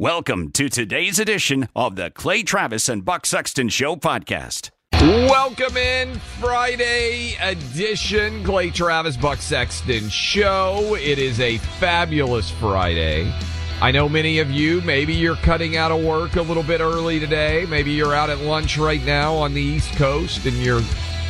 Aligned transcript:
Welcome 0.00 0.52
to 0.52 0.68
today's 0.68 1.18
edition 1.18 1.68
of 1.74 1.96
the 1.96 2.10
Clay 2.10 2.44
Travis 2.44 2.88
and 2.88 3.04
Buck 3.04 3.26
Sexton 3.26 3.68
Show 3.68 3.96
podcast. 3.96 4.70
Welcome 4.92 5.76
in 5.76 6.20
Friday 6.38 7.34
edition 7.40 8.44
Clay 8.44 8.70
Travis 8.70 9.16
Buck 9.16 9.38
Sexton 9.38 10.08
Show. 10.08 10.94
It 10.94 11.18
is 11.18 11.40
a 11.40 11.58
fabulous 11.58 12.48
Friday. 12.48 13.34
I 13.82 13.90
know 13.90 14.08
many 14.08 14.38
of 14.38 14.52
you, 14.52 14.80
maybe 14.82 15.14
you're 15.14 15.34
cutting 15.34 15.76
out 15.76 15.90
of 15.90 16.04
work 16.04 16.36
a 16.36 16.42
little 16.42 16.62
bit 16.62 16.80
early 16.80 17.18
today. 17.18 17.66
Maybe 17.68 17.90
you're 17.90 18.14
out 18.14 18.30
at 18.30 18.38
lunch 18.38 18.78
right 18.78 19.04
now 19.04 19.34
on 19.34 19.52
the 19.52 19.60
East 19.60 19.96
Coast 19.96 20.46
and 20.46 20.56
you're 20.58 20.82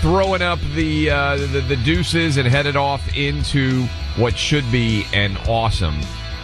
throwing 0.03 0.43
up 0.43 0.59
the, 0.75 1.09
uh, 1.09 1.39
the, 1.39 1.63
the 1.63 1.77
deuces 1.77 2.37
and 2.37 2.47
headed 2.47 2.77
off 2.77 3.17
into 3.17 3.87
what 4.19 4.37
should 4.37 4.71
be 4.71 5.07
an 5.15 5.39
awesome 5.49 5.99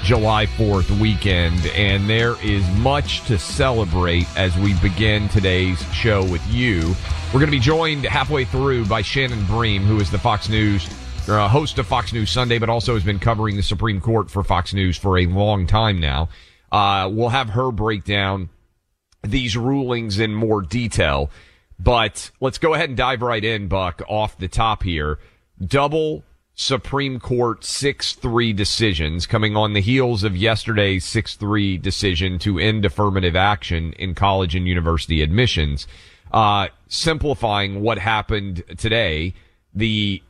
July 0.05 0.45
4th 0.45 1.01
weekend, 1.01 1.65
and 1.69 2.11
there 2.11 2.37
is 2.43 2.69
much 2.77 3.25
to 3.25 3.39
celebrate 3.39 4.27
as 4.37 4.55
we 4.59 4.75
begin 4.75 5.31
today's 5.31 5.83
show 5.95 6.23
with 6.23 6.47
you. 6.49 6.95
We're 7.29 7.41
going 7.41 7.47
to 7.47 7.51
be 7.51 7.59
joined 7.59 8.05
halfway 8.05 8.45
through 8.45 8.85
by 8.85 9.01
Shannon 9.01 9.47
Bream, 9.47 9.83
who 9.83 9.99
is 10.01 10.11
the 10.11 10.19
Fox 10.19 10.51
News 10.51 10.87
uh, 11.27 11.49
host 11.49 11.79
of 11.79 11.87
Fox 11.87 12.13
News 12.13 12.29
Sunday, 12.29 12.59
but 12.59 12.69
also 12.69 12.93
has 12.93 13.03
been 13.03 13.19
covering 13.19 13.57
the 13.57 13.63
Supreme 13.63 13.99
Court 13.99 14.31
for 14.31 14.45
Fox 14.45 14.75
News 14.75 14.99
for 14.99 15.17
a 15.17 15.25
long 15.25 15.67
time 15.67 16.01
now. 16.01 16.29
Uh, 16.71 17.09
we'll 17.11 17.31
have 17.31 17.49
her 17.49 17.73
break 17.73 18.05
down 18.05 18.51
these 19.23 19.57
rulings 19.57 20.19
in 20.19 20.35
more 20.35 20.61
detail. 20.61 21.31
But 21.79 22.31
let's 22.41 22.59
go 22.59 22.75
ahead 22.75 22.91
and 22.91 22.99
dive 22.99 23.23
right 23.23 23.43
in, 23.43 23.69
Buck, 23.69 24.03
off 24.07 24.37
the 24.37 24.49
top 24.49 24.83
here. 24.83 25.19
Double 25.65 26.25
Supreme 26.55 27.19
Court 27.19 27.63
6-3 27.63 28.55
decisions 28.55 29.27
coming 29.27 29.57
on 29.57 29.73
the 29.73 29.81
heels 29.81 30.23
of 30.23 30.37
yesterday's 30.37 31.05
6-3 31.05 31.83
decision 31.83 32.39
to 32.41 32.59
end 32.59 32.85
affirmative 32.85 33.35
action 33.35 33.93
in 33.95 34.15
college 34.15 34.55
and 34.55 34.69
university 34.69 35.21
admissions. 35.21 35.89
Uh, 36.33 36.69
simplifying 36.87 37.83
what 37.83 37.99
happened 37.99 38.63
today, 38.77 39.35
the 39.75 40.23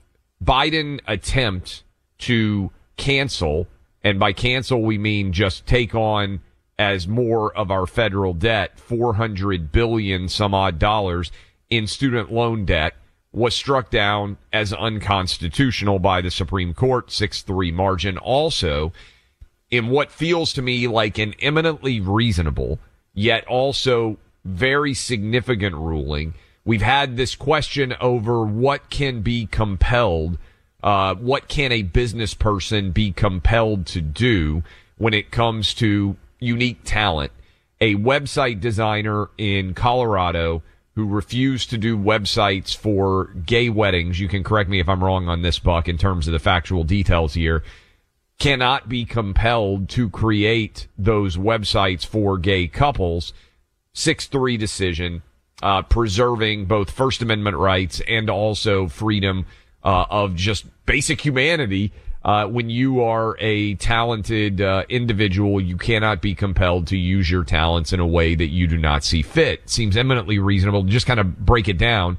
Biden 0.43 1.01
attempt 1.07 1.83
to 2.19 2.71
cancel, 2.97 3.67
and 4.03 4.19
by 4.19 4.33
cancel 4.33 4.83
we 4.83 4.97
mean 4.97 5.33
just 5.33 5.67
take 5.67 5.95
on 5.95 6.41
as 6.79 7.06
more 7.06 7.55
of 7.56 7.71
our 7.71 7.87
federal 7.87 8.33
debt, 8.33 8.79
400 8.79 9.71
billion 9.71 10.29
some 10.29 10.55
odd 10.55 10.79
dollars 10.79 11.31
in 11.71 11.87
student 11.87 12.33
loan 12.33 12.65
debt 12.65 12.95
was 13.34 13.55
struck 13.55 13.91
down 13.91 14.37
as 14.53 14.72
unconstitutional 14.72 15.99
by 15.99 16.21
the 16.21 16.31
Supreme 16.31 16.72
Court, 16.72 17.09
6-3 17.09 17.72
margin. 17.72 18.17
Also, 18.17 18.93
in 19.71 19.89
what 19.89 20.12
feels 20.12 20.53
to 20.53 20.62
me 20.62 20.87
like 20.87 21.19
an 21.19 21.34
eminently 21.41 22.00
reasonable, 22.00 22.78
yet 23.12 23.44
also 23.47 24.17
very 24.44 24.94
significant 24.94 25.75
ruling, 25.75 26.34
we've 26.65 26.83
had 26.83 27.17
this 27.17 27.34
question 27.34 27.94
over 28.00 28.44
what 28.44 28.89
can 28.89 29.21
be 29.21 29.47
compelled, 29.47 30.39
uh, 30.84 31.17
what 31.17 31.49
can 31.49 31.73
a 31.73 31.83
business 31.83 32.34
person 32.34 32.93
be 32.93 33.11
compelled 33.11 33.84
to 33.87 34.00
do 34.00 34.62
when 34.97 35.12
it 35.12 35.33
comes 35.33 35.75
to 35.75 36.17
unique 36.39 36.83
talent. 36.84 37.33
A 37.81 37.97
website 37.97 38.61
designer 38.61 39.28
in 39.37 39.75
Colorado 39.75 40.62
who 40.94 41.06
refused 41.06 41.71
to 41.71 41.78
do 41.78 41.99
websites 41.99 42.77
for 42.77 43.27
gay 43.47 43.69
weddings. 43.69 44.21
You 44.21 44.28
can 44.28 44.44
correct 44.44 44.71
me 44.71 44.81
if 44.81 44.88
I'm 44.88 45.03
wrong 45.03 45.28
on 45.28 45.43
this, 45.43 45.59
Buck, 45.59 45.88
in 45.88 45.99
terms 45.99 46.28
of 46.28 46.32
the 46.32 46.38
factual 46.38 46.84
details 46.84 47.34
here. 47.34 47.65
Cannot 48.38 48.88
be 48.88 49.05
compelled 49.05 49.88
to 49.91 50.09
create 50.09 50.87
those 50.97 51.37
websites 51.37 52.06
for 52.06 52.38
gay 52.38 52.69
couples. 52.69 53.32
6-3 53.94 54.59
decision, 54.59 55.22
uh, 55.62 55.82
preserving 55.82 56.66
both 56.66 56.91
First 56.91 57.22
Amendment 57.22 57.56
rights 57.56 58.00
and 58.09 58.28
also 58.28 58.88
freedom, 58.88 59.47
uh, 59.82 60.06
of 60.11 60.34
just 60.34 60.65
basic 60.87 61.21
humanity 61.21 61.93
uh, 62.25 62.47
when 62.47 62.71
you 62.71 63.03
are 63.03 63.37
a 63.39 63.75
talented 63.75 64.61
uh, 64.61 64.85
individual, 64.89 65.61
you 65.61 65.77
cannot 65.77 66.23
be 66.23 66.35
compelled 66.35 66.87
to 66.87 66.97
use 66.97 67.31
your 67.31 67.45
talents 67.45 67.93
in 67.93 68.01
a 68.01 68.07
way 68.07 68.35
that 68.35 68.47
you 68.47 68.67
do 68.67 68.79
not 68.79 69.05
see 69.05 69.21
fit. 69.21 69.69
Seems 69.69 69.97
eminently 69.97 70.39
reasonable. 70.39 70.85
Just 70.85 71.07
kind 71.07 71.21
of 71.21 71.45
break 71.45 71.69
it 71.69 71.77
down. 71.77 72.17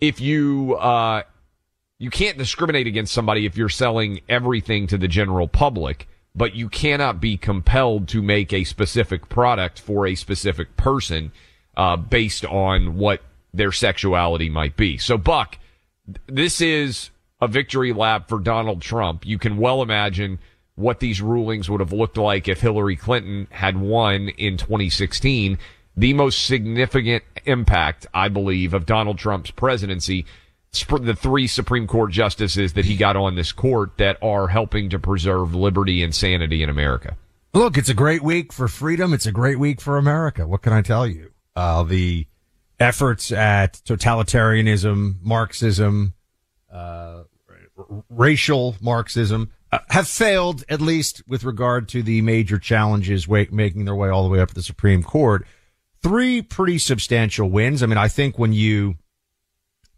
If 0.00 0.20
you 0.20 0.74
uh, 0.74 1.22
you 1.98 2.10
can't 2.10 2.36
discriminate 2.36 2.86
against 2.86 3.14
somebody 3.14 3.46
if 3.46 3.56
you're 3.56 3.68
selling 3.70 4.20
everything 4.28 4.86
to 4.88 4.98
the 4.98 5.08
general 5.08 5.48
public, 5.48 6.08
but 6.34 6.54
you 6.54 6.68
cannot 6.68 7.20
be 7.20 7.36
compelled 7.36 8.08
to 8.08 8.20
make 8.20 8.52
a 8.52 8.64
specific 8.64 9.28
product 9.28 9.80
for 9.80 10.06
a 10.06 10.14
specific 10.14 10.76
person 10.76 11.32
uh, 11.76 11.96
based 11.96 12.44
on 12.44 12.96
what 12.96 13.22
their 13.54 13.72
sexuality 13.72 14.50
might 14.50 14.76
be. 14.76 14.98
So, 14.98 15.16
Buck, 15.16 15.58
this 16.26 16.60
is 16.60 17.10
a 17.42 17.48
victory 17.48 17.92
lap 17.92 18.28
for 18.28 18.38
Donald 18.38 18.80
Trump. 18.80 19.26
You 19.26 19.36
can 19.36 19.56
well 19.56 19.82
imagine 19.82 20.38
what 20.76 21.00
these 21.00 21.20
rulings 21.20 21.68
would 21.68 21.80
have 21.80 21.92
looked 21.92 22.16
like 22.16 22.46
if 22.46 22.60
Hillary 22.60 22.94
Clinton 22.94 23.48
had 23.50 23.76
won 23.76 24.28
in 24.28 24.56
2016. 24.56 25.58
The 25.96 26.14
most 26.14 26.46
significant 26.46 27.24
impact, 27.44 28.06
I 28.14 28.28
believe, 28.28 28.72
of 28.72 28.86
Donald 28.86 29.18
Trump's 29.18 29.50
presidency, 29.50 30.24
the 30.72 31.16
three 31.16 31.48
Supreme 31.48 31.88
Court 31.88 32.12
justices 32.12 32.74
that 32.74 32.84
he 32.84 32.96
got 32.96 33.16
on 33.16 33.34
this 33.34 33.50
court 33.50 33.98
that 33.98 34.22
are 34.22 34.46
helping 34.46 34.88
to 34.90 35.00
preserve 35.00 35.52
liberty 35.52 36.02
and 36.02 36.14
sanity 36.14 36.62
in 36.62 36.70
America. 36.70 37.16
Look, 37.52 37.76
it's 37.76 37.90
a 37.90 37.94
great 37.94 38.22
week 38.22 38.52
for 38.52 38.68
freedom. 38.68 39.12
It's 39.12 39.26
a 39.26 39.32
great 39.32 39.58
week 39.58 39.80
for 39.80 39.98
America. 39.98 40.46
What 40.46 40.62
can 40.62 40.72
I 40.72 40.80
tell 40.80 41.08
you? 41.08 41.32
Uh, 41.56 41.82
the 41.82 42.26
efforts 42.78 43.32
at 43.32 43.82
totalitarianism, 43.84 45.16
Marxism, 45.20 46.14
uh, 46.72 47.24
racial 48.08 48.76
Marxism 48.80 49.50
uh, 49.70 49.78
have 49.88 50.08
failed, 50.08 50.64
at 50.68 50.80
least 50.80 51.22
with 51.26 51.44
regard 51.44 51.88
to 51.90 52.02
the 52.02 52.20
major 52.22 52.58
challenges 52.58 53.28
making 53.28 53.84
their 53.84 53.94
way 53.94 54.08
all 54.08 54.22
the 54.22 54.28
way 54.28 54.40
up 54.40 54.48
to 54.48 54.54
the 54.54 54.62
Supreme 54.62 55.02
Court. 55.02 55.46
Three 56.02 56.42
pretty 56.42 56.78
substantial 56.78 57.48
wins. 57.48 57.82
I 57.82 57.86
mean, 57.86 57.98
I 57.98 58.08
think 58.08 58.38
when 58.38 58.52
you, 58.52 58.96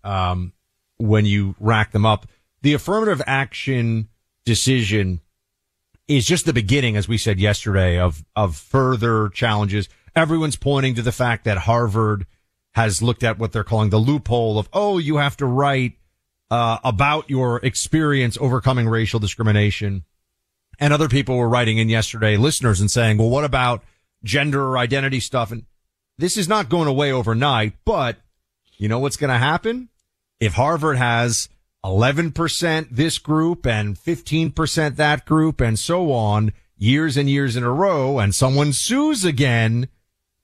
um, 0.03 0.53
when 0.99 1.27
you 1.27 1.55
rack 1.59 1.93
them 1.93 2.07
up, 2.07 2.27
the 2.63 2.75
affirmative 2.75 3.23
action 3.27 4.09
decision 4.45 5.21
is 6.07 6.27
just 6.27 6.45
the 6.45 6.53
beginning, 6.53 6.97
as 6.97 7.09
we 7.09 7.19
said 7.19 7.41
yesterday, 7.41 7.99
of, 7.99 8.25
of 8.37 8.57
further 8.57 9.31
challenges. 9.31 9.89
Everyone's 10.15 10.57
pointing 10.57 10.95
to 10.95 11.03
the 11.03 11.13
fact 11.13 11.45
that 11.45 11.59
Harvard 11.59 12.27
has 12.75 13.03
looked 13.03 13.23
at 13.23 13.39
what 13.39 13.53
they're 13.53 13.65
calling 13.65 13.91
the 13.91 13.99
loophole 13.99 14.59
of, 14.59 14.69
oh, 14.73 14.99
you 14.99 15.17
have 15.17 15.37
to 15.39 15.47
write, 15.47 15.95
uh, 16.55 16.79
about 16.85 17.29
your 17.29 17.59
experience 17.65 18.39
overcoming 18.41 18.89
racial 18.89 19.19
discrimination. 19.19 20.05
And 20.79 20.93
other 20.93 21.09
people 21.09 21.37
were 21.37 21.49
writing 21.49 21.79
in 21.79 21.89
yesterday, 21.89 22.37
listeners, 22.37 22.81
and 22.81 22.89
saying, 22.89 23.19
well, 23.19 23.29
what 23.29 23.43
about 23.43 23.83
gender 24.23 24.63
or 24.63 24.79
identity 24.79 25.19
stuff? 25.19 25.51
And 25.51 25.65
this 26.17 26.37
is 26.37 26.49
not 26.49 26.69
going 26.69 26.87
away 26.87 27.11
overnight, 27.11 27.73
but 27.85 28.19
you 28.77 28.89
know 28.89 29.01
what's 29.01 29.17
going 29.17 29.33
to 29.33 29.39
happen? 29.39 29.89
If 30.39 30.53
Harvard 30.53 30.97
has 30.97 31.49
11% 31.85 32.89
this 32.89 33.19
group 33.19 33.67
and 33.67 33.97
15% 33.97 34.95
that 34.95 35.27
group 35.27 35.61
and 35.61 35.77
so 35.77 36.13
on 36.13 36.53
years 36.77 37.17
and 37.17 37.29
years 37.29 37.57
in 37.57 37.65
a 37.65 37.73
row 37.73 38.21
and 38.21 38.33
someone 38.33 38.73
sues 38.73 39.25
again, 39.25 39.89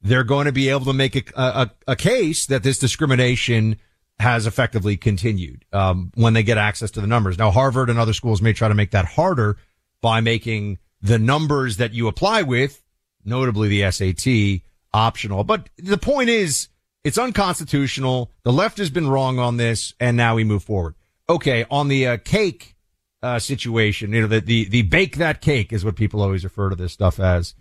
they're 0.02 0.24
going 0.24 0.46
to 0.46 0.52
be 0.52 0.70
able 0.70 0.86
to 0.86 0.92
make 0.92 1.14
a, 1.14 1.40
a, 1.40 1.70
a 1.86 1.94
case 1.94 2.46
that 2.46 2.64
this 2.64 2.80
discrimination 2.80 3.76
has 4.20 4.46
effectively 4.46 4.96
continued 4.96 5.64
um, 5.72 6.12
when 6.14 6.34
they 6.34 6.42
get 6.42 6.58
access 6.58 6.90
to 6.92 7.00
the 7.00 7.06
numbers. 7.06 7.38
Now, 7.38 7.50
Harvard 7.50 7.88
and 7.88 7.98
other 7.98 8.12
schools 8.12 8.42
may 8.42 8.52
try 8.52 8.68
to 8.68 8.74
make 8.74 8.90
that 8.90 9.06
harder 9.06 9.56
by 10.02 10.20
making 10.20 10.78
the 11.00 11.18
numbers 11.18 11.78
that 11.78 11.94
you 11.94 12.06
apply 12.06 12.42
with, 12.42 12.82
notably 13.24 13.68
the 13.68 13.90
SAT, 13.90 14.62
optional. 14.92 15.42
But 15.44 15.70
the 15.78 15.96
point 15.96 16.28
is, 16.28 16.68
it's 17.02 17.16
unconstitutional. 17.16 18.30
The 18.42 18.52
left 18.52 18.78
has 18.78 18.90
been 18.90 19.08
wrong 19.08 19.38
on 19.38 19.56
this, 19.56 19.94
and 19.98 20.16
now 20.16 20.34
we 20.34 20.44
move 20.44 20.62
forward. 20.62 20.96
Okay, 21.28 21.64
on 21.70 21.88
the 21.88 22.06
uh, 22.06 22.16
cake 22.18 22.76
uh, 23.22 23.38
situation, 23.38 24.12
you 24.12 24.22
know, 24.22 24.26
the, 24.26 24.40
the 24.40 24.68
the 24.68 24.82
bake 24.82 25.16
that 25.16 25.40
cake 25.40 25.72
is 25.72 25.84
what 25.84 25.96
people 25.96 26.20
always 26.20 26.44
refer 26.44 26.68
to 26.68 26.76
this 26.76 26.92
stuff 26.92 27.18
as. 27.18 27.54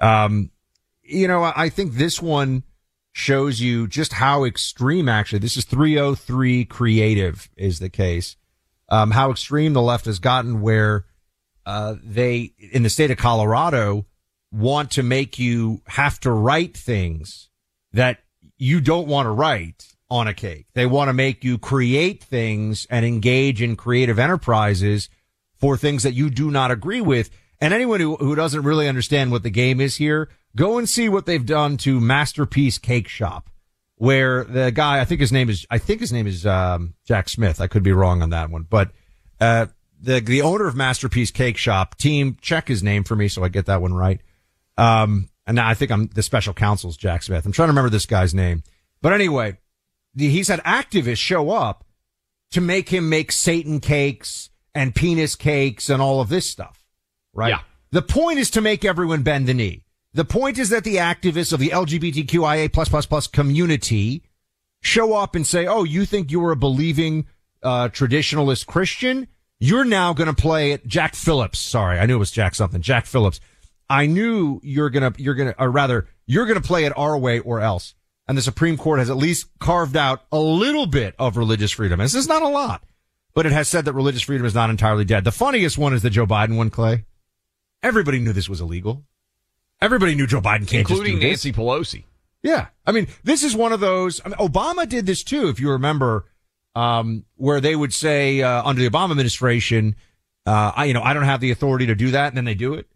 Um, 0.00 0.50
you 1.02 1.26
know, 1.28 1.42
I 1.42 1.68
think 1.68 1.94
this 1.94 2.22
one 2.22 2.62
shows 3.18 3.60
you 3.60 3.88
just 3.88 4.12
how 4.12 4.44
extreme. 4.44 5.08
Actually, 5.08 5.40
this 5.40 5.56
is 5.56 5.64
303 5.64 6.64
creative 6.64 7.48
is 7.56 7.80
the 7.80 7.88
case. 7.88 8.36
Um, 8.88 9.10
how 9.10 9.30
extreme 9.30 9.72
the 9.72 9.82
left 9.82 10.06
has 10.06 10.18
gotten, 10.18 10.60
where 10.60 11.04
uh, 11.66 11.96
they 12.02 12.52
in 12.58 12.84
the 12.84 12.90
state 12.90 13.10
of 13.10 13.18
Colorado 13.18 14.06
want 14.50 14.92
to 14.92 15.02
make 15.02 15.38
you 15.38 15.82
have 15.86 16.18
to 16.20 16.30
write 16.30 16.76
things 16.76 17.50
that 17.92 18.20
you 18.56 18.80
don't 18.80 19.08
want 19.08 19.26
to 19.26 19.30
write 19.30 19.84
on 20.10 20.26
a 20.26 20.32
cake. 20.32 20.66
They 20.74 20.86
want 20.86 21.08
to 21.08 21.12
make 21.12 21.44
you 21.44 21.58
create 21.58 22.24
things 22.24 22.86
and 22.88 23.04
engage 23.04 23.60
in 23.60 23.76
creative 23.76 24.18
enterprises 24.18 25.10
for 25.56 25.76
things 25.76 26.04
that 26.04 26.14
you 26.14 26.30
do 26.30 26.50
not 26.50 26.70
agree 26.70 27.02
with. 27.02 27.30
And 27.60 27.74
anyone 27.74 28.00
who, 28.00 28.16
who 28.16 28.34
doesn't 28.34 28.62
really 28.62 28.88
understand 28.88 29.32
what 29.32 29.42
the 29.42 29.50
game 29.50 29.80
is 29.80 29.96
here, 29.96 30.30
go 30.58 30.76
and 30.76 30.88
see 30.88 31.08
what 31.08 31.24
they've 31.24 31.46
done 31.46 31.76
to 31.78 32.00
Masterpiece 32.00 32.78
Cake 32.78 33.08
Shop, 33.08 33.48
where 33.94 34.42
the 34.44 34.72
guy, 34.72 35.00
I 35.00 35.04
think 35.04 35.20
his 35.20 35.32
name 35.32 35.48
is, 35.48 35.64
I 35.70 35.78
think 35.78 36.00
his 36.00 36.12
name 36.12 36.26
is, 36.26 36.44
um, 36.44 36.94
Jack 37.04 37.28
Smith. 37.28 37.60
I 37.60 37.68
could 37.68 37.84
be 37.84 37.92
wrong 37.92 38.22
on 38.22 38.30
that 38.30 38.50
one, 38.50 38.66
but, 38.68 38.90
uh, 39.40 39.66
the, 40.00 40.20
the 40.20 40.42
owner 40.42 40.66
of 40.66 40.76
Masterpiece 40.76 41.30
Cake 41.30 41.56
Shop 41.56 41.96
team, 41.96 42.36
check 42.40 42.68
his 42.68 42.82
name 42.82 43.04
for 43.04 43.16
me 43.16 43.28
so 43.28 43.42
I 43.42 43.48
get 43.48 43.66
that 43.66 43.80
one 43.80 43.94
right. 43.94 44.20
Um, 44.76 45.28
and 45.46 45.56
now 45.56 45.68
I 45.68 45.74
think 45.74 45.90
I'm 45.90 46.08
the 46.08 46.22
special 46.22 46.54
counsel's 46.54 46.96
Jack 46.96 47.22
Smith. 47.22 47.46
I'm 47.46 47.52
trying 47.52 47.68
to 47.68 47.72
remember 47.72 47.90
this 47.90 48.06
guy's 48.06 48.34
name. 48.34 48.62
But 49.00 49.12
anyway, 49.12 49.58
the, 50.14 50.28
he's 50.28 50.48
had 50.48 50.62
activists 50.64 51.18
show 51.18 51.50
up 51.50 51.84
to 52.52 52.60
make 52.60 52.90
him 52.90 53.08
make 53.08 53.32
Satan 53.32 53.80
cakes 53.80 54.50
and 54.74 54.94
penis 54.94 55.34
cakes 55.34 55.88
and 55.88 56.00
all 56.02 56.20
of 56.20 56.28
this 56.28 56.48
stuff. 56.48 56.84
Right? 57.32 57.50
Yeah. 57.50 57.60
The 57.90 58.02
point 58.02 58.38
is 58.38 58.50
to 58.50 58.60
make 58.60 58.84
everyone 58.84 59.22
bend 59.22 59.48
the 59.48 59.54
knee. 59.54 59.82
The 60.18 60.24
point 60.24 60.58
is 60.58 60.70
that 60.70 60.82
the 60.82 60.96
activists 60.96 61.52
of 61.52 61.60
the 61.60 61.68
LGBTQIA 61.68 62.72
plus 62.72 62.88
plus 62.88 63.06
plus 63.06 63.28
community 63.28 64.24
show 64.82 65.14
up 65.14 65.36
and 65.36 65.46
say, 65.46 65.68
Oh, 65.68 65.84
you 65.84 66.04
think 66.04 66.32
you're 66.32 66.50
a 66.50 66.56
believing, 66.56 67.26
uh, 67.62 67.90
traditionalist 67.90 68.66
Christian? 68.66 69.28
You're 69.60 69.84
now 69.84 70.14
going 70.14 70.26
to 70.26 70.34
play 70.34 70.72
it. 70.72 70.84
Jack 70.88 71.14
Phillips. 71.14 71.60
Sorry. 71.60 72.00
I 72.00 72.06
knew 72.06 72.16
it 72.16 72.18
was 72.18 72.32
Jack 72.32 72.56
something. 72.56 72.82
Jack 72.82 73.06
Phillips. 73.06 73.38
I 73.88 74.06
knew 74.06 74.58
you're 74.64 74.90
to, 74.90 75.14
you're 75.18 75.36
to, 75.36 75.62
or 75.62 75.70
rather, 75.70 76.08
you're 76.26 76.52
to 76.52 76.60
play 76.60 76.84
it 76.84 76.98
our 76.98 77.16
way 77.16 77.38
or 77.38 77.60
else. 77.60 77.94
And 78.26 78.36
the 78.36 78.42
Supreme 78.42 78.76
Court 78.76 78.98
has 78.98 79.10
at 79.10 79.16
least 79.16 79.46
carved 79.60 79.96
out 79.96 80.24
a 80.32 80.40
little 80.40 80.86
bit 80.86 81.14
of 81.20 81.36
religious 81.36 81.70
freedom. 81.70 82.00
This 82.00 82.16
is 82.16 82.26
not 82.26 82.42
a 82.42 82.48
lot, 82.48 82.82
but 83.34 83.46
it 83.46 83.52
has 83.52 83.68
said 83.68 83.84
that 83.84 83.92
religious 83.92 84.22
freedom 84.22 84.46
is 84.46 84.54
not 84.56 84.68
entirely 84.68 85.04
dead. 85.04 85.22
The 85.22 85.30
funniest 85.30 85.78
one 85.78 85.94
is 85.94 86.02
the 86.02 86.10
Joe 86.10 86.26
Biden 86.26 86.56
one, 86.56 86.70
Clay. 86.70 87.04
Everybody 87.84 88.18
knew 88.18 88.32
this 88.32 88.48
was 88.48 88.60
illegal. 88.60 89.04
Everybody 89.80 90.14
knew 90.14 90.26
Joe 90.26 90.40
Biden 90.40 90.66
can't 90.66 90.88
including 90.88 91.14
just 91.14 91.22
do 91.22 91.28
Nancy 91.28 91.52
Pelosi. 91.52 92.04
Yeah. 92.42 92.66
I 92.86 92.92
mean, 92.92 93.08
this 93.24 93.42
is 93.42 93.54
one 93.54 93.72
of 93.72 93.80
those. 93.80 94.20
I 94.24 94.28
mean, 94.28 94.38
Obama 94.38 94.88
did 94.88 95.06
this 95.06 95.22
too, 95.22 95.48
if 95.48 95.60
you 95.60 95.70
remember, 95.70 96.26
um, 96.74 97.24
where 97.36 97.60
they 97.60 97.76
would 97.76 97.92
say, 97.92 98.42
uh, 98.42 98.62
under 98.64 98.82
the 98.82 98.88
Obama 98.88 99.10
administration, 99.12 99.96
uh, 100.46 100.72
I, 100.74 100.84
you 100.86 100.94
know, 100.94 101.02
I 101.02 101.14
don't 101.14 101.24
have 101.24 101.40
the 101.40 101.50
authority 101.50 101.86
to 101.86 101.94
do 101.94 102.10
that. 102.12 102.28
And 102.28 102.36
then 102.36 102.44
they 102.44 102.54
do 102.54 102.74
it. 102.74 102.88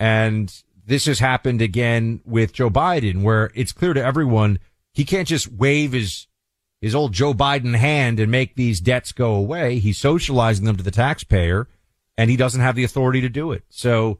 And 0.00 0.52
this 0.86 1.06
has 1.06 1.18
happened 1.18 1.62
again 1.62 2.20
with 2.24 2.52
Joe 2.52 2.70
Biden, 2.70 3.22
where 3.22 3.50
it's 3.54 3.72
clear 3.72 3.94
to 3.94 4.04
everyone 4.04 4.58
he 4.92 5.04
can't 5.04 5.28
just 5.28 5.50
wave 5.50 5.92
his 5.92 6.26
his 6.80 6.94
old 6.94 7.12
Joe 7.12 7.32
Biden 7.32 7.74
hand 7.74 8.20
and 8.20 8.30
make 8.30 8.56
these 8.56 8.80
debts 8.80 9.12
go 9.12 9.34
away. 9.34 9.78
He's 9.78 9.96
socializing 9.96 10.66
them 10.66 10.76
to 10.76 10.82
the 10.82 10.90
taxpayer, 10.90 11.66
and 12.18 12.30
he 12.30 12.36
doesn't 12.36 12.60
have 12.60 12.76
the 12.76 12.84
authority 12.84 13.22
to 13.22 13.28
do 13.30 13.52
it. 13.52 13.64
So 13.70 14.18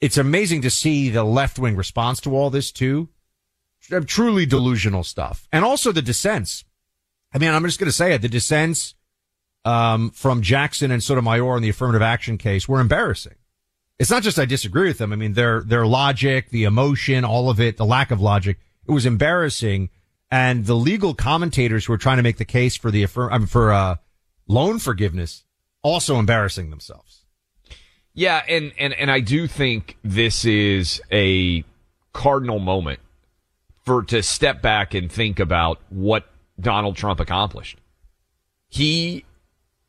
it's 0.00 0.16
amazing 0.18 0.62
to 0.62 0.70
see 0.70 1.08
the 1.08 1.24
left 1.24 1.58
wing 1.58 1.76
response 1.76 2.20
to 2.22 2.36
all 2.36 2.50
this 2.50 2.70
too. 2.70 3.08
Truly 4.06 4.46
delusional 4.46 5.04
stuff, 5.04 5.46
and 5.52 5.64
also 5.64 5.92
the 5.92 6.02
dissents. 6.02 6.64
I 7.34 7.38
mean, 7.38 7.50
I'm 7.50 7.64
just 7.64 7.78
going 7.78 7.88
to 7.88 7.92
say 7.92 8.14
it: 8.14 8.22
the 8.22 8.28
dissents 8.28 8.94
um, 9.64 10.10
from 10.10 10.40
Jackson 10.40 10.90
and 10.90 11.02
Sotomayor 11.02 11.56
in 11.56 11.62
the 11.62 11.68
affirmative 11.68 12.00
action 12.02 12.38
case 12.38 12.66
were 12.66 12.80
embarrassing 12.80 13.34
it's 13.98 14.10
not 14.10 14.22
just 14.22 14.38
I 14.38 14.44
disagree 14.44 14.88
with 14.88 14.98
them. 14.98 15.12
I 15.12 15.16
mean, 15.16 15.34
their, 15.34 15.60
their 15.60 15.86
logic, 15.86 16.50
the 16.50 16.64
emotion, 16.64 17.24
all 17.24 17.48
of 17.48 17.60
it, 17.60 17.76
the 17.76 17.84
lack 17.84 18.10
of 18.10 18.20
logic, 18.20 18.58
it 18.86 18.92
was 18.92 19.06
embarrassing. 19.06 19.90
And 20.30 20.66
the 20.66 20.74
legal 20.74 21.14
commentators 21.14 21.84
who 21.84 21.92
were 21.92 21.98
trying 21.98 22.16
to 22.16 22.22
make 22.22 22.38
the 22.38 22.44
case 22.44 22.76
for 22.76 22.90
the 22.90 23.04
affirm, 23.04 23.32
I 23.32 23.38
mean, 23.38 23.46
for, 23.46 23.72
uh, 23.72 23.96
loan 24.48 24.78
forgiveness, 24.78 25.44
also 25.82 26.18
embarrassing 26.18 26.70
themselves. 26.70 27.03
Yeah. 28.14 28.42
And, 28.48 28.72
and, 28.78 28.94
and 28.94 29.10
I 29.10 29.20
do 29.20 29.46
think 29.46 29.96
this 30.02 30.44
is 30.44 31.02
a 31.12 31.64
cardinal 32.12 32.60
moment 32.60 33.00
for 33.84 34.02
to 34.04 34.22
step 34.22 34.62
back 34.62 34.94
and 34.94 35.10
think 35.10 35.40
about 35.40 35.80
what 35.90 36.26
Donald 36.58 36.96
Trump 36.96 37.20
accomplished. 37.20 37.76
He 38.68 39.24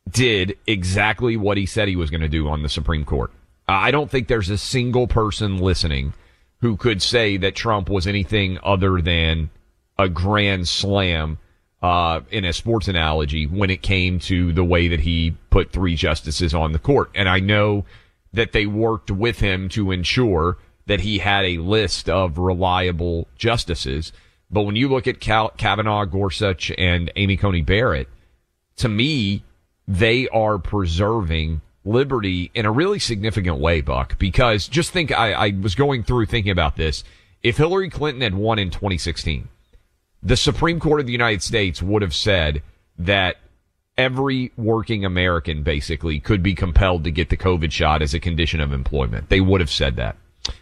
did 0.10 0.58
exactly 0.68 1.38
what 1.38 1.58
he 1.58 1.66
said 1.66 1.88
he 1.88 1.96
was 1.96 2.10
going 2.10 2.22
to 2.22 2.30
do 2.30 2.48
on 2.48 2.62
the 2.62 2.70
Supreme 2.70 3.06
Court. 3.06 3.32
I 3.68 3.92
don't 3.92 4.12
think 4.12 4.28
there's 4.28 4.50
a 4.50 4.58
single 4.58 5.08
person 5.08 5.58
listening 5.58 6.14
who 6.62 6.78
could 6.78 7.02
say 7.02 7.38
that 7.38 7.56
Trump 7.56 7.90
was 7.90 8.06
anything 8.06 8.60
other 8.64 9.02
than 9.02 9.50
a 9.98 10.10
grand 10.10 10.68
slam 10.68 11.38
uh, 11.82 12.22
in 12.32 12.46
a 12.46 12.54
sports 12.54 12.88
analogy 12.88 13.46
when 13.46 13.70
it 13.70 13.82
came 13.82 14.20
to 14.20 14.54
the 14.54 14.64
way 14.64 14.88
that 14.88 15.00
he 15.00 15.36
put 15.50 15.72
three 15.72 15.96
justices 15.96 16.54
on 16.54 16.72
the 16.72 16.80
court. 16.80 17.10
And 17.16 17.30
I 17.30 17.40
know 17.40 17.86
that 18.36 18.52
they 18.52 18.66
worked 18.66 19.10
with 19.10 19.40
him 19.40 19.70
to 19.70 19.92
ensure 19.92 20.58
that 20.86 21.02
he 21.02 21.18
had 21.18 21.46
a 21.46 21.58
list 21.58 22.10
of 22.10 22.38
reliable 22.38 23.28
justices. 23.38 24.12
But 24.52 24.64
when 24.64 24.76
you 24.76 24.88
look 24.88 25.08
at 25.08 25.20
Cal- 25.20 25.50
Kavanaugh, 25.58 26.06
Gorsuch, 26.06 26.72
and 26.78 27.12
Amy 27.16 27.38
Coney 27.38 27.62
Barrett, 27.62 28.08
to 28.78 28.90
me, 28.90 29.44
they 29.88 30.28
are 30.30 30.60
preserving 30.60 31.62
liberty 31.84 32.52
in 32.54 32.66
a 32.66 32.72
really 32.72 33.00
significant 33.00 33.58
way, 33.58 33.82
Buck, 33.82 34.18
because 34.20 34.68
just 34.68 34.92
think, 34.92 35.12
I, 35.12 35.32
I 35.34 35.50
was 35.62 35.76
going 35.76 36.04
through 36.04 36.26
thinking 36.26 36.52
about 36.52 36.76
this. 36.76 37.04
If 37.42 37.58
Hillary 37.58 37.90
Clinton 37.90 38.22
had 38.22 38.34
won 38.34 38.60
in 38.60 38.70
2016, 38.70 39.48
the 40.22 40.38
Supreme 40.38 40.80
Court 40.80 41.00
of 41.00 41.06
the 41.06 41.12
United 41.12 41.44
States 41.44 41.82
would 41.82 42.02
have 42.02 42.16
said 42.16 42.64
that 42.98 43.38
every 43.98 44.52
working 44.58 45.06
American 45.06 45.64
basically 45.64 46.20
could 46.20 46.44
be 46.44 46.54
compelled 46.54 47.04
to 47.06 47.12
get 47.12 47.30
the 47.30 47.38
COVID 47.38 47.72
shot 47.72 48.02
as 48.02 48.14
a 48.14 48.20
condition 48.20 48.60
of 48.60 48.74
employment. 48.74 49.30
They 49.30 49.42
would 49.42 49.62
have 49.62 49.72
said 49.72 49.96
that. 49.96 50.18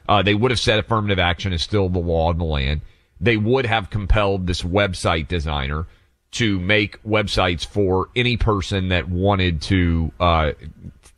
Uh, 0.07 0.21
they 0.21 0.35
would 0.35 0.51
have 0.51 0.59
said 0.59 0.79
affirmative 0.79 1.19
action 1.19 1.51
is 1.53 1.61
still 1.61 1.89
the 1.89 1.99
law 1.99 2.29
of 2.29 2.37
the 2.37 2.43
land. 2.43 2.81
They 3.19 3.37
would 3.37 3.65
have 3.65 3.89
compelled 3.89 4.47
this 4.47 4.61
website 4.61 5.27
designer 5.27 5.87
to 6.31 6.59
make 6.59 7.01
websites 7.03 7.65
for 7.65 8.09
any 8.15 8.37
person 8.37 8.89
that 8.89 9.07
wanted 9.07 9.61
to 9.61 10.11
uh, 10.19 10.51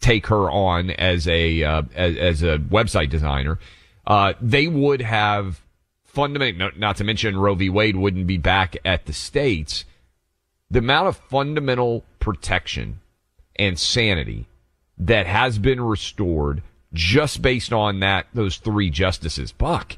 take 0.01 0.27
her 0.27 0.51
on 0.51 0.91
as 0.91 1.27
a 1.27 1.63
uh, 1.63 1.83
as, 1.95 2.17
as, 2.17 2.43
a 2.43 2.57
website 2.57 3.09
designer, 3.09 3.57
uh, 4.05 4.33
they 4.41 4.67
would 4.67 5.01
have 5.01 5.61
fundamental. 6.03 6.69
Not 6.77 6.97
to 6.97 7.03
mention 7.03 7.37
Roe 7.37 7.55
v. 7.55 7.69
Wade 7.69 7.95
wouldn't 7.95 8.27
be 8.27 8.37
back 8.37 8.75
at 8.83 9.05
the 9.05 9.13
states. 9.13 9.85
The 10.75 10.79
amount 10.79 11.07
of 11.07 11.15
fundamental 11.15 12.03
protection 12.19 12.99
and 13.55 13.79
sanity 13.79 14.45
that 14.97 15.25
has 15.25 15.57
been 15.57 15.79
restored 15.79 16.63
just 16.91 17.41
based 17.41 17.71
on 17.71 18.01
that 18.01 18.27
those 18.33 18.57
three 18.57 18.89
justices. 18.89 19.53
Buck, 19.53 19.95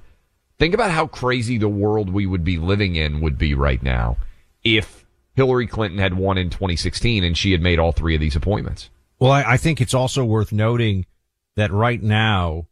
think 0.59 0.75
about 0.75 0.91
how 0.91 1.07
crazy 1.07 1.57
the 1.57 1.67
world 1.67 2.11
we 2.11 2.27
would 2.27 2.43
be 2.43 2.59
living 2.59 2.95
in 2.95 3.21
would 3.21 3.39
be 3.39 3.55
right 3.55 3.81
now 3.81 4.17
if 4.63 5.03
Hillary 5.33 5.65
Clinton 5.65 5.97
had 5.97 6.13
won 6.13 6.37
in 6.37 6.51
2016 6.51 7.23
and 7.23 7.35
she 7.35 7.53
had 7.53 7.61
made 7.63 7.79
all 7.79 7.91
three 7.91 8.13
of 8.13 8.21
these 8.21 8.35
appointments. 8.35 8.91
Well, 9.17 9.31
I, 9.31 9.53
I 9.53 9.57
think 9.57 9.81
it's 9.81 9.95
also 9.95 10.23
worth 10.23 10.51
noting 10.51 11.07
that 11.55 11.71
right 11.71 12.03
now, 12.03 12.67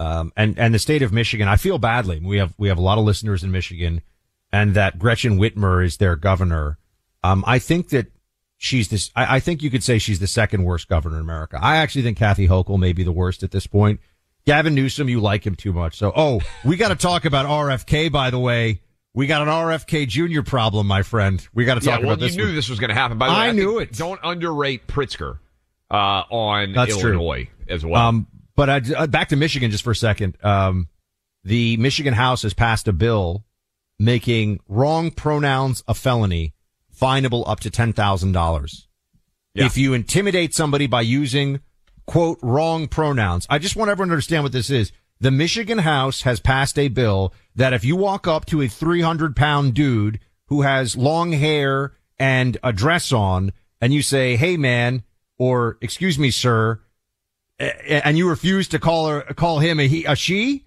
um, 0.00 0.32
and 0.36 0.58
and 0.58 0.74
the 0.74 0.80
state 0.80 1.02
of 1.02 1.12
Michigan, 1.12 1.46
I 1.46 1.58
feel 1.58 1.78
badly. 1.78 2.18
We 2.18 2.38
have 2.38 2.54
we 2.58 2.66
have 2.66 2.78
a 2.78 2.82
lot 2.82 2.98
of 2.98 3.04
listeners 3.04 3.44
in 3.44 3.52
Michigan, 3.52 4.02
and 4.52 4.74
that 4.74 4.98
Gretchen 4.98 5.38
Whitmer 5.38 5.84
is 5.84 5.98
their 5.98 6.16
governor. 6.16 6.78
Um, 7.22 7.44
I 7.46 7.58
think 7.58 7.90
that 7.90 8.06
she's 8.56 8.88
this. 8.88 9.10
I, 9.16 9.36
I 9.36 9.40
think 9.40 9.62
you 9.62 9.70
could 9.70 9.82
say 9.82 9.98
she's 9.98 10.20
the 10.20 10.26
second 10.26 10.64
worst 10.64 10.88
governor 10.88 11.16
in 11.16 11.22
America. 11.22 11.58
I 11.60 11.76
actually 11.76 12.02
think 12.02 12.18
Kathy 12.18 12.48
Hochul 12.48 12.78
may 12.78 12.92
be 12.92 13.04
the 13.04 13.12
worst 13.12 13.42
at 13.42 13.50
this 13.50 13.66
point. 13.66 14.00
Gavin 14.46 14.74
Newsom, 14.74 15.08
you 15.08 15.20
like 15.20 15.44
him 15.44 15.56
too 15.56 15.72
much. 15.72 15.96
So, 15.98 16.12
oh, 16.14 16.40
we 16.64 16.76
got 16.76 16.88
to 16.88 16.96
talk 16.96 17.24
about 17.24 17.46
RFK. 17.46 18.12
By 18.12 18.30
the 18.30 18.38
way, 18.38 18.80
we 19.12 19.26
got 19.26 19.42
an 19.42 19.48
RFK 19.48 20.06
Jr. 20.06 20.42
problem, 20.42 20.86
my 20.86 21.02
friend. 21.02 21.46
We 21.52 21.64
got 21.64 21.74
to 21.74 21.80
talk 21.80 22.00
yeah, 22.00 22.06
well, 22.06 22.14
about 22.14 22.20
this. 22.20 22.36
You 22.36 22.42
knew 22.42 22.48
one. 22.48 22.54
this 22.54 22.68
was 22.68 22.78
going 22.78 22.90
to 22.90 22.94
happen. 22.94 23.18
By 23.18 23.26
the 23.26 23.32
way, 23.32 23.38
I 23.38 23.48
I 23.48 23.52
knew 23.52 23.78
it. 23.78 23.92
Don't 23.92 24.20
underrate 24.22 24.86
Pritzker 24.86 25.38
uh, 25.90 25.94
on 25.94 26.72
That's 26.72 26.96
true. 26.96 27.12
Illinois 27.12 27.48
as 27.68 27.84
well. 27.84 28.00
Um, 28.00 28.26
but 28.54 28.70
I, 28.70 28.80
uh, 28.96 29.06
back 29.06 29.30
to 29.30 29.36
Michigan 29.36 29.70
just 29.70 29.84
for 29.84 29.90
a 29.90 29.96
second. 29.96 30.36
Um, 30.44 30.88
the 31.44 31.76
Michigan 31.76 32.14
House 32.14 32.42
has 32.42 32.54
passed 32.54 32.88
a 32.88 32.92
bill 32.92 33.44
making 33.98 34.60
wrong 34.68 35.10
pronouns 35.10 35.82
a 35.88 35.94
felony, 35.94 36.54
finable 36.96 37.44
up 37.46 37.60
to 37.60 37.70
ten 37.70 37.92
thousand 37.92 38.32
dollars. 38.32 38.88
If 39.54 39.78
you 39.78 39.94
intimidate 39.94 40.54
somebody 40.54 40.86
by 40.86 41.00
using 41.00 41.60
quote 42.06 42.38
wrong 42.42 42.88
pronouns, 42.88 43.46
I 43.48 43.58
just 43.58 43.76
want 43.76 43.90
everyone 43.90 44.08
to 44.08 44.14
understand 44.14 44.42
what 44.42 44.52
this 44.52 44.70
is. 44.70 44.92
The 45.18 45.30
Michigan 45.30 45.78
House 45.78 46.22
has 46.22 46.40
passed 46.40 46.78
a 46.78 46.88
bill 46.88 47.32
that 47.54 47.72
if 47.72 47.84
you 47.84 47.96
walk 47.96 48.26
up 48.26 48.44
to 48.46 48.60
a 48.60 48.68
300 48.68 49.34
pound 49.34 49.74
dude 49.74 50.20
who 50.48 50.62
has 50.62 50.96
long 50.96 51.32
hair 51.32 51.94
and 52.18 52.58
a 52.62 52.72
dress 52.72 53.12
on 53.12 53.52
and 53.80 53.94
you 53.94 54.02
say, 54.02 54.36
Hey 54.36 54.56
man, 54.56 55.04
or 55.38 55.78
excuse 55.80 56.18
me, 56.18 56.30
sir, 56.30 56.80
and 57.58 58.18
you 58.18 58.28
refuse 58.28 58.68
to 58.68 58.78
call 58.78 59.08
her, 59.08 59.22
call 59.34 59.60
him 59.60 59.80
a 59.80 59.88
he, 59.88 60.04
a 60.04 60.14
she, 60.14 60.66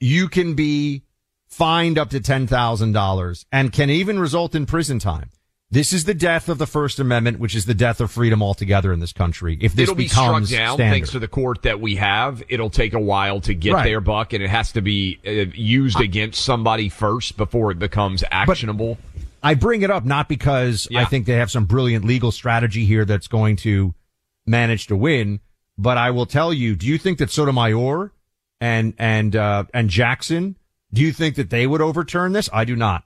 you 0.00 0.28
can 0.28 0.54
be 0.54 1.04
fined 1.46 1.98
up 1.98 2.10
to 2.10 2.18
$10,000 2.18 3.44
and 3.52 3.72
can 3.72 3.90
even 3.90 4.18
result 4.18 4.56
in 4.56 4.66
prison 4.66 4.98
time. 4.98 5.30
This 5.74 5.92
is 5.92 6.04
the 6.04 6.14
death 6.14 6.48
of 6.48 6.58
the 6.58 6.68
First 6.68 7.00
Amendment, 7.00 7.40
which 7.40 7.56
is 7.56 7.66
the 7.66 7.74
death 7.74 8.00
of 8.00 8.08
freedom 8.08 8.44
altogether 8.44 8.92
in 8.92 9.00
this 9.00 9.12
country. 9.12 9.58
If 9.60 9.74
this 9.74 9.82
It'll 9.82 9.96
be 9.96 10.06
struck 10.06 10.28
becomes 10.28 10.50
down 10.52 10.76
standard. 10.76 10.92
thanks 10.94 11.10
to 11.10 11.18
the 11.18 11.26
court 11.26 11.62
that 11.62 11.80
we 11.80 11.96
have. 11.96 12.44
It'll 12.48 12.70
take 12.70 12.92
a 12.92 13.00
while 13.00 13.40
to 13.40 13.54
get 13.54 13.72
Right. 13.72 13.82
there, 13.82 14.00
Buck, 14.00 14.32
and 14.32 14.40
it 14.40 14.50
has 14.50 14.70
to 14.74 14.80
be 14.80 15.18
uh, 15.26 15.50
used 15.52 15.98
against 15.98 16.44
somebody 16.44 16.88
first 16.88 17.36
before 17.36 17.72
it 17.72 17.80
becomes 17.80 18.22
actionable. 18.30 18.98
I 19.42 19.54
bring 19.54 19.82
it 19.82 19.90
up 19.90 20.04
not 20.04 20.28
because 20.28 20.86
I 20.94 21.06
think 21.06 21.26
they 21.26 21.34
have 21.34 21.50
some 21.50 21.64
brilliant 21.64 22.04
legal 22.04 22.30
strategy 22.30 22.84
here 22.84 23.04
that's 23.04 23.26
going 23.26 23.56
to 23.56 23.94
manage 24.46 24.86
to 24.86 24.96
win, 24.96 25.40
but 25.76 25.98
I 25.98 26.12
will 26.12 26.26
tell 26.26 26.52
you, 26.52 26.76
do 26.76 26.86
you 26.86 26.98
think 26.98 27.18
that 27.18 27.32
Sotomayor 27.32 28.12
and, 28.60 28.94
and, 28.96 29.34
uh, 29.34 29.64
and 29.74 29.90
Jackson, 29.90 30.54
do 30.92 31.02
you 31.02 31.12
think 31.12 31.34
that 31.34 31.50
they 31.50 31.66
would 31.66 31.80
overturn 31.80 32.32
this? 32.32 32.48
I 32.52 32.64
do 32.64 32.76
not. 32.76 33.02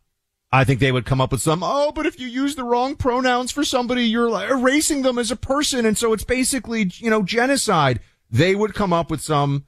I 0.50 0.64
think 0.64 0.80
they 0.80 0.92
would 0.92 1.04
come 1.04 1.20
up 1.20 1.30
with 1.30 1.42
some, 1.42 1.62
oh, 1.62 1.92
but 1.92 2.06
if 2.06 2.18
you 2.18 2.26
use 2.26 2.54
the 2.54 2.64
wrong 2.64 2.96
pronouns 2.96 3.52
for 3.52 3.64
somebody, 3.64 4.04
you're 4.04 4.28
erasing 4.50 5.02
them 5.02 5.18
as 5.18 5.30
a 5.30 5.36
person. 5.36 5.84
And 5.84 5.98
so 5.98 6.12
it's 6.12 6.24
basically, 6.24 6.90
you 6.94 7.10
know, 7.10 7.22
genocide. 7.22 8.00
They 8.30 8.54
would 8.54 8.74
come 8.74 8.92
up 8.92 9.10
with 9.10 9.20
some 9.20 9.66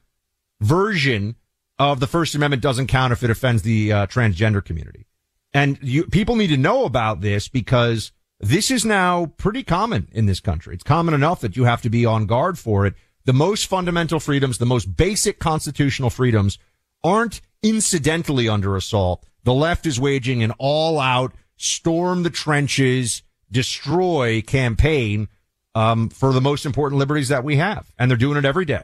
version 0.60 1.36
of 1.78 2.00
the 2.00 2.06
First 2.06 2.34
Amendment 2.34 2.62
doesn't 2.62 2.86
count 2.86 3.12
if 3.12 3.22
it 3.22 3.30
offends 3.30 3.62
the 3.62 3.92
uh, 3.92 4.06
transgender 4.06 4.64
community. 4.64 5.06
And 5.52 5.78
you, 5.82 6.04
people 6.04 6.36
need 6.36 6.48
to 6.48 6.56
know 6.56 6.84
about 6.84 7.20
this 7.20 7.48
because 7.48 8.12
this 8.38 8.70
is 8.70 8.84
now 8.84 9.26
pretty 9.36 9.62
common 9.62 10.08
in 10.12 10.26
this 10.26 10.40
country. 10.40 10.74
It's 10.74 10.84
common 10.84 11.14
enough 11.14 11.40
that 11.40 11.56
you 11.56 11.64
have 11.64 11.82
to 11.82 11.90
be 11.90 12.06
on 12.06 12.26
guard 12.26 12.58
for 12.58 12.86
it. 12.86 12.94
The 13.24 13.32
most 13.32 13.66
fundamental 13.66 14.20
freedoms, 14.20 14.58
the 14.58 14.66
most 14.66 14.96
basic 14.96 15.38
constitutional 15.38 16.10
freedoms 16.10 16.58
aren't 17.04 17.40
incidentally 17.62 18.48
under 18.48 18.76
assault. 18.76 19.26
The 19.44 19.54
left 19.54 19.86
is 19.86 20.00
waging 20.00 20.42
an 20.42 20.52
all 20.58 20.98
out 20.98 21.34
storm 21.56 22.22
the 22.22 22.30
trenches, 22.30 23.22
destroy 23.50 24.40
campaign, 24.42 25.28
um, 25.74 26.08
for 26.08 26.32
the 26.32 26.40
most 26.40 26.66
important 26.66 26.98
liberties 26.98 27.28
that 27.28 27.44
we 27.44 27.56
have. 27.56 27.92
And 27.98 28.10
they're 28.10 28.18
doing 28.18 28.38
it 28.38 28.44
every 28.44 28.64
day. 28.64 28.82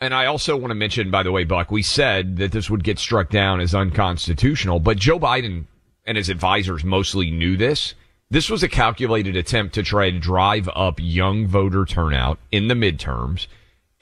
And 0.00 0.14
I 0.14 0.26
also 0.26 0.56
want 0.56 0.70
to 0.70 0.74
mention, 0.74 1.10
by 1.10 1.22
the 1.22 1.32
way, 1.32 1.44
Buck, 1.44 1.70
we 1.70 1.82
said 1.82 2.36
that 2.36 2.52
this 2.52 2.68
would 2.68 2.84
get 2.84 2.98
struck 2.98 3.30
down 3.30 3.60
as 3.60 3.74
unconstitutional, 3.74 4.80
but 4.80 4.98
Joe 4.98 5.18
Biden 5.18 5.64
and 6.04 6.16
his 6.16 6.28
advisors 6.28 6.84
mostly 6.84 7.30
knew 7.30 7.56
this. 7.56 7.94
This 8.30 8.50
was 8.50 8.62
a 8.62 8.68
calculated 8.68 9.36
attempt 9.36 9.74
to 9.74 9.82
try 9.82 10.10
to 10.10 10.18
drive 10.18 10.68
up 10.74 10.98
young 11.00 11.46
voter 11.46 11.84
turnout 11.84 12.38
in 12.50 12.68
the 12.68 12.74
midterms. 12.74 13.46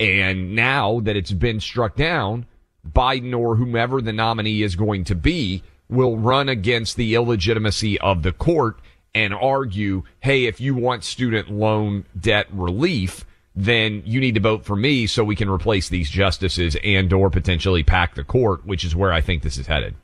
And 0.01 0.55
now 0.55 1.01
that 1.01 1.17
it's 1.17 1.33
been 1.33 1.61
struck 1.61 1.97
down, 1.97 2.47
Biden 2.89 3.39
or 3.39 3.57
whomever 3.57 4.01
the 4.01 4.13
nominee 4.13 4.63
is 4.63 4.75
going 4.75 5.05
to 5.05 5.15
be 5.15 5.63
will 5.93 6.17
run 6.17 6.49
against 6.49 6.97
the 6.97 7.15
illegitimacy 7.15 8.01
of 8.01 8.23
the 8.23 8.33
court 8.33 8.81
and 9.15 9.35
argue, 9.35 10.03
hey, 10.21 10.47
if 10.47 10.61
you 10.61 10.75
want 10.75 11.05
student 11.05 11.51
loan 11.51 12.05
debt 12.19 12.47
relief, 12.51 13.27
then 13.55 14.03
you 14.07 14.19
need 14.21 14.35
to 14.35 14.41
vote 14.41 14.65
for 14.65 14.75
me 14.75 15.07
so 15.07 15.23
we 15.23 15.37
can 15.37 15.51
replace 15.51 15.91
these 15.91 16.09
justices 16.09 16.77
and 16.83 17.13
or 17.13 17.29
potentially 17.29 17.83
pack 17.83 18.15
the 18.15 18.25
court, 18.25 18.65
which 18.65 18.85
is 18.85 18.97
where 18.97 19.13
I 19.13 19.21
think 19.21 19.43
this 19.43 19.59
is 19.59 19.67
headed. 19.67 19.95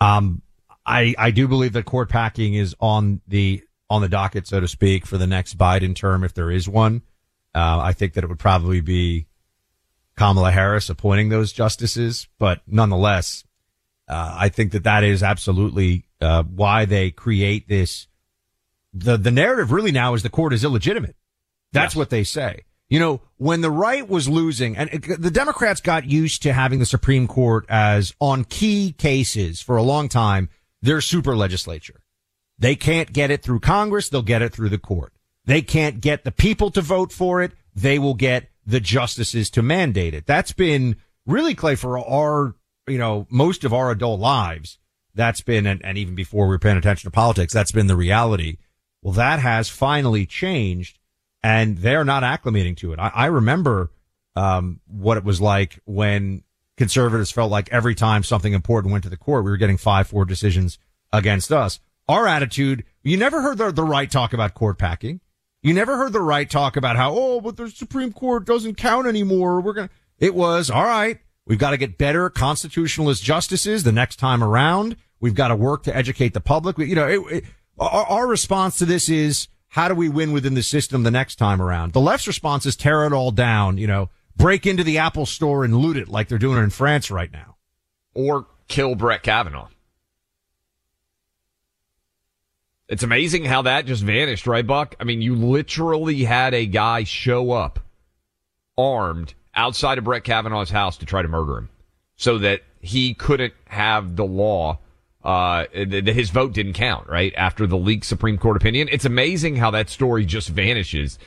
Um, 0.00 0.42
I, 0.86 1.14
I 1.18 1.32
do 1.32 1.48
believe 1.48 1.72
that 1.72 1.84
court 1.84 2.08
packing 2.08 2.54
is 2.54 2.76
on 2.80 3.20
the, 3.26 3.62
on 3.90 4.00
the 4.02 4.08
docket, 4.08 4.46
so 4.46 4.60
to 4.60 4.68
speak, 4.68 5.04
for 5.04 5.18
the 5.18 5.26
next 5.26 5.58
Biden 5.58 5.96
term, 5.96 6.22
if 6.22 6.32
there 6.32 6.50
is 6.50 6.68
one. 6.68 7.02
Uh, 7.52 7.80
I 7.80 7.92
think 7.92 8.14
that 8.14 8.22
it 8.22 8.28
would 8.28 8.38
probably 8.38 8.80
be 8.80 9.26
Kamala 10.16 10.52
Harris 10.52 10.88
appointing 10.88 11.28
those 11.28 11.52
justices, 11.52 12.28
but 12.38 12.60
nonetheless, 12.66 13.44
uh, 14.10 14.36
I 14.38 14.48
think 14.48 14.72
that 14.72 14.84
that 14.84 15.04
is 15.04 15.22
absolutely, 15.22 16.04
uh, 16.20 16.42
why 16.42 16.84
they 16.84 17.10
create 17.10 17.68
this. 17.68 18.08
The, 18.92 19.16
the 19.16 19.30
narrative 19.30 19.70
really 19.70 19.92
now 19.92 20.14
is 20.14 20.22
the 20.22 20.28
court 20.28 20.52
is 20.52 20.64
illegitimate. 20.64 21.16
That's 21.72 21.94
what 21.94 22.10
they 22.10 22.24
say. 22.24 22.62
You 22.88 22.98
know, 22.98 23.20
when 23.36 23.60
the 23.60 23.70
right 23.70 24.08
was 24.08 24.28
losing 24.28 24.76
and 24.76 24.90
it, 24.92 25.22
the 25.22 25.30
Democrats 25.30 25.80
got 25.80 26.06
used 26.06 26.42
to 26.42 26.52
having 26.52 26.80
the 26.80 26.86
Supreme 26.86 27.28
Court 27.28 27.64
as 27.68 28.12
on 28.18 28.42
key 28.44 28.92
cases 28.98 29.60
for 29.62 29.76
a 29.76 29.82
long 29.82 30.08
time, 30.08 30.48
their 30.82 31.00
super 31.00 31.36
legislature. 31.36 32.00
They 32.58 32.74
can't 32.74 33.12
get 33.12 33.30
it 33.30 33.44
through 33.44 33.60
Congress. 33.60 34.08
They'll 34.08 34.22
get 34.22 34.42
it 34.42 34.52
through 34.52 34.70
the 34.70 34.78
court. 34.78 35.12
They 35.44 35.62
can't 35.62 36.00
get 36.00 36.24
the 36.24 36.32
people 36.32 36.70
to 36.72 36.82
vote 36.82 37.12
for 37.12 37.42
it. 37.42 37.52
They 37.76 38.00
will 38.00 38.14
get 38.14 38.50
the 38.66 38.80
justices 38.80 39.50
to 39.50 39.62
mandate 39.62 40.12
it. 40.12 40.26
That's 40.26 40.52
been 40.52 40.96
really, 41.26 41.54
Clay, 41.54 41.76
for 41.76 41.96
our, 41.98 42.56
you 42.90 42.98
know, 42.98 43.26
most 43.30 43.64
of 43.64 43.72
our 43.72 43.90
adult 43.90 44.20
lives. 44.20 44.78
That's 45.14 45.40
been, 45.40 45.66
and, 45.66 45.84
and 45.84 45.98
even 45.98 46.14
before 46.14 46.46
we 46.46 46.50
were 46.50 46.58
paying 46.58 46.76
attention 46.76 47.08
to 47.08 47.14
politics, 47.14 47.52
that's 47.52 47.72
been 47.72 47.88
the 47.88 47.96
reality. 47.96 48.58
Well, 49.02 49.14
that 49.14 49.40
has 49.40 49.68
finally 49.68 50.24
changed 50.24 50.98
and 51.42 51.78
they're 51.78 52.04
not 52.04 52.22
acclimating 52.22 52.76
to 52.78 52.92
it. 52.92 52.98
I, 52.98 53.08
I 53.08 53.26
remember, 53.26 53.90
um, 54.36 54.80
what 54.86 55.16
it 55.16 55.24
was 55.24 55.40
like 55.40 55.80
when 55.84 56.44
conservatives 56.76 57.30
felt 57.30 57.50
like 57.50 57.68
every 57.72 57.94
time 57.94 58.22
something 58.22 58.52
important 58.52 58.92
went 58.92 59.04
to 59.04 59.10
the 59.10 59.16
court, 59.16 59.44
we 59.44 59.50
were 59.50 59.56
getting 59.56 59.76
five, 59.76 60.06
four 60.06 60.24
decisions 60.24 60.78
against 61.12 61.50
us. 61.50 61.80
Our 62.08 62.26
attitude, 62.26 62.84
you 63.02 63.16
never 63.16 63.42
heard 63.42 63.58
the, 63.58 63.72
the 63.72 63.82
right 63.82 64.10
talk 64.10 64.32
about 64.32 64.54
court 64.54 64.78
packing. 64.78 65.20
You 65.62 65.74
never 65.74 65.96
heard 65.96 66.12
the 66.12 66.22
right 66.22 66.48
talk 66.48 66.76
about 66.76 66.96
how, 66.96 67.12
oh, 67.14 67.40
but 67.40 67.56
the 67.56 67.68
Supreme 67.68 68.12
Court 68.12 68.46
doesn't 68.46 68.76
count 68.76 69.06
anymore. 69.06 69.60
We're 69.60 69.74
going 69.74 69.88
to, 69.88 69.94
it 70.18 70.34
was, 70.34 70.70
all 70.70 70.84
right, 70.84 71.18
we've 71.46 71.58
got 71.58 71.70
to 71.70 71.76
get 71.76 71.98
better 71.98 72.30
constitutionalist 72.30 73.22
justices 73.22 73.82
the 73.82 73.92
next 73.92 74.16
time 74.16 74.42
around. 74.42 74.96
We've 75.20 75.34
got 75.34 75.48
to 75.48 75.56
work 75.56 75.82
to 75.84 75.96
educate 75.96 76.34
the 76.34 76.40
public. 76.40 76.78
We- 76.78 76.86
You 76.88 76.94
know, 76.94 77.06
it, 77.08 77.20
it, 77.32 77.44
our, 77.78 78.06
our 78.06 78.26
response 78.26 78.78
to 78.78 78.84
this 78.86 79.08
is, 79.08 79.48
how 79.68 79.88
do 79.88 79.94
we 79.94 80.08
win 80.08 80.32
within 80.32 80.54
the 80.54 80.62
system 80.62 81.02
the 81.04 81.10
next 81.10 81.36
time 81.36 81.62
around? 81.62 81.92
The 81.92 82.00
left's 82.00 82.26
response 82.26 82.66
is 82.66 82.74
tear 82.76 83.04
it 83.06 83.12
all 83.12 83.30
down, 83.30 83.78
you 83.78 83.86
know, 83.86 84.10
break 84.36 84.66
into 84.66 84.82
the 84.82 84.98
Apple 84.98 85.26
store 85.26 85.64
and 85.64 85.76
loot 85.76 85.96
it 85.96 86.08
like 86.08 86.28
they're 86.28 86.38
doing 86.38 86.62
in 86.62 86.70
France 86.70 87.10
right 87.10 87.32
now. 87.32 87.56
Or 88.14 88.46
kill 88.68 88.94
Brett 88.96 89.22
Kavanaugh. 89.22 89.68
It's 92.88 93.04
amazing 93.04 93.44
how 93.44 93.62
that 93.62 93.86
just 93.86 94.02
vanished, 94.02 94.48
right, 94.48 94.66
Buck? 94.66 94.96
I 94.98 95.04
mean, 95.04 95.22
you 95.22 95.36
literally 95.36 96.24
had 96.24 96.54
a 96.54 96.66
guy 96.66 97.04
show 97.04 97.52
up 97.52 97.78
armed 98.76 99.34
outside 99.54 99.98
of 99.98 100.04
Brett 100.04 100.24
Kavanaugh's 100.24 100.70
house 100.70 100.96
to 100.98 101.06
try 101.06 101.22
to 101.22 101.28
murder 101.28 101.58
him 101.58 101.68
so 102.16 102.38
that 102.38 102.62
he 102.80 103.14
couldn't 103.14 103.54
have 103.66 104.16
the 104.16 104.24
law, 104.24 104.78
uh, 105.24 105.64
that 105.74 106.06
his 106.06 106.30
vote 106.30 106.52
didn't 106.52 106.74
count, 106.74 107.08
right? 107.08 107.34
After 107.36 107.66
the 107.66 107.76
leaked 107.76 108.04
Supreme 108.04 108.38
Court 108.38 108.56
opinion. 108.56 108.88
It's 108.90 109.04
amazing 109.04 109.56
how 109.56 109.70
that 109.72 109.90
story 109.90 110.24
just 110.24 110.48
vanishes. 110.48 111.18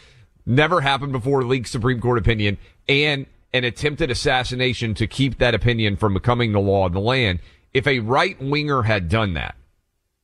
Never 0.45 0.81
happened 0.81 1.11
before 1.11 1.43
leaked 1.43 1.67
Supreme 1.67 2.01
Court 2.01 2.17
opinion. 2.17 2.57
And 2.87 3.27
an 3.53 3.63
attempted 3.63 4.09
assassination 4.09 4.95
to 4.95 5.07
keep 5.07 5.37
that 5.37 5.53
opinion 5.53 5.95
from 5.95 6.13
becoming 6.13 6.51
the 6.51 6.59
law 6.59 6.87
of 6.87 6.93
the 6.93 6.99
land. 6.99 7.39
If 7.73 7.87
a 7.87 7.99
right 7.99 8.39
winger 8.41 8.83
had 8.83 9.09
done 9.09 9.33
that, 9.33 9.55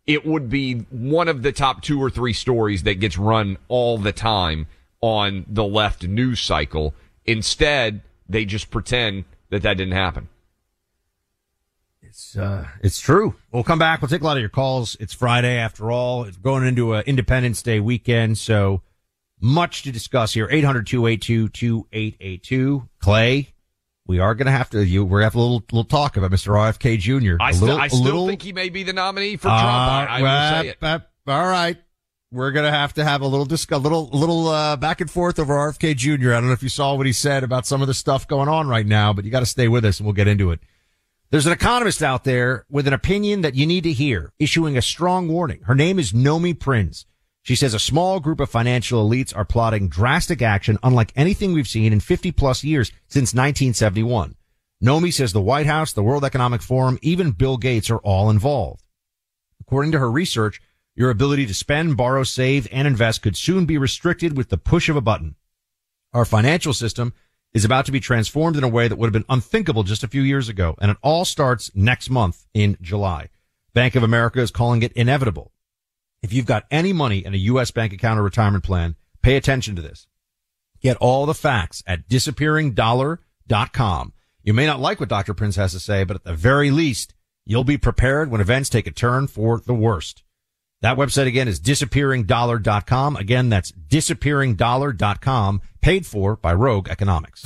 it 0.07 0.25
would 0.25 0.49
be 0.49 0.79
one 0.89 1.27
of 1.27 1.43
the 1.43 1.51
top 1.51 1.83
two 1.83 2.01
or 2.01 2.09
three 2.09 2.33
stories 2.33 2.83
that 2.83 2.99
gets 2.99 3.17
run 3.17 3.57
all 3.67 3.99
the 3.99 4.11
time 4.11 4.65
on 5.01 5.45
the 5.47 5.63
left 5.63 6.03
news 6.03 6.39
cycle. 6.39 6.95
Instead, 7.31 8.01
they 8.27 8.45
just 8.45 8.69
pretend 8.71 9.25
that 9.49 9.61
that 9.63 9.75
didn't 9.77 9.93
happen. 9.93 10.29
It's 12.01 12.35
uh, 12.37 12.65
it's 12.81 12.99
true. 12.99 13.35
We'll 13.51 13.63
come 13.63 13.79
back. 13.79 14.01
We'll 14.01 14.09
take 14.09 14.21
a 14.21 14.25
lot 14.25 14.37
of 14.37 14.41
your 14.41 14.49
calls. 14.49 14.95
It's 14.99 15.13
Friday 15.13 15.57
after 15.57 15.91
all. 15.91 16.23
It's 16.23 16.37
going 16.37 16.65
into 16.65 16.93
an 16.93 17.03
Independence 17.05 17.61
Day 17.61 17.79
weekend, 17.79 18.37
so 18.37 18.81
much 19.39 19.83
to 19.83 19.91
discuss 19.91 20.33
here. 20.33 20.47
800-282-2882. 20.47 22.87
Clay, 22.99 23.49
we 24.07 24.19
are 24.19 24.33
going 24.35 24.47
to 24.47 24.51
have 24.51 24.69
to, 24.71 24.83
you, 24.85 25.05
we're 25.05 25.19
going 25.21 25.21
to 25.21 25.25
have 25.27 25.35
a 25.35 25.39
little, 25.39 25.63
little 25.71 25.83
talk 25.83 26.17
about 26.17 26.31
Mr. 26.31 26.53
RFK 26.53 26.97
Jr. 26.99 27.37
I, 27.41 27.51
little- 27.51 27.77
I 27.77 27.85
a 27.85 27.89
still 27.89 28.01
little- 28.03 28.27
think 28.27 28.41
he 28.41 28.51
may 28.53 28.69
be 28.69 28.83
the 28.83 28.93
nominee 28.93 29.35
for 29.37 29.43
Trump. 29.43 29.55
I, 29.63 30.05
I 30.09 30.19
Uh, 30.19 30.23
will 30.23 30.61
say 30.63 30.67
it. 30.69 30.77
uh, 30.81 30.99
uh, 31.27 31.31
all 31.31 31.47
right. 31.47 31.77
We're 32.31 32.51
to 32.51 32.69
have 32.69 32.93
to 32.93 33.03
have 33.03 33.21
a 33.21 33.27
little 33.27 33.47
disc, 33.47 33.71
a 33.71 33.77
little, 33.77 34.07
little, 34.09 34.49
uh, 34.49 34.75
back 34.75 35.01
and 35.01 35.09
forth 35.09 35.39
over 35.39 35.55
RFK 35.55 35.95
Jr. 35.95 36.33
I 36.33 36.35
don't 36.35 36.45
know 36.45 36.51
if 36.51 36.61
you 36.61 36.69
saw 36.69 36.93
what 36.93 37.07
he 37.07 37.11
said 37.11 37.43
about 37.43 37.65
some 37.65 37.81
of 37.81 37.87
the 37.87 37.93
stuff 37.95 38.27
going 38.27 38.47
on 38.47 38.67
right 38.67 38.85
now, 38.85 39.13
but 39.13 39.25
you 39.25 39.31
got 39.31 39.39
to 39.39 39.47
stay 39.47 39.67
with 39.67 39.83
us 39.83 39.99
and 39.99 40.05
we'll 40.05 40.13
get 40.13 40.27
into 40.27 40.51
it. 40.51 40.59
There's 41.31 41.47
an 41.47 41.53
economist 41.53 42.03
out 42.03 42.25
there 42.25 42.65
with 42.69 42.87
an 42.87 42.93
opinion 42.93 43.41
that 43.41 43.55
you 43.55 43.65
need 43.65 43.83
to 43.83 43.93
hear, 43.93 44.31
issuing 44.37 44.77
a 44.77 44.81
strong 44.81 45.27
warning. 45.27 45.61
Her 45.63 45.73
name 45.73 45.97
is 45.97 46.11
Nomi 46.11 46.57
Prins. 46.57 47.07
She 47.41 47.55
says 47.55 47.73
a 47.73 47.79
small 47.79 48.19
group 48.19 48.39
of 48.39 48.49
financial 48.49 49.09
elites 49.09 49.35
are 49.35 49.45
plotting 49.45 49.89
drastic 49.89 50.43
action 50.43 50.77
unlike 50.83 51.11
anything 51.15 51.53
we've 51.53 51.67
seen 51.67 51.93
in 51.93 51.99
50 51.99 52.31
plus 52.31 52.63
years 52.63 52.89
since 53.07 53.33
1971. 53.33 54.35
Nomi 54.83 55.11
says 55.11 55.33
the 55.33 55.41
White 55.41 55.65
House, 55.65 55.93
the 55.93 56.03
World 56.03 56.23
Economic 56.23 56.61
Forum, 56.61 56.99
even 57.01 57.31
Bill 57.31 57.57
Gates 57.57 57.89
are 57.89 57.97
all 57.97 58.29
involved. 58.29 58.83
According 59.61 59.93
to 59.93 59.99
her 59.99 60.11
research, 60.11 60.61
your 60.99 61.09
ability 61.09 61.45
to 61.45 61.53
spend, 61.53 61.95
borrow, 61.95 62.23
save, 62.23 62.67
and 62.73 62.85
invest 62.85 63.21
could 63.21 63.37
soon 63.37 63.65
be 63.65 63.77
restricted 63.77 64.35
with 64.35 64.49
the 64.49 64.57
push 64.57 64.89
of 64.89 64.97
a 64.97 65.01
button. 65.01 65.35
Our 66.11 66.25
financial 66.25 66.73
system 66.73 67.13
is 67.53 67.63
about 67.63 67.85
to 67.85 67.93
be 67.93 68.01
transformed 68.01 68.57
in 68.57 68.65
a 68.65 68.67
way 68.67 68.89
that 68.89 68.97
would 68.97 69.07
have 69.07 69.13
been 69.13 69.23
unthinkable 69.29 69.83
just 69.83 70.03
a 70.03 70.09
few 70.09 70.21
years 70.21 70.49
ago, 70.49 70.75
and 70.81 70.91
it 70.91 70.97
all 71.01 71.23
starts 71.23 71.71
next 71.73 72.09
month 72.09 72.45
in 72.53 72.77
July. 72.81 73.29
Bank 73.73 73.95
of 73.95 74.03
America 74.03 74.41
is 74.41 74.51
calling 74.51 74.81
it 74.81 74.91
inevitable. 74.91 75.53
If 76.21 76.33
you've 76.33 76.45
got 76.45 76.65
any 76.69 76.91
money 76.91 77.23
in 77.23 77.33
a 77.33 77.37
U.S. 77.37 77.71
bank 77.71 77.93
account 77.93 78.19
or 78.19 78.23
retirement 78.23 78.65
plan, 78.65 78.97
pay 79.21 79.37
attention 79.37 79.77
to 79.77 79.81
this. 79.81 80.05
Get 80.81 80.97
all 80.97 81.25
the 81.25 81.33
facts 81.33 81.81
at 81.87 82.09
disappearingdollar.com. 82.09 84.13
You 84.43 84.53
may 84.53 84.65
not 84.65 84.81
like 84.81 84.99
what 84.99 85.07
Dr. 85.07 85.33
Prins 85.33 85.55
has 85.55 85.71
to 85.71 85.79
say, 85.79 86.03
but 86.03 86.17
at 86.17 86.25
the 86.25 86.33
very 86.33 86.71
least, 86.71 87.13
you'll 87.45 87.63
be 87.63 87.77
prepared 87.77 88.29
when 88.29 88.41
events 88.41 88.67
take 88.67 88.85
a 88.85 88.91
turn 88.91 89.27
for 89.27 89.61
the 89.61 89.73
worst. 89.73 90.23
That 90.81 90.97
website 90.97 91.27
again 91.27 91.49
is 91.49 91.59
disappearingdollar.com. 91.59 93.17
Again, 93.17 93.49
that's 93.49 93.71
disappearingdollar.com, 93.71 95.61
paid 95.81 96.05
for 96.05 96.37
by 96.37 96.53
Rogue 96.53 96.87
Economics. 96.87 97.41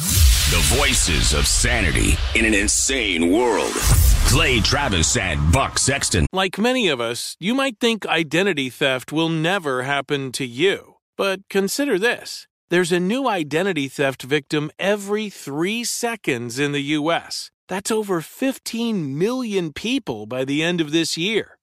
The 0.51 0.77
voices 0.77 1.33
of 1.33 1.47
sanity 1.47 2.15
in 2.35 2.45
an 2.45 2.53
insane 2.53 3.31
world. 3.31 3.73
Clay 4.27 4.59
Travis 4.59 5.17
and 5.17 5.51
Buck 5.51 5.79
Sexton. 5.79 6.27
Like 6.31 6.59
many 6.59 6.89
of 6.89 7.01
us, 7.01 7.35
you 7.39 7.55
might 7.55 7.79
think 7.79 8.05
identity 8.05 8.69
theft 8.69 9.11
will 9.11 9.29
never 9.29 9.81
happen 9.81 10.31
to 10.33 10.45
you. 10.45 10.97
But 11.17 11.41
consider 11.49 11.97
this 11.97 12.47
there's 12.69 12.91
a 12.91 12.99
new 12.99 13.27
identity 13.27 13.87
theft 13.87 14.21
victim 14.21 14.69
every 14.77 15.29
three 15.29 15.83
seconds 15.83 16.59
in 16.59 16.71
the 16.71 16.81
U.S. 16.97 17.49
That's 17.67 17.91
over 17.91 18.21
15 18.21 19.17
million 19.17 19.73
people 19.73 20.27
by 20.27 20.45
the 20.45 20.61
end 20.61 20.81
of 20.81 20.91
this 20.91 21.17
year, 21.17 21.57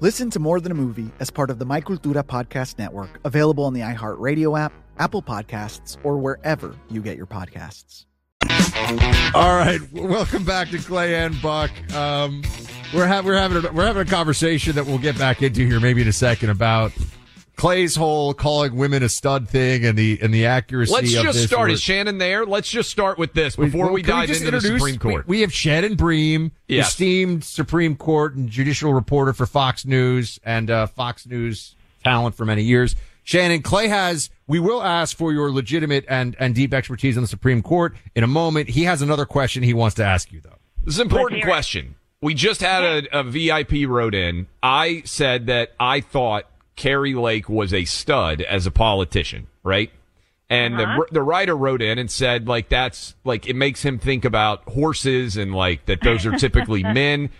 Listen 0.00 0.30
to 0.30 0.38
More 0.38 0.60
Than 0.60 0.72
a 0.72 0.74
Movie 0.74 1.10
as 1.20 1.30
part 1.30 1.50
of 1.50 1.58
the 1.58 1.66
My 1.66 1.80
Cultura 1.80 2.22
Podcast 2.22 2.78
Network, 2.78 3.20
available 3.24 3.64
on 3.64 3.74
the 3.74 3.80
iHeartRadio 3.80 4.58
app, 4.58 4.72
Apple 4.98 5.22
Podcasts, 5.22 5.98
or 6.02 6.16
wherever 6.16 6.74
you 6.88 7.02
get 7.02 7.18
your 7.18 7.26
podcasts. 7.26 8.06
All 9.34 9.56
right, 9.58 9.78
welcome 9.92 10.42
back 10.42 10.70
to 10.70 10.78
Clay 10.78 11.16
and 11.16 11.40
Buck. 11.42 11.70
Um, 11.94 12.42
we're 12.94 13.06
ha- 13.06 13.20
we're 13.22 13.36
having 13.36 13.62
a, 13.62 13.72
we're 13.72 13.84
having 13.84 14.00
a 14.00 14.10
conversation 14.10 14.74
that 14.74 14.86
we'll 14.86 14.98
get 14.98 15.18
back 15.18 15.42
into 15.42 15.66
here 15.66 15.80
maybe 15.80 16.00
in 16.00 16.08
a 16.08 16.12
second 16.12 16.48
about 16.48 16.92
Clay's 17.60 17.94
whole 17.94 18.32
calling 18.32 18.74
women 18.74 19.02
a 19.02 19.08
stud 19.10 19.46
thing 19.46 19.84
and 19.84 19.98
the 19.98 20.18
and 20.22 20.32
the 20.32 20.46
accuracy. 20.46 20.94
Let's 20.94 21.14
of 21.14 21.22
just 21.24 21.38
this. 21.38 21.46
start. 21.48 21.64
We're- 21.64 21.74
Is 21.74 21.82
Shannon 21.82 22.16
there? 22.16 22.46
Let's 22.46 22.70
just 22.70 22.88
start 22.88 23.18
with 23.18 23.34
this 23.34 23.54
before 23.54 23.84
well, 23.84 23.92
we 23.92 24.00
dive 24.00 24.28
just 24.28 24.40
into 24.40 24.52
the 24.52 24.62
Supreme 24.62 24.96
Court. 24.96 25.28
We, 25.28 25.36
we 25.36 25.40
have 25.42 25.52
Shannon 25.52 25.94
Bream, 25.94 26.52
Yes. 26.68 26.88
esteemed 26.88 27.44
Supreme 27.44 27.96
Court 27.96 28.34
and 28.34 28.48
judicial 28.48 28.94
reporter 28.94 29.34
for 29.34 29.44
Fox 29.44 29.84
News 29.84 30.40
and 30.42 30.70
uh, 30.70 30.86
Fox 30.86 31.26
News 31.26 31.76
talent 32.02 32.34
for 32.34 32.46
many 32.46 32.62
years. 32.62 32.96
Shannon, 33.24 33.60
Clay 33.60 33.88
has, 33.88 34.30
we 34.46 34.58
will 34.58 34.82
ask 34.82 35.14
for 35.14 35.30
your 35.30 35.52
legitimate 35.52 36.06
and, 36.08 36.34
and 36.40 36.54
deep 36.54 36.72
expertise 36.72 37.18
on 37.18 37.22
the 37.22 37.28
Supreme 37.28 37.60
Court 37.60 37.94
in 38.14 38.24
a 38.24 38.26
moment. 38.26 38.70
He 38.70 38.84
has 38.84 39.02
another 39.02 39.26
question 39.26 39.62
he 39.62 39.74
wants 39.74 39.96
to 39.96 40.04
ask 40.04 40.32
you, 40.32 40.40
though. 40.40 40.56
This 40.84 40.94
is 40.94 41.00
an 41.00 41.08
important 41.08 41.42
question. 41.44 41.96
We 42.22 42.32
just 42.32 42.62
had 42.62 43.04
a, 43.12 43.20
a 43.20 43.22
VIP 43.22 43.86
wrote 43.86 44.14
in. 44.14 44.46
I 44.62 45.02
said 45.04 45.46
that 45.46 45.72
I 45.78 46.00
thought 46.00 46.49
Kari 46.80 47.14
Lake 47.14 47.48
was 47.48 47.72
a 47.74 47.84
stud 47.84 48.40
as 48.40 48.64
a 48.66 48.70
politician, 48.70 49.46
right? 49.62 49.90
And 50.48 50.80
Uh-huh. 50.80 51.04
the 51.10 51.14
the 51.14 51.22
writer 51.22 51.54
wrote 51.56 51.82
in 51.82 51.98
and 51.98 52.10
said 52.10 52.48
like 52.48 52.68
that's 52.70 53.14
like 53.22 53.46
it 53.48 53.54
makes 53.54 53.82
him 53.84 53.98
think 53.98 54.24
about 54.24 54.64
horses 54.64 55.36
and 55.36 55.54
like 55.54 55.86
that 55.86 56.00
those 56.02 56.24
are 56.26 56.32
typically 56.36 56.82
men. 57.00 57.30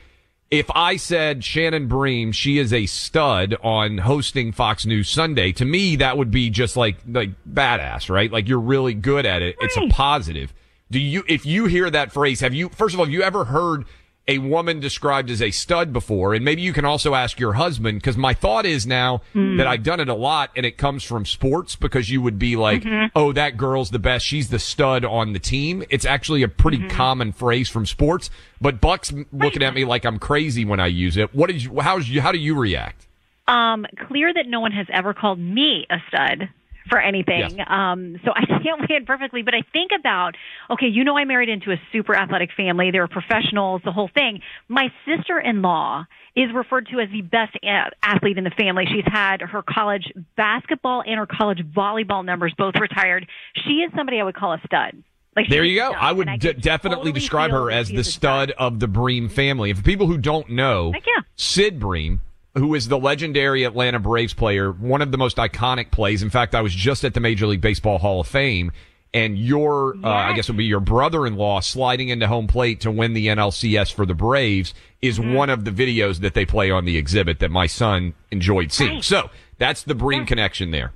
If 0.51 0.69
I 0.75 0.97
said 0.97 1.43
Shannon 1.45 1.87
Bream, 1.89 2.33
she 2.33 2.59
is 2.59 2.73
a 2.73 2.87
stud 2.87 3.57
on 3.63 3.99
hosting 3.99 4.53
Fox 4.53 4.85
News 4.85 5.09
Sunday, 5.09 5.53
to 5.53 5.65
me 5.65 5.97
that 5.97 6.19
would 6.19 6.31
be 6.31 6.51
just 6.51 6.77
like 6.77 6.97
like 7.09 7.31
badass, 7.49 8.11
right? 8.11 8.31
Like 8.31 8.47
you're 8.49 8.61
really 8.61 8.95
good 8.95 9.25
at 9.27 9.43
it. 9.43 9.57
It's 9.61 9.77
a 9.77 9.89
positive. 9.89 10.53
Do 10.91 10.99
you 11.01 11.25
if 11.29 11.47
you 11.47 11.67
hear 11.67 11.89
that 11.91 12.13
phrase, 12.13 12.41
have 12.41 12.53
you 12.55 12.69
first 12.69 12.95
of 12.95 13.01
all, 13.01 13.07
have 13.07 13.13
you 13.13 13.23
ever 13.23 13.45
heard 13.47 13.87
a 14.31 14.39
woman 14.39 14.81
described 14.81 15.31
as 15.31 15.43
a 15.43 15.51
stud 15.51 15.93
before? 15.93 16.35
And 16.35 16.45
maybe 16.45 16.63
you 16.63 16.73
can 16.73 16.85
also 16.85 17.15
ask 17.15 17.39
your 17.41 17.55
husband 17.55 17.99
because 17.99 18.17
my 18.17 18.33
thought 18.35 18.65
is 18.67 18.87
now 18.87 19.23
Hmm. 19.33 19.57
that 19.57 19.67
I've 19.67 19.83
done 19.83 20.01
it 20.01 20.09
a 20.09 20.15
lot 20.15 20.51
and 20.57 20.65
it 20.65 20.77
comes 20.79 21.03
from 21.05 21.25
sports 21.27 21.77
because 21.77 22.09
you 22.11 22.23
would 22.23 22.39
be 22.39 22.57
like, 22.57 22.83
Mhm. 22.85 23.11
"Oh, 23.15 23.33
that 23.33 23.57
girl's 23.57 23.91
the 23.91 23.99
best. 23.99 24.25
She's 24.27 24.49
the 24.51 24.59
stud 24.59 25.05
on 25.05 25.33
the 25.33 25.39
team." 25.39 25.83
It's 25.91 26.05
actually 26.05 26.43
a 26.43 26.49
pretty 26.49 26.79
Mm-hmm. 26.79 26.89
common 26.97 27.33
phrase 27.33 27.69
from 27.69 27.87
sports, 27.87 28.31
but 28.61 28.81
Buck's 28.81 29.13
looking 29.33 29.63
at 29.63 29.75
me 29.75 29.85
like 29.85 30.05
I'm 30.05 30.19
crazy 30.19 30.65
when 30.65 30.81
I 30.81 30.87
use 30.87 31.17
it. 31.17 31.35
What 31.35 31.49
did 31.49 31.63
you 31.65 31.81
how's 31.81 32.09
you 32.09 32.21
how 32.21 32.33
do 32.33 32.39
you 32.39 32.55
react? 32.55 33.07
Um, 33.49 33.85
clear 34.07 34.33
that 34.33 34.47
no 34.47 34.61
one 34.61 34.71
has 34.73 34.87
ever 34.93 35.13
called 35.13 35.41
me 35.41 35.85
a 35.91 35.99
stud 36.09 36.49
for 36.91 37.01
anything. 37.01 37.57
Yes. 37.59 37.67
Um, 37.69 38.17
so 38.25 38.33
I 38.35 38.45
can't 38.63 38.81
weigh 38.81 38.97
in 38.97 39.07
perfectly, 39.07 39.43
but 39.43 39.55
I 39.55 39.63
think 39.73 39.93
about, 39.99 40.35
okay, 40.71 40.87
you 40.87 41.05
know, 41.05 41.17
I 41.17 41.25
married 41.25 41.49
into 41.49 41.71
a 41.71 41.77
super 41.93 42.15
athletic 42.15 42.51
family. 42.57 42.91
They 42.91 42.99
were 42.99 43.09
professionals, 43.09 43.81
the 43.85 43.93
whole 43.93 44.11
thing. 44.13 44.41
My 44.69 44.89
sister-in-law 45.07 46.05
is 46.37 46.51
referred 46.55 46.89
to 46.93 47.01
as 47.01 47.09
the 47.11 47.23
best 47.23 47.57
a- 47.63 47.91
athlete 48.03 48.39
in 48.39 48.45
the 48.45 48.51
family. 48.51 48.85
She's 48.87 49.05
had 49.07 49.41
her 49.41 49.63
college 49.63 50.13
basketball 50.37 51.03
and 51.07 51.17
her 51.17 51.27
college 51.27 51.61
volleyball 51.75 52.25
numbers 52.25 52.55
both 52.57 52.75
retired. 52.81 53.27
She 53.55 53.75
is 53.81 53.93
somebody 53.97 54.21
I 54.21 54.25
would 54.25 54.37
call 54.37 54.53
a 54.53 54.61
stud. 54.67 55.03
Like 55.37 55.49
There 55.49 55.65
you 55.65 55.79
go. 55.79 55.91
stud, 55.91 56.03
I 56.03 56.13
would 56.13 56.27
de- 56.41 56.55
could 56.55 56.61
definitely 56.61 56.97
totally 56.97 57.13
describe 57.13 57.51
her 57.53 57.71
as 57.71 57.89
the 57.89 57.99
a 57.99 58.05
stud 58.05 58.51
of 58.53 58.81
the 58.81 58.89
Bream 58.89 59.29
family. 59.29 59.71
And 59.71 59.79
for 59.79 59.85
people 59.85 60.07
who 60.07 60.19
don't 60.19 60.51
know, 60.51 60.93
yeah. 60.95 61.23
Sid 61.37 61.79
Bream, 61.79 62.21
who 62.55 62.75
is 62.75 62.89
the 62.89 62.99
legendary 62.99 63.65
Atlanta 63.65 63.99
Braves 63.99 64.35
player, 64.35 64.73
one 64.73 65.03
of 65.03 65.13
the 65.13 65.19
most 65.19 65.37
iconic 65.37 65.91
plays. 65.91 66.23
In 66.23 66.31
fact, 66.31 66.55
I 66.55 66.61
was 66.63 66.75
just 66.75 67.05
at 67.05 67.15
the 67.15 67.21
Major 67.21 67.47
League 67.47 67.61
Baseball 67.61 67.99
Hall 67.99 68.21
of 68.21 68.27
Fame, 68.27 68.73
and 69.13 69.37
your, 69.39 69.97
uh, 70.05 70.09
I 70.09 70.35
guess 70.35 70.49
it 70.49 70.53
would 70.53 70.59
be 70.59 70.65
your 70.67 70.81
brother-in-law 70.81 71.61
sliding 71.61 72.11
into 72.11 72.27
home 72.29 72.47
plate 72.47 72.81
to 72.83 72.91
win 72.91 73.13
the 73.15 73.27
NLCS 73.29 73.93
for 73.93 74.07
the 74.07 74.15
Braves 74.15 74.73
is 75.03 75.19
Mm-hmm. 75.19 75.33
one 75.35 75.51
of 75.51 75.65
the 75.65 75.71
videos 75.71 76.21
that 76.21 76.35
they 76.35 76.45
play 76.45 76.71
on 76.71 76.85
the 76.85 76.97
exhibit 76.97 77.39
that 77.41 77.51
my 77.51 77.67
son 77.67 78.15
enjoyed 78.31 78.71
seeing. 78.71 78.95
Right. 78.97 79.05
So 79.05 79.31
that's 79.59 79.83
the 79.83 79.95
Bream 79.95 80.27
connection 80.27 80.71
there. 80.71 80.93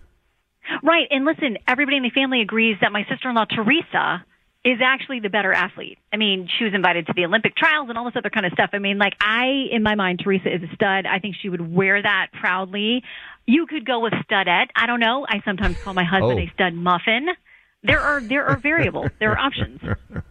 Right. 0.82 1.06
And 1.10 1.24
listen, 1.24 1.58
everybody 1.66 1.96
in 1.96 2.02
the 2.02 2.10
family 2.10 2.40
agrees 2.40 2.76
that 2.80 2.92
my 2.92 3.04
sister 3.10 3.28
in 3.30 3.34
law, 3.34 3.46
Teresa, 3.46 4.24
is 4.64 4.79
actually 4.83 5.20
the 5.20 5.29
better 5.29 5.53
athlete. 5.53 5.98
I 6.12 6.16
mean, 6.16 6.48
she 6.59 6.64
was 6.64 6.72
invited 6.72 7.07
to 7.09 7.12
the 7.14 7.24
Olympic 7.27 7.55
trials 7.55 7.88
and 7.90 7.98
all 7.98 8.05
this 8.07 8.16
other 8.16 8.31
kind 8.31 8.46
of 8.46 8.53
stuff. 8.53 8.70
I 8.72 8.79
mean, 8.79 8.96
like, 8.98 9.12
I, 9.20 9.66
in 9.70 9.83
my 9.83 9.94
mind, 9.94 10.20
Teresa 10.24 10.55
is 10.55 10.62
a 10.62 10.74
stud. 10.74 11.05
I 11.07 11.18
think 11.18 11.37
she 11.40 11.48
would 11.50 11.61
wear 11.74 12.00
that 12.00 12.29
proudly. 12.40 13.03
You 13.46 13.66
could 13.66 13.85
go 13.85 14.00
with 14.00 14.14
studette. 14.24 14.70
I 14.74 14.87
don't 14.87 15.00
know. 15.00 15.27
I 15.29 15.42
sometimes 15.44 15.77
call 15.83 15.92
my 15.92 16.05
husband 16.05 16.38
Oh. 16.38 16.42
a 16.42 16.50
stud 16.55 16.72
muffin. 16.74 17.29
There 17.83 18.00
are 18.00 18.22
there 18.22 18.46
are 18.46 18.57
variables. 18.57 19.11
There 19.20 19.33
are 19.33 19.38
options. 19.38 19.81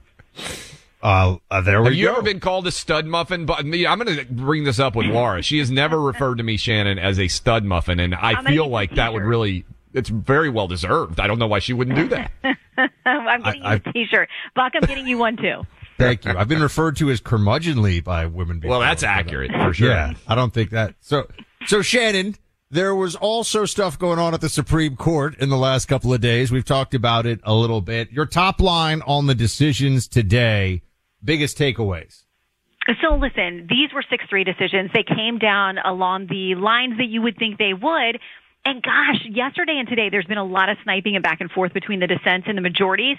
Uh, 1.02 1.36
uh, 1.52 1.60
there 1.60 1.82
we 1.82 1.88
Have 1.90 1.96
you 1.96 2.06
go. 2.08 2.14
ever 2.14 2.22
been 2.22 2.40
called 2.40 2.66
a 2.66 2.72
stud 2.72 3.06
muffin? 3.06 3.46
But 3.46 3.66
me, 3.66 3.86
I'm 3.86 4.00
going 4.00 4.18
to 4.20 4.26
bring 4.26 4.64
this 4.64 4.80
up 4.80 4.96
with 4.96 5.08
Laura. 5.08 5.42
She 5.42 5.60
has 5.60 5.70
never 5.70 6.00
referred 6.00 6.36
to 6.38 6.44
me, 6.44 6.56
Shannon, 6.56 6.98
as 6.98 7.20
a 7.20 7.28
stud 7.28 7.66
muffin, 7.66 8.00
and 8.00 8.16
I 8.16 8.36
I'm 8.36 8.46
feel 8.46 8.70
like 8.70 8.96
that 8.96 9.12
would 9.12 9.24
really. 9.24 9.66
It's 9.94 10.08
very 10.08 10.50
well 10.50 10.70
deserved. 10.70 11.20
I 11.20 11.28
don't 11.28 11.40
know 11.40 11.48
why 11.48 11.60
she 11.60 11.74
wouldn't 11.74 11.98
do 11.98 12.08
that. 12.08 12.32
I'm 13.10 13.42
getting 13.42 13.64
I- 13.64 13.76
you 13.76 13.82
a 13.86 13.94
T-shirt. 13.94 14.30
Buck, 14.56 14.74
I'm 14.76 14.88
getting 14.88 15.08
you 15.08 15.18
one 15.18 15.38
too. 15.38 15.64
Thank 15.98 16.26
you. 16.26 16.36
I've 16.36 16.48
been 16.48 16.62
referred 16.62 16.98
to 16.98 17.12
as 17.12 17.22
curmudgeonly 17.22 18.04
by 18.04 18.26
women 18.26 18.60
before. 18.60 18.72
Well, 18.72 18.80
that's 18.80 19.04
accurate 19.04 19.52
for 19.52 19.74
sure. 19.74 19.90
Yeah, 19.92 20.14
I 20.28 20.34
don't 20.36 20.52
think 20.54 20.72
that. 20.72 20.96
So, 21.02 21.28
so 21.68 21.84
Shannon, 21.84 22.36
there 22.72 22.96
was 22.96 23.16
also 23.16 23.66
stuff 23.66 24.00
going 24.00 24.18
on 24.18 24.34
at 24.34 24.42
the 24.42 24.50
Supreme 24.50 24.96
Court 24.96 25.38
in 25.38 25.50
the 25.50 25.58
last 25.58 25.86
couple 25.86 26.12
of 26.12 26.20
days. 26.20 26.52
We've 26.52 26.66
talked 26.66 26.96
about 26.96 27.28
it 27.28 27.40
a 27.44 27.54
little 27.54 27.80
bit. 27.80 28.12
Your 28.12 28.26
top 28.26 28.60
line 28.60 29.04
on 29.06 29.28
the 29.28 29.36
decisions 29.36 30.08
today, 30.08 30.82
biggest 31.24 31.58
takeaways. 31.60 32.24
So 33.02 33.16
listen, 33.16 33.68
these 33.70 33.94
were 33.94 34.04
6-3 34.04 34.44
decisions. 34.44 34.92
They 34.94 35.04
came 35.04 35.38
down 35.38 35.78
along 35.78 36.28
the 36.28 36.56
lines 36.56 36.98
that 36.98 37.08
you 37.08 37.22
would 37.22 37.38
think 37.38 37.58
they 37.58 37.74
would. 37.74 38.20
And 38.66 38.82
gosh, 38.82 39.20
yesterday 39.30 39.76
and 39.78 39.90
today, 39.90 40.08
there's 40.10 40.26
been 40.26 40.38
a 40.38 40.46
lot 40.46 40.70
of 40.70 40.78
sniping 40.84 41.16
and 41.16 41.24
back 41.24 41.42
and 41.42 41.52
forth 41.52 41.74
between 41.74 42.00
the 42.00 42.08
dissents 42.08 42.48
and 42.48 42.58
the 42.58 42.62
majorities. 42.62 43.18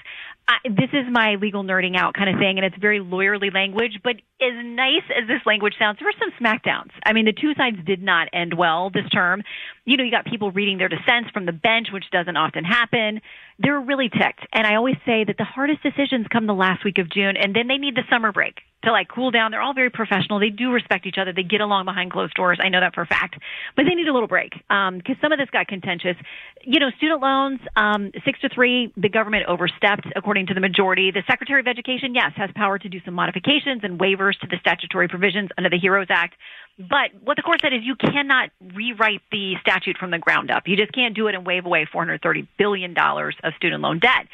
This 0.65 0.89
is 0.95 1.05
my 1.11 1.35
legal 1.35 1.63
nerding 1.63 1.97
out 1.97 2.15
kind 2.15 2.31
of 2.31 2.39
thing, 2.39 2.57
and 2.57 2.65
it's 2.65 2.77
very 2.81 2.99
lawyerly 2.99 3.53
language. 3.53 4.01
But 4.03 4.17
as 4.41 4.55
nice 4.65 5.05
as 5.11 5.29
this 5.29 5.41
language 5.45 5.75
sounds, 5.79 5.99
there 5.99 6.09
were 6.09 6.19
some 6.19 6.33
smackdowns. 6.41 6.93
I 7.05 7.13
mean, 7.13 7.27
the 7.27 7.33
two 7.33 7.53
sides 7.59 7.77
did 7.85 8.03
not 8.03 8.29
end 8.33 8.55
well 8.57 8.89
this 8.89 9.09
term. 9.13 9.43
You 9.85 9.99
know, 9.99 10.05
you 10.05 10.11
got 10.11 10.25
people 10.25 10.51
reading 10.51 10.79
their 10.79 10.89
dissents 10.89 11.31
from 11.35 11.45
the 11.45 11.53
bench, 11.53 11.89
which 11.93 12.05
doesn't 12.11 12.37
often 12.39 12.65
happen. 12.65 13.21
They're 13.59 13.81
really 13.81 14.09
ticked. 14.09 14.47
And 14.53 14.67
I 14.67 14.77
always 14.77 14.97
say 15.07 15.25
that 15.25 15.37
the 15.39 15.45
hardest 15.45 15.83
decisions 15.83 16.27
come 16.33 16.47
the 16.47 16.55
last 16.55 16.85
week 16.85 16.99
of 16.99 17.11
June, 17.11 17.37
and 17.37 17.55
then 17.55 17.69
they 17.69 17.79
need 17.79 17.95
the 17.95 18.03
summer 18.11 18.33
break 18.33 18.59
to 18.85 18.93
like 18.93 19.09
cool 19.09 19.31
down. 19.31 19.51
They're 19.51 19.63
all 19.63 19.75
very 19.75 19.91
professional. 19.91 20.39
They 20.39 20.51
do 20.51 20.71
respect 20.71 21.07
each 21.07 21.17
other. 21.19 21.33
They 21.33 21.43
get 21.43 21.61
along 21.61 21.87
behind 21.87 22.13
closed 22.13 22.35
doors. 22.35 22.59
I 22.63 22.69
know 22.69 22.81
that 22.81 22.95
for 22.95 23.03
a 23.03 23.07
fact. 23.07 23.37
But 23.77 23.85
they 23.89 23.95
need 23.95 24.09
a 24.09 24.13
little 24.13 24.29
break 24.29 24.53
because 24.53 25.17
some 25.21 25.33
of 25.33 25.39
this 25.39 25.49
got 25.51 25.69
contentious. 25.69 26.17
You 26.63 26.81
know, 26.81 26.91
student 26.97 27.21
loans, 27.21 27.61
um, 27.77 28.11
six 28.25 28.41
to 28.41 28.49
three, 28.49 28.93
the 28.97 29.09
government 29.09 29.47
overstepped 29.49 30.07
according 30.17 30.47
to 30.49 30.55
the 30.55 30.61
majority. 30.61 31.11
The 31.11 31.23
Secretary 31.27 31.61
of 31.61 31.67
Education, 31.67 32.15
yes, 32.15 32.33
has 32.37 32.51
power 32.55 32.79
to 32.79 32.89
do 32.89 33.01
some 33.05 33.15
modifications 33.15 33.81
and 33.83 33.99
waivers 33.99 34.39
to 34.41 34.47
the 34.47 34.57
statutory 34.61 35.09
provisions 35.09 35.51
under 35.57 35.71
the 35.71 35.79
HEROES 35.79 36.09
Act. 36.11 36.35
But 36.79 37.11
what 37.23 37.37
the 37.37 37.43
court 37.43 37.61
said 37.63 37.73
is 37.73 37.81
you 37.85 37.95
cannot 37.95 38.51
rewrite 38.75 39.23
the 39.31 39.55
statute 39.61 39.97
from 39.99 40.11
the 40.11 40.19
ground 40.19 40.51
up. 40.51 40.65
You 40.67 40.77
just 40.77 40.93
can't 40.93 41.15
do 41.15 41.29
it 41.29 41.35
and 41.35 41.47
wave 41.47 41.67
away 41.67 41.87
$430 41.93 42.49
billion 42.59 42.97
of 42.99 43.55
student 43.57 43.83
loan 43.83 44.01
debt. 44.01 44.27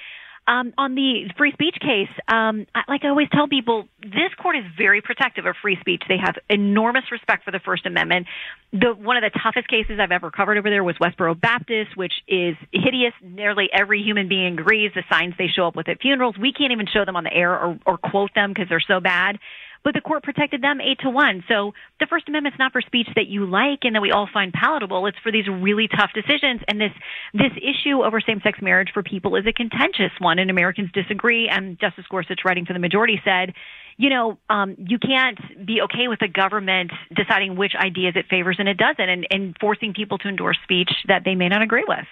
Um, 0.49 0.73
on 0.79 0.95
the 0.95 1.31
free 1.37 1.53
speech 1.53 1.77
case, 1.81 2.09
um, 2.27 2.67
like 2.89 3.05
I 3.05 3.09
always 3.09 3.29
tell 3.31 3.47
people, 3.47 3.87
this 4.03 4.35
court 4.41 4.57
is 4.57 4.65
very 4.77 5.01
protective 5.01 5.47
of 5.47 5.55
free 5.63 5.77
speech. 5.81 6.03
They 6.09 6.17
have 6.17 6.37
enormous 6.49 7.05
respect 7.13 7.45
for 7.45 7.53
the 7.53 7.61
First 7.61 7.87
Amendment. 7.87 8.27
The 8.73 8.95
one 8.95 9.17
of 9.17 9.23
the 9.23 9.39
toughest 9.39 9.69
cases 9.69 10.01
I've 10.01 10.11
ever 10.11 10.31
covered 10.31 10.57
over 10.57 10.69
there 10.69 10.83
was 10.83 10.97
Westboro 10.97 11.39
Baptist, 11.39 11.97
which 11.97 12.15
is 12.27 12.57
hideous. 12.73 13.13
Nearly 13.23 13.69
every 13.73 14.03
human 14.03 14.29
being 14.29 14.59
agrees. 14.59 14.91
The 14.95 15.05
signs 15.13 15.35
they 15.39 15.47
show 15.47 15.69
up 15.69 15.77
with 15.77 15.89
at 15.89 16.01
funerals, 16.01 16.37
we 16.37 16.53
can't 16.53 16.73
even 16.73 16.87
show 16.93 17.05
them 17.05 17.17
on 17.17 17.23
the 17.23 17.33
air 17.33 17.53
or, 17.53 17.79
or 17.87 17.99
quote 17.99 18.35
them 18.35 18.51
because 18.53 18.69
they're 18.69 18.81
so 18.81 18.99
bad 18.99 19.39
but 19.85 19.95
the 19.95 20.01
court 20.01 20.23
protected 20.23 20.63
them 20.63 20.81
eight 20.81 20.99
to 21.01 21.11
one. 21.11 21.43
So 21.49 21.73
the 21.99 22.07
First 22.07 22.29
Amendment's 22.29 22.59
not 22.59 22.73
for 22.73 22.81
speech 22.81 23.09
that 23.17 23.29
you 23.29 23.47
like 23.47 23.81
and 23.83 23.95
that 23.95 24.03
we 24.03 24.11
all 24.11 24.29
find 24.33 24.53
palatable. 24.53 25.07
It's 25.07 25.19
for 25.23 25.33
these 25.33 25.49
really 25.49 25.89
tough 25.89 26.11
decisions. 26.15 26.61
And 26.69 26.81
this 26.81 26.93
this 27.33 27.53
issue 27.57 28.03
over 28.03 28.21
same 28.21 28.41
sex 28.43 28.59
marriage 28.61 28.91
for 28.93 29.03
people 29.03 29.37
is 29.37 29.47
a 29.47 29.53
contentious 29.53 30.13
one, 30.19 30.39
and 30.39 30.51
Americans 30.51 30.91
disagree. 30.93 31.49
And 31.49 31.79
Justice 31.81 32.05
Gorsuch, 32.11 32.41
writing 32.45 32.67
for 32.67 32.73
the 32.73 32.79
majority, 32.79 33.21
said, 33.25 33.55
you 33.97 34.11
know, 34.11 34.39
um, 34.49 34.77
you 34.79 34.99
can't 34.99 35.39
be 35.67 35.81
okay 35.83 36.09
with 36.09 36.21
the 36.21 36.29
government 36.29 36.91
deciding 37.15 37.57
which 37.57 37.73
ideas 37.75 38.15
it 38.17 38.27
favors 38.31 38.57
and 38.59 38.69
it 38.69 38.79
doesn't, 38.79 39.09
and, 39.09 39.27
and 39.31 39.57
forcing 39.61 39.93
people 39.93 40.19
to 40.19 40.29
endorse 40.29 40.57
speech 40.65 40.91
that 41.09 41.23
they 41.25 41.35
may 41.35 41.49
not 41.49 41.63
agree 41.63 41.85
with. 41.87 42.07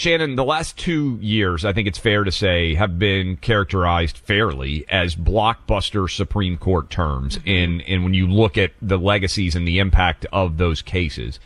Shannon, 0.00 0.34
the 0.34 0.44
last 0.44 0.78
two 0.78 1.18
years, 1.20 1.66
I 1.66 1.74
think 1.74 1.86
it's 1.86 1.98
fair 1.98 2.24
to 2.24 2.32
say, 2.32 2.72
have 2.72 2.98
been 2.98 3.36
characterized 3.36 4.16
fairly 4.16 4.86
as 4.88 5.14
blockbuster 5.14 6.10
Supreme 6.10 6.56
Court 6.56 6.88
terms. 6.88 7.36
Mm-hmm. 7.36 7.48
In 7.48 7.80
in 7.80 8.02
when 8.02 8.14
you 8.14 8.26
look 8.26 8.56
at 8.56 8.72
the 8.80 8.96
legacies 8.96 9.54
and 9.54 9.68
the 9.68 9.78
impact 9.78 10.24
of 10.32 10.56
those 10.56 10.80
cases, 10.80 11.38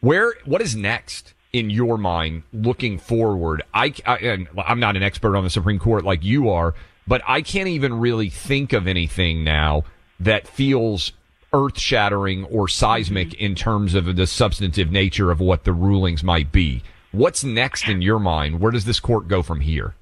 where 0.00 0.34
what 0.44 0.60
is 0.60 0.76
next 0.76 1.34
in 1.52 1.68
your 1.68 1.98
mind 1.98 2.44
looking 2.52 2.96
forward? 2.96 3.64
I, 3.74 3.92
I 4.06 4.18
and 4.18 4.46
I'm 4.56 4.78
not 4.78 4.94
an 4.96 5.02
expert 5.02 5.34
on 5.34 5.42
the 5.42 5.50
Supreme 5.50 5.80
Court 5.80 6.04
like 6.04 6.22
you 6.22 6.50
are, 6.50 6.76
but 7.08 7.22
I 7.26 7.42
can't 7.42 7.66
even 7.66 7.94
really 7.94 8.28
think 8.28 8.72
of 8.72 8.86
anything 8.86 9.42
now 9.42 9.82
that 10.20 10.46
feels 10.46 11.10
earth 11.52 11.80
shattering 11.80 12.44
or 12.44 12.68
seismic 12.68 13.30
mm-hmm. 13.30 13.44
in 13.44 13.54
terms 13.56 13.96
of 13.96 14.14
the 14.14 14.28
substantive 14.28 14.92
nature 14.92 15.32
of 15.32 15.40
what 15.40 15.64
the 15.64 15.72
rulings 15.72 16.22
might 16.22 16.52
be. 16.52 16.80
What's 17.14 17.44
next 17.44 17.88
in 17.88 18.02
your 18.02 18.18
mind? 18.18 18.58
Where 18.58 18.72
does 18.72 18.84
this 18.84 18.98
court 18.98 19.28
go 19.28 19.40
from 19.42 19.60
here? 19.60 19.94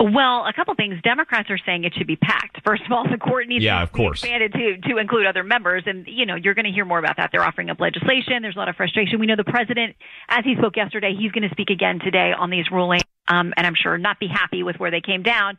Well, 0.00 0.44
a 0.46 0.52
couple 0.52 0.74
things. 0.74 1.00
Democrats 1.02 1.48
are 1.48 1.58
saying 1.64 1.84
it 1.84 1.94
should 1.94 2.08
be 2.08 2.16
packed. 2.16 2.60
First 2.66 2.82
of 2.84 2.90
all, 2.92 3.06
the 3.08 3.16
court 3.18 3.46
needs 3.46 3.64
Yeah, 3.64 3.76
to 3.76 3.82
of 3.84 3.92
be 3.92 3.96
course. 3.98 4.18
expanded 4.22 4.52
to 4.52 4.76
to 4.90 4.98
include 4.98 5.26
other 5.26 5.44
members, 5.44 5.84
and 5.86 6.04
you 6.08 6.26
know 6.26 6.34
you're 6.34 6.54
going 6.54 6.66
to 6.66 6.72
hear 6.72 6.84
more 6.84 6.98
about 6.98 7.16
that. 7.18 7.30
They're 7.30 7.44
offering 7.44 7.70
up 7.70 7.78
legislation. 7.80 8.42
There's 8.42 8.56
a 8.56 8.58
lot 8.58 8.68
of 8.68 8.74
frustration. 8.74 9.20
We 9.20 9.26
know 9.26 9.36
the 9.36 9.44
president, 9.44 9.94
as 10.28 10.44
he 10.44 10.56
spoke 10.56 10.76
yesterday, 10.76 11.14
he's 11.16 11.30
going 11.30 11.48
to 11.48 11.50
speak 11.54 11.70
again 11.70 12.00
today 12.00 12.32
on 12.36 12.50
these 12.50 12.66
rulings, 12.70 13.04
um, 13.28 13.54
and 13.56 13.64
I'm 13.66 13.76
sure 13.80 13.96
not 13.96 14.18
be 14.18 14.26
happy 14.26 14.62
with 14.64 14.76
where 14.76 14.90
they 14.90 15.00
came 15.00 15.22
down. 15.22 15.56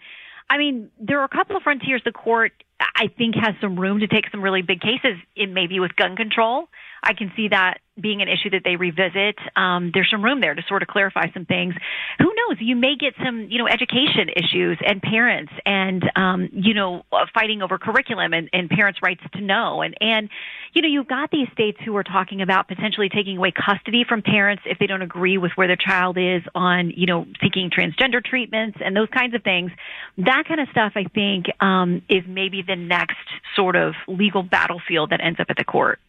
I 0.50 0.58
mean, 0.58 0.92
there 1.00 1.20
are 1.22 1.26
a 1.26 1.30
couple 1.30 1.56
of 1.58 1.64
frontiers 1.64 2.02
the 2.06 2.12
court 2.12 2.52
I 2.80 3.08
think 3.18 3.36
has 3.36 3.56
some 3.60 3.80
room 3.80 4.02
to 4.02 4.08
take 4.08 4.30
some 4.30 4.42
really 4.42 4.62
big 4.62 4.82
cases. 4.82 5.18
It 5.36 5.50
maybe 5.50 5.80
with 5.80 5.96
gun 5.96 6.16
control. 6.16 6.68
I 7.04 7.14
can 7.14 7.32
see 7.36 7.50
that 7.50 7.80
being 8.00 8.22
an 8.22 8.28
issue 8.28 8.50
that 8.52 8.62
they 8.64 8.76
revisit. 8.76 9.38
Um, 9.56 9.92
there's 9.94 10.10
some 10.10 10.24
room 10.24 10.40
there 10.42 10.54
to 10.54 10.62
sort 10.68 10.82
of 10.82 10.88
clarify 10.88 11.32
some 11.34 11.46
things. 11.46 11.74
Who 12.20 12.26
knows? 12.26 12.58
You 12.60 12.76
may 12.76 12.96
get 12.96 13.14
some, 13.24 13.48
you 13.50 13.58
know, 13.58 13.68
education 13.68 14.30
issues 14.36 14.78
and 14.86 15.02
parents 15.02 15.52
and, 15.66 16.04
um, 16.16 16.50
you 16.52 16.74
know, 16.74 17.04
uh, 17.12 17.26
fighting 17.34 17.62
over 17.62 17.78
curriculum 17.78 18.34
and, 18.34 18.50
and 18.54 18.70
parents' 18.70 19.00
rights 19.02 19.22
to 19.34 19.42
know. 19.42 19.82
And, 19.82 19.96
and, 20.00 20.30
you 20.74 20.82
know, 20.82 20.88
you've 20.88 21.08
got 21.08 21.32
these 21.32 21.48
states 21.54 21.80
who 21.84 21.96
are 21.98 22.04
talking 22.04 22.42
about 22.42 22.68
potentially 22.68 23.10
taking 23.10 23.38
away 23.38 23.52
custody 23.52 24.04
from 24.08 24.22
parents 24.22 24.64
if 24.66 24.78
they 24.78 24.86
don't 24.86 25.02
agree 25.02 25.38
with 25.38 25.54
where 25.56 25.68
their 25.68 25.78
child 25.78 26.18
is 26.18 26.44
on, 26.54 26.92
you 26.96 27.08
know, 27.08 27.26
seeking 27.42 27.72
transgender 27.72 28.24
treatments 28.24 28.78
and 28.84 28.96
those 28.96 29.10
kinds 29.10 29.34
of 29.34 29.44
things. 29.44 29.72
That 30.18 30.44
kind 30.48 30.60
of 30.60 30.68
stuff, 30.70 30.94
I 30.96 31.06
think, 31.06 31.46
um, 31.62 32.04
is 32.10 32.24
maybe 32.28 32.62
the 32.62 32.76
next 32.76 33.18
sort 33.56 33.76
of 33.76 33.96
legal 34.08 34.44
battlefield 34.44 35.10
that 35.10 35.22
ends 35.24 35.40
up 35.40 35.48
at 35.50 35.58
the 35.58 35.64
court. 35.64 36.00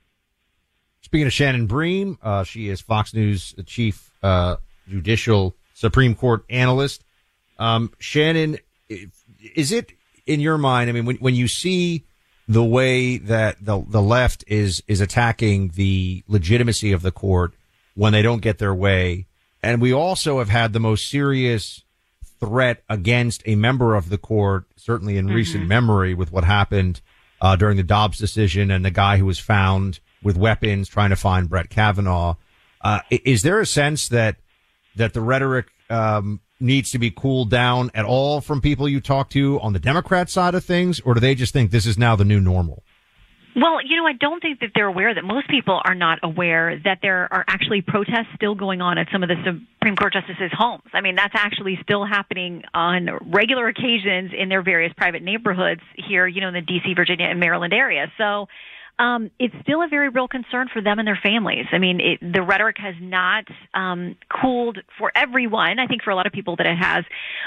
Speaking 1.02 1.26
of 1.26 1.32
Shannon 1.32 1.66
Bream, 1.66 2.18
uh, 2.22 2.44
she 2.44 2.68
is 2.68 2.80
Fox 2.80 3.14
News 3.14 3.54
chief 3.66 4.11
uh, 4.22 4.56
judicial 4.88 5.54
Supreme 5.74 6.14
Court 6.14 6.44
analyst. 6.50 7.04
Um, 7.58 7.92
Shannon, 7.98 8.58
is 9.54 9.72
it 9.72 9.92
in 10.26 10.40
your 10.40 10.58
mind? 10.58 10.90
I 10.90 10.92
mean, 10.92 11.06
when 11.06 11.16
when 11.16 11.34
you 11.34 11.48
see 11.48 12.04
the 12.48 12.64
way 12.64 13.18
that 13.18 13.64
the 13.64 13.84
the 13.88 14.02
left 14.02 14.44
is 14.46 14.82
is 14.87 15.00
attacking 15.00 15.68
the 15.74 16.24
legitimacy 16.28 16.92
of 16.92 17.02
the 17.02 17.12
court 17.12 17.54
when 17.94 18.12
they 18.12 18.22
don't 18.22 18.42
get 18.42 18.58
their 18.58 18.74
way, 18.74 19.26
and 19.62 19.80
we 19.80 19.92
also 19.92 20.38
have 20.38 20.48
had 20.48 20.72
the 20.72 20.80
most 20.80 21.08
serious 21.08 21.82
threat 22.40 22.82
against 22.88 23.42
a 23.46 23.54
member 23.54 23.94
of 23.94 24.11
the 24.11 24.18
court, 24.18 24.64
certainly 24.76 25.16
in 25.16 25.26
recent 25.26 25.66
memory, 25.66 26.14
with 26.14 26.32
what 26.32 26.44
happened 26.44 27.00
uh, 27.40 27.56
during 27.56 27.76
the 27.76 27.82
Dobbs 27.82 28.18
decision 28.18 28.70
and 28.70 28.84
the 28.84 28.90
guy 28.90 29.16
who 29.16 29.26
was 29.26 29.38
found 29.38 30.00
with 30.22 30.37
weapons 30.37 30.88
trying 30.88 31.11
to 31.11 31.16
find 31.16 31.48
Brett 31.48 31.70
Kavanaugh. 31.70 32.35
Uh, 32.81 33.00
is 33.11 33.42
there 33.42 33.61
a 33.61 33.66
sense 33.66 34.09
that 34.09 34.37
that 34.96 35.14
the 35.14 35.20
rhetoric 35.20 35.66
um, 35.90 36.40
needs 36.61 36.90
to 36.90 36.98
be 36.98 37.11
cooled 37.11 37.50
down 37.50 37.90
at 37.94 38.04
all 38.04 38.40
from 38.40 38.61
people 38.61 38.88
you 38.88 39.00
talk 39.00 39.31
to 39.31 39.61
on 39.61 39.72
the 39.72 39.78
Democrat 39.78 40.28
side 40.28 40.54
of 40.54 40.64
things, 40.64 41.00
or 41.00 41.14
do 41.14 41.20
they 41.20 41.35
just 41.35 41.52
think 41.52 41.70
this 41.70 41.87
is 41.87 41.96
now 41.96 42.16
the 42.16 42.24
new 42.24 42.40
normal? 42.40 42.83
Well, 43.61 43.78
you 43.85 43.96
know, 43.96 44.07
I 44.07 44.12
don't 44.12 44.40
think 44.40 44.61
that 44.61 44.70
they're 44.74 44.87
aware 44.87 45.12
that 45.12 45.24
most 45.24 45.48
people 45.48 45.81
are 45.85 45.94
not 45.94 46.20
aware 46.22 46.78
that 46.85 46.98
there 47.02 47.33
are 47.33 47.44
actually 47.48 47.83
protests 47.83 48.28
still 48.37 48.54
going 48.54 48.81
on 48.81 48.98
at 48.98 49.09
some 49.11 49.24
of 49.24 49.28
the 49.28 49.35
Supreme 49.44 49.96
Court 49.96 50.12
justices' 50.12 50.52
homes. 50.52 50.85
I 50.92 51.00
mean, 51.00 51.16
that's 51.16 51.35
actually 51.35 51.76
still 51.83 52.07
happening 52.07 52.62
on 52.72 53.09
regular 53.33 53.66
occasions 53.66 54.31
in 54.37 54.48
their 54.48 54.62
various 54.62 54.92
private 54.96 55.22
neighborhoods 55.22 55.81
here, 55.96 56.26
you 56.26 56.40
know, 56.40 56.48
in 56.48 56.54
the 56.54 56.62
DC, 56.62 56.94
Virginia, 56.94 57.26
and 57.26 57.40
Maryland 57.40 57.72
area. 57.72 58.12
So, 58.16 58.46
um, 58.98 59.30
it's 59.38 59.54
still 59.62 59.82
a 59.82 59.88
very 59.88 60.08
real 60.08 60.28
concern 60.28 60.68
for 60.72 60.82
them 60.82 60.98
and 60.98 61.06
their 61.06 61.18
families. 61.22 61.66
I 61.72 61.78
mean, 61.78 62.00
it, 62.00 62.32
the 62.32 62.42
rhetoric 62.42 62.76
has 62.78 62.94
not 63.00 63.44
um, 63.74 64.16
cooled 64.28 64.78
for 64.98 65.12
everyone. 65.14 65.78
I 65.78 65.87
think 65.87 66.02
for 66.02 66.11
a 66.11 66.16
lot 66.16 66.26
of 66.26 66.32
people 66.32 66.56
that 66.56 66.66
it 66.66 66.76
has, 66.76 67.04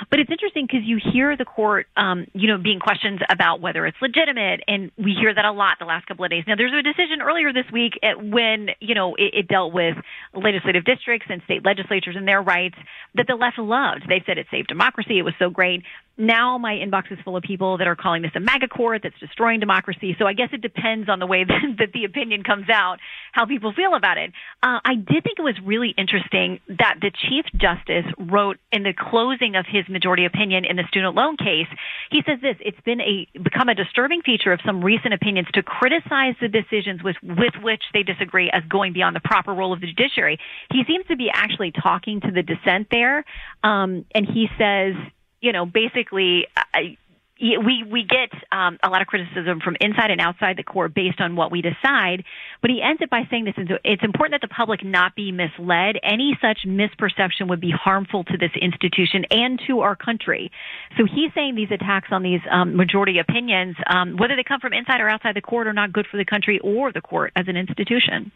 but 0.09 0.19
it's 0.19 0.31
interesting 0.31 0.65
because 0.65 0.83
you 0.83 0.99
hear 1.11 1.35
the 1.35 1.45
court, 1.45 1.87
um, 1.97 2.25
you 2.33 2.47
know, 2.47 2.57
being 2.57 2.79
questions 2.79 3.19
about 3.29 3.59
whether 3.59 3.85
it's 3.85 3.97
legitimate, 4.01 4.61
and 4.67 4.91
we 4.97 5.13
hear 5.19 5.33
that 5.33 5.45
a 5.45 5.51
lot 5.51 5.77
the 5.79 5.85
last 5.85 6.05
couple 6.05 6.23
of 6.23 6.31
days. 6.31 6.43
Now, 6.47 6.55
there's 6.55 6.73
a 6.73 6.81
decision 6.81 7.21
earlier 7.21 7.51
this 7.51 7.69
week 7.71 7.93
when 8.17 8.69
you 8.79 8.95
know 8.95 9.15
it, 9.15 9.33
it 9.33 9.47
dealt 9.47 9.73
with 9.73 9.97
legislative 10.33 10.85
districts 10.85 11.27
and 11.29 11.41
state 11.43 11.65
legislatures 11.65 12.15
and 12.17 12.27
their 12.27 12.41
rights 12.41 12.75
that 13.15 13.27
the 13.27 13.35
left 13.35 13.59
loved. 13.59 14.03
They 14.07 14.23
said 14.25 14.37
it 14.37 14.47
saved 14.49 14.67
democracy. 14.67 15.19
It 15.19 15.23
was 15.23 15.33
so 15.37 15.49
great. 15.49 15.83
Now 16.17 16.57
my 16.57 16.73
inbox 16.75 17.11
is 17.11 17.17
full 17.23 17.37
of 17.37 17.43
people 17.43 17.77
that 17.77 17.87
are 17.87 17.95
calling 17.95 18.21
this 18.21 18.31
a 18.35 18.39
MAGA 18.39 18.67
court 18.67 19.01
that's 19.03 19.19
destroying 19.19 19.59
democracy. 19.59 20.15
So 20.19 20.27
I 20.27 20.33
guess 20.33 20.49
it 20.51 20.61
depends 20.61 21.09
on 21.09 21.19
the 21.19 21.25
way 21.25 21.43
that, 21.79 21.91
the 21.93 22.05
opinion 22.05 22.43
comes 22.43 22.69
out, 22.69 22.97
how 23.31 23.45
people 23.45 23.73
feel 23.73 23.95
about 23.95 24.17
it. 24.17 24.31
Uh, 24.61 24.79
I 24.83 24.95
did 24.95 25.23
think 25.23 25.39
it 25.39 25.41
was 25.41 25.55
really 25.63 25.93
interesting 25.97 26.59
that 26.67 26.95
the 27.01 27.11
Chief 27.11 27.45
Justice 27.55 28.05
wrote 28.17 28.57
in 28.71 28.83
the 28.83 28.93
closing 28.93 29.55
of 29.55 29.65
his 29.67 29.87
majority 29.89 30.25
opinion 30.25 30.65
in 30.65 30.75
the 30.75 30.83
student 30.87 31.15
loan 31.15 31.37
case, 31.37 31.67
he 32.11 32.21
says 32.25 32.39
this, 32.41 32.55
it's 32.59 32.79
been 32.81 33.01
a, 33.01 33.27
become 33.41 33.69
a 33.69 33.75
disturbing 33.75 34.21
feature 34.21 34.53
of 34.53 34.59
some 34.65 34.83
recent 34.83 35.13
opinions 35.13 35.47
to 35.53 35.63
criticize 35.63 36.35
the 36.39 36.47
decisions 36.47 37.03
with, 37.03 37.15
with 37.23 37.53
which 37.61 37.83
they 37.93 38.03
disagree 38.03 38.49
as 38.51 38.63
going 38.69 38.93
beyond 38.93 39.15
the 39.15 39.21
proper 39.21 39.53
role 39.53 39.73
of 39.73 39.81
the 39.81 39.87
judiciary. 39.87 40.37
He 40.71 40.83
seems 40.87 41.05
to 41.07 41.15
be 41.15 41.29
actually 41.33 41.71
talking 41.71 42.21
to 42.21 42.31
the 42.31 42.43
dissent 42.43 42.87
there. 42.91 43.25
Um, 43.63 44.05
and 44.13 44.25
he 44.25 44.47
says, 44.57 44.93
you 45.41 45.51
know, 45.51 45.65
basically, 45.65 46.47
I, 46.55 46.97
we 47.41 47.83
we 47.89 48.03
get 48.03 48.29
um, 48.51 48.77
a 48.83 48.89
lot 48.89 49.01
of 49.01 49.07
criticism 49.07 49.59
from 49.61 49.75
inside 49.81 50.11
and 50.11 50.21
outside 50.21 50.57
the 50.57 50.63
court 50.63 50.93
based 50.93 51.19
on 51.19 51.35
what 51.35 51.51
we 51.51 51.63
decide. 51.63 52.23
But 52.61 52.69
he 52.69 52.81
ends 52.83 53.01
it 53.01 53.09
by 53.09 53.23
saying 53.31 53.45
this: 53.45 53.55
it's 53.83 54.03
important 54.03 54.39
that 54.39 54.47
the 54.47 54.53
public 54.53 54.83
not 54.83 55.15
be 55.15 55.31
misled. 55.31 55.95
Any 56.03 56.37
such 56.39 56.59
misperception 56.67 57.49
would 57.49 57.59
be 57.59 57.71
harmful 57.71 58.23
to 58.25 58.37
this 58.37 58.51
institution 58.61 59.25
and 59.31 59.59
to 59.67 59.79
our 59.79 59.95
country. 59.95 60.51
So 60.97 61.05
he's 61.05 61.33
saying 61.33 61.55
these 61.55 61.71
attacks 61.71 62.09
on 62.11 62.21
these 62.21 62.41
um, 62.51 62.75
majority 62.75 63.17
opinions, 63.17 63.75
um, 63.87 64.17
whether 64.17 64.35
they 64.35 64.43
come 64.43 64.59
from 64.59 64.73
inside 64.73 65.01
or 65.01 65.09
outside 65.09 65.35
the 65.35 65.41
court, 65.41 65.65
are 65.65 65.73
not 65.73 65.91
good 65.91 66.05
for 66.09 66.17
the 66.17 66.25
country 66.25 66.59
or 66.59 66.91
the 66.91 67.01
court 67.01 67.31
as 67.35 67.47
an 67.47 67.57
institution. 67.57 68.31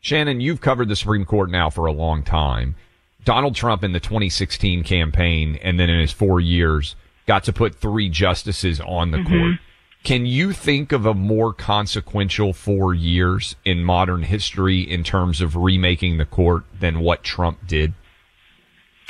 Shannon, 0.00 0.40
you've 0.40 0.60
covered 0.60 0.88
the 0.88 0.96
Supreme 0.96 1.24
Court 1.24 1.48
now 1.48 1.70
for 1.70 1.86
a 1.86 1.92
long 1.92 2.24
time. 2.24 2.74
Donald 3.24 3.54
Trump 3.54 3.84
in 3.84 3.92
the 3.92 4.00
2016 4.00 4.82
campaign 4.84 5.58
and 5.62 5.78
then 5.78 5.88
in 5.88 6.00
his 6.00 6.12
four 6.12 6.40
years 6.40 6.96
got 7.26 7.44
to 7.44 7.52
put 7.52 7.74
three 7.76 8.08
justices 8.08 8.80
on 8.80 9.10
the 9.10 9.18
Mm-hmm. 9.18 9.38
court. 9.40 9.58
Can 10.04 10.26
you 10.26 10.52
think 10.52 10.90
of 10.90 11.06
a 11.06 11.14
more 11.14 11.52
consequential 11.52 12.52
four 12.52 12.92
years 12.92 13.54
in 13.64 13.84
modern 13.84 14.24
history 14.24 14.80
in 14.80 15.04
terms 15.04 15.40
of 15.40 15.54
remaking 15.54 16.18
the 16.18 16.24
court 16.24 16.64
than 16.80 16.98
what 16.98 17.22
Trump 17.22 17.68
did? 17.68 17.94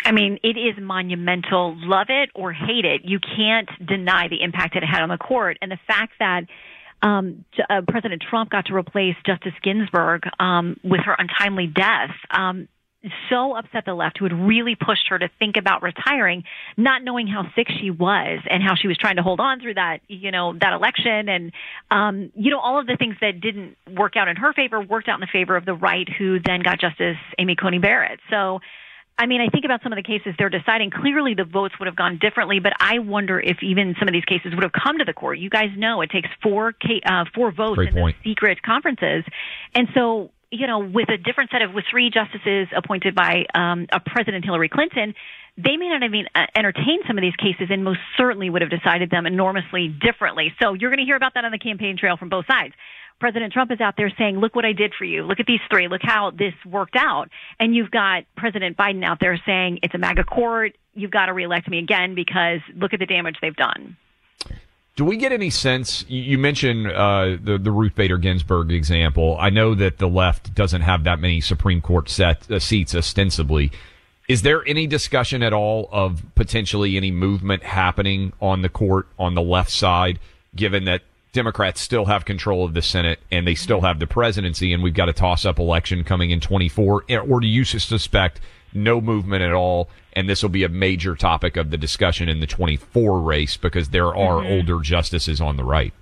I 0.04 0.12
mean, 0.12 0.38
it 0.42 0.58
is 0.58 0.74
monumental. 0.78 1.74
Love 1.78 2.08
it 2.10 2.28
or 2.34 2.52
hate 2.52 2.84
it, 2.84 3.02
you 3.04 3.20
can't 3.20 3.70
deny 3.86 4.28
the 4.28 4.42
impact 4.42 4.76
it 4.76 4.82
had 4.84 5.00
on 5.00 5.08
the 5.08 5.16
court. 5.16 5.56
And 5.62 5.70
the 5.70 5.78
fact 5.86 6.12
that 6.18 6.42
um, 7.00 7.44
uh, 7.70 7.80
President 7.88 8.22
Trump 8.28 8.50
got 8.50 8.66
to 8.66 8.74
replace 8.74 9.16
Justice 9.24 9.54
Ginsburg 9.62 10.24
um, 10.38 10.76
with 10.84 11.00
her 11.06 11.16
untimely 11.18 11.68
death. 11.68 12.10
Um, 12.30 12.68
so 13.28 13.56
upset 13.56 13.84
the 13.84 13.94
left 13.94 14.18
who 14.18 14.24
had 14.24 14.32
really 14.32 14.76
pushed 14.76 15.08
her 15.08 15.18
to 15.18 15.28
think 15.38 15.56
about 15.56 15.82
retiring, 15.82 16.44
not 16.76 17.02
knowing 17.02 17.26
how 17.26 17.44
sick 17.56 17.66
she 17.80 17.90
was 17.90 18.40
and 18.48 18.62
how 18.62 18.74
she 18.74 18.86
was 18.86 18.96
trying 18.96 19.16
to 19.16 19.22
hold 19.22 19.40
on 19.40 19.60
through 19.60 19.74
that, 19.74 19.98
you 20.08 20.30
know, 20.30 20.52
that 20.60 20.72
election 20.72 21.28
and, 21.28 21.52
um, 21.90 22.30
you 22.34 22.50
know, 22.50 22.60
all 22.60 22.78
of 22.78 22.86
the 22.86 22.96
things 22.96 23.16
that 23.20 23.40
didn't 23.40 23.76
work 23.90 24.16
out 24.16 24.28
in 24.28 24.36
her 24.36 24.52
favor 24.52 24.80
worked 24.80 25.08
out 25.08 25.14
in 25.16 25.20
the 25.20 25.26
favor 25.32 25.56
of 25.56 25.64
the 25.64 25.74
right 25.74 26.08
who 26.18 26.38
then 26.44 26.60
got 26.62 26.80
Justice 26.80 27.16
Amy 27.38 27.56
Coney 27.56 27.78
Barrett. 27.78 28.20
So, 28.30 28.60
I 29.18 29.26
mean, 29.26 29.40
I 29.40 29.48
think 29.48 29.64
about 29.64 29.82
some 29.82 29.92
of 29.92 29.96
the 29.96 30.02
cases 30.02 30.34
they're 30.38 30.48
deciding. 30.48 30.90
Clearly, 30.90 31.34
the 31.34 31.44
votes 31.44 31.74
would 31.78 31.86
have 31.86 31.96
gone 31.96 32.18
differently, 32.18 32.60
but 32.60 32.72
I 32.80 32.98
wonder 32.98 33.38
if 33.38 33.62
even 33.62 33.94
some 33.98 34.08
of 34.08 34.12
these 34.12 34.24
cases 34.24 34.54
would 34.54 34.62
have 34.62 34.72
come 34.72 34.98
to 34.98 35.04
the 35.04 35.12
court. 35.12 35.38
You 35.38 35.50
guys 35.50 35.68
know 35.76 36.00
it 36.00 36.10
takes 36.10 36.28
four 36.42 36.72
ca- 36.72 37.02
uh, 37.04 37.24
four 37.34 37.52
votes 37.52 37.76
Great 37.76 37.88
in 37.90 37.94
point. 37.94 38.16
those 38.16 38.24
secret 38.24 38.62
conferences, 38.62 39.24
and 39.74 39.88
so 39.94 40.30
you 40.52 40.66
know, 40.66 40.80
with 40.80 41.08
a 41.08 41.16
different 41.16 41.50
set 41.50 41.62
of 41.62 41.72
with 41.72 41.84
three 41.90 42.10
justices 42.10 42.68
appointed 42.76 43.14
by 43.14 43.46
um, 43.54 43.86
a 43.90 44.00
President 44.00 44.44
Hillary 44.44 44.68
Clinton, 44.68 45.14
they 45.56 45.76
may 45.78 45.88
not 45.88 46.02
have 46.02 46.12
even 46.12 46.26
uh, 46.34 46.44
entertained 46.54 47.04
some 47.06 47.16
of 47.16 47.22
these 47.22 47.36
cases, 47.36 47.68
and 47.70 47.82
most 47.82 48.00
certainly 48.18 48.50
would 48.50 48.60
have 48.60 48.70
decided 48.70 49.10
them 49.10 49.26
enormously 49.26 49.88
differently. 49.88 50.52
So 50.60 50.74
you're 50.74 50.90
going 50.90 51.00
to 51.00 51.06
hear 51.06 51.16
about 51.16 51.34
that 51.34 51.44
on 51.46 51.52
the 51.52 51.58
campaign 51.58 51.96
trail 51.98 52.18
from 52.18 52.28
both 52.28 52.46
sides. 52.46 52.74
President 53.18 53.52
Trump 53.52 53.70
is 53.70 53.80
out 53.80 53.94
there 53.96 54.12
saying, 54.18 54.38
look 54.38 54.54
what 54.54 54.64
I 54.64 54.72
did 54.72 54.92
for 54.98 55.04
you. 55.04 55.22
Look 55.22 55.40
at 55.40 55.46
these 55.46 55.60
three. 55.70 55.88
Look 55.88 56.00
how 56.02 56.32
this 56.32 56.54
worked 56.66 56.96
out. 56.96 57.28
And 57.58 57.74
you've 57.74 57.90
got 57.90 58.24
President 58.36 58.76
Biden 58.76 59.04
out 59.04 59.20
there 59.20 59.40
saying, 59.46 59.78
it's 59.82 59.94
a 59.94 59.98
MAGA 59.98 60.24
court. 60.24 60.72
You've 60.92 61.12
got 61.12 61.26
to 61.26 61.32
reelect 61.32 61.68
me 61.68 61.78
again 61.78 62.14
because 62.14 62.60
look 62.74 62.92
at 62.92 62.98
the 62.98 63.06
damage 63.06 63.36
they've 63.40 63.56
done. 63.56 63.96
Do 64.94 65.04
we 65.06 65.16
get 65.16 65.32
any 65.32 65.48
sense? 65.48 66.04
You 66.08 66.36
mentioned 66.36 66.86
uh, 66.86 67.36
the 67.42 67.58
the 67.58 67.70
Ruth 67.70 67.94
Bader 67.94 68.18
Ginsburg 68.18 68.70
example. 68.70 69.36
I 69.40 69.48
know 69.48 69.74
that 69.74 69.98
the 69.98 70.08
left 70.08 70.54
doesn't 70.54 70.82
have 70.82 71.04
that 71.04 71.18
many 71.18 71.40
Supreme 71.40 71.80
Court 71.80 72.10
set, 72.10 72.50
uh, 72.50 72.58
seats 72.58 72.94
ostensibly. 72.94 73.72
Is 74.28 74.42
there 74.42 74.66
any 74.68 74.86
discussion 74.86 75.42
at 75.42 75.52
all 75.52 75.88
of 75.92 76.22
potentially 76.34 76.96
any 76.96 77.10
movement 77.10 77.62
happening 77.62 78.32
on 78.40 78.62
the 78.62 78.68
court 78.68 79.08
on 79.18 79.34
the 79.34 79.42
left 79.42 79.70
side, 79.70 80.18
given 80.54 80.84
that 80.84 81.02
Democrats 81.32 81.80
still 81.80 82.04
have 82.04 82.26
control 82.26 82.64
of 82.64 82.74
the 82.74 82.82
Senate 82.82 83.18
and 83.30 83.46
they 83.46 83.54
still 83.54 83.80
have 83.80 83.98
the 83.98 84.06
presidency, 84.06 84.74
and 84.74 84.82
we've 84.82 84.94
got 84.94 85.08
a 85.08 85.12
toss 85.12 85.46
up 85.46 85.58
election 85.58 86.04
coming 86.04 86.30
in 86.30 86.40
24? 86.40 87.04
Or 87.28 87.40
do 87.40 87.46
you 87.46 87.64
suspect 87.64 88.40
no 88.74 89.00
movement 89.00 89.42
at 89.42 89.52
all. 89.52 89.88
And 90.14 90.28
this 90.28 90.42
will 90.42 90.50
be 90.50 90.64
a 90.64 90.68
major 90.68 91.14
topic 91.14 91.56
of 91.56 91.70
the 91.70 91.78
discussion 91.78 92.28
in 92.28 92.40
the 92.40 92.46
24 92.46 93.20
race 93.20 93.56
because 93.56 93.88
there 93.90 94.08
are 94.08 94.42
Mhm. 94.42 94.50
older 94.50 94.80
justices 94.80 95.40
on 95.40 95.56
the 95.56 95.64
right. 95.64 95.92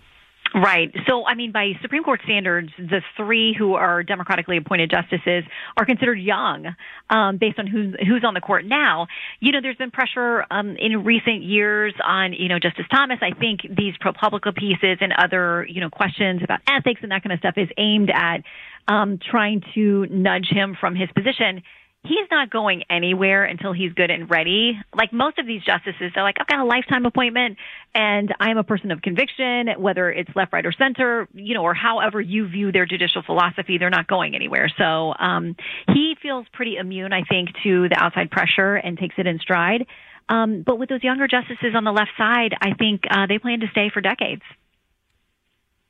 Right. 0.53 0.92
So, 1.07 1.25
I 1.27 1.37
mean, 1.37 1.53
by 1.53 1.75
Supreme 1.81 2.03
Court 2.03 2.20
standards, 2.25 2.73
the 2.77 3.03
three 3.16 3.55
who 3.57 3.75
are 3.75 4.03
democratically 4.03 4.57
appointed 4.57 4.90
justices 4.90 5.44
are 5.77 5.85
considered 5.85 6.16
young, 6.18 6.75
um, 7.09 7.37
based 7.37 7.61
on 7.61 7.68
who's 7.68 7.94
who's 8.05 8.25
on 8.25 8.35
the 8.35 8.40
court 8.40 8.64
now. 8.64 9.07
You 9.38 9.53
know, 9.53 9.61
there's 9.61 9.77
been 9.77 9.92
pressure 9.92 10.44
um, 10.51 10.75
in 10.77 11.05
recent 11.05 11.44
years 11.44 11.94
on, 12.05 12.33
you 12.33 12.49
know, 12.49 12.59
Justice 12.59 12.87
Thomas. 12.90 13.20
I 13.23 13.31
think 13.31 13.61
these 13.62 13.94
ProPublica 13.99 14.53
pieces 14.57 14.99
and 15.01 15.12
other, 15.12 15.64
you 15.70 15.81
know, 15.81 15.88
questions 15.88 16.42
about 16.42 16.59
ethics 16.66 17.01
and 17.03 17.12
that 17.12 17.23
kind 17.23 17.33
of 17.33 17.38
stuff 17.38 17.55
is 17.57 17.68
aimed 17.79 18.11
at 18.11 18.42
um, 18.88 19.18
trying 19.18 19.62
to 19.75 20.07
nudge 20.11 20.49
him 20.49 20.77
from 20.81 20.96
his 20.96 21.09
position 21.14 21.62
he's 22.03 22.27
not 22.31 22.51
going 22.51 22.83
anywhere 22.89 23.45
until 23.45 23.73
he's 23.73 23.93
good 23.93 24.11
and 24.11 24.31
ready. 24.31 24.79
Like 24.95 25.13
most 25.13 25.39
of 25.39 25.47
these 25.47 25.63
justices, 25.63 26.13
they're 26.15 26.25
like, 26.25 26.37
I've 26.41 26.47
got 26.47 26.61
a 26.61 26.65
lifetime 26.65 27.05
appointment 27.05 27.59
and 27.95 28.35
I'm 28.41 28.57
a 28.57 28.65
person 28.65 28.91
of 28.91 29.03
conviction, 29.03 29.69
whether 29.79 30.11
it's 30.11 30.31
left, 30.35 30.53
right, 30.53 30.65
or 30.65 30.73
center, 30.73 31.29
you 31.35 31.55
know, 31.55 31.63
or 31.63 31.75
however 31.75 32.21
you 32.21 32.49
view 32.49 32.73
their 32.73 32.87
judicial 32.87 33.23
philosophy, 33.23 33.77
they're 33.79 33.91
not 33.91 34.07
going 34.07 34.35
anywhere. 34.35 34.71
So 34.79 35.15
um, 35.19 35.57
he 35.89 36.17
feels 36.23 36.47
pretty 36.53 36.77
immune, 36.77 37.13
I 37.13 37.23
think, 37.25 37.51
to 37.65 37.89
the 37.89 37.97
outside 37.97 38.31
pressure 38.31 38.77
and 38.77 38.99
takes 38.99 39.17
it 39.19 39.27
in 39.27 39.39
stride. 39.39 39.87
Um, 40.29 40.63
but 40.65 40.79
with 40.79 40.89
those 40.89 41.03
younger 41.03 41.27
justices 41.27 41.75
on 41.75 41.85
the 41.85 41.93
left 41.93 42.13
side, 42.17 42.55
I 42.61 42.75
think 42.75 43.03
uh, 43.11 43.27
they 43.27 43.39
plan 43.39 43.61
to 43.61 43.67
stay 43.73 43.91
for 43.93 44.01
decades. 44.01 44.43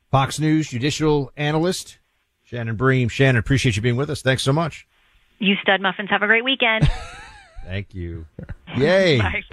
Fox 0.09 0.39
News 0.39 0.69
judicial 0.69 1.31
analyst 1.37 1.99
Shannon 2.43 2.75
Bream. 2.75 3.07
Shannon, 3.07 3.37
appreciate 3.37 3.77
you 3.77 3.81
being 3.81 3.95
with 3.95 4.09
us. 4.09 4.21
Thanks 4.21 4.43
so 4.43 4.51
much. 4.51 4.85
You 5.41 5.55
stud 5.61 5.81
muffins 5.81 6.09
have 6.11 6.21
a 6.21 6.27
great 6.27 6.43
weekend. 6.45 6.89
Thank 7.65 7.93
you. 7.95 8.25
Yay. 8.77 9.19
Bye. 9.21 9.43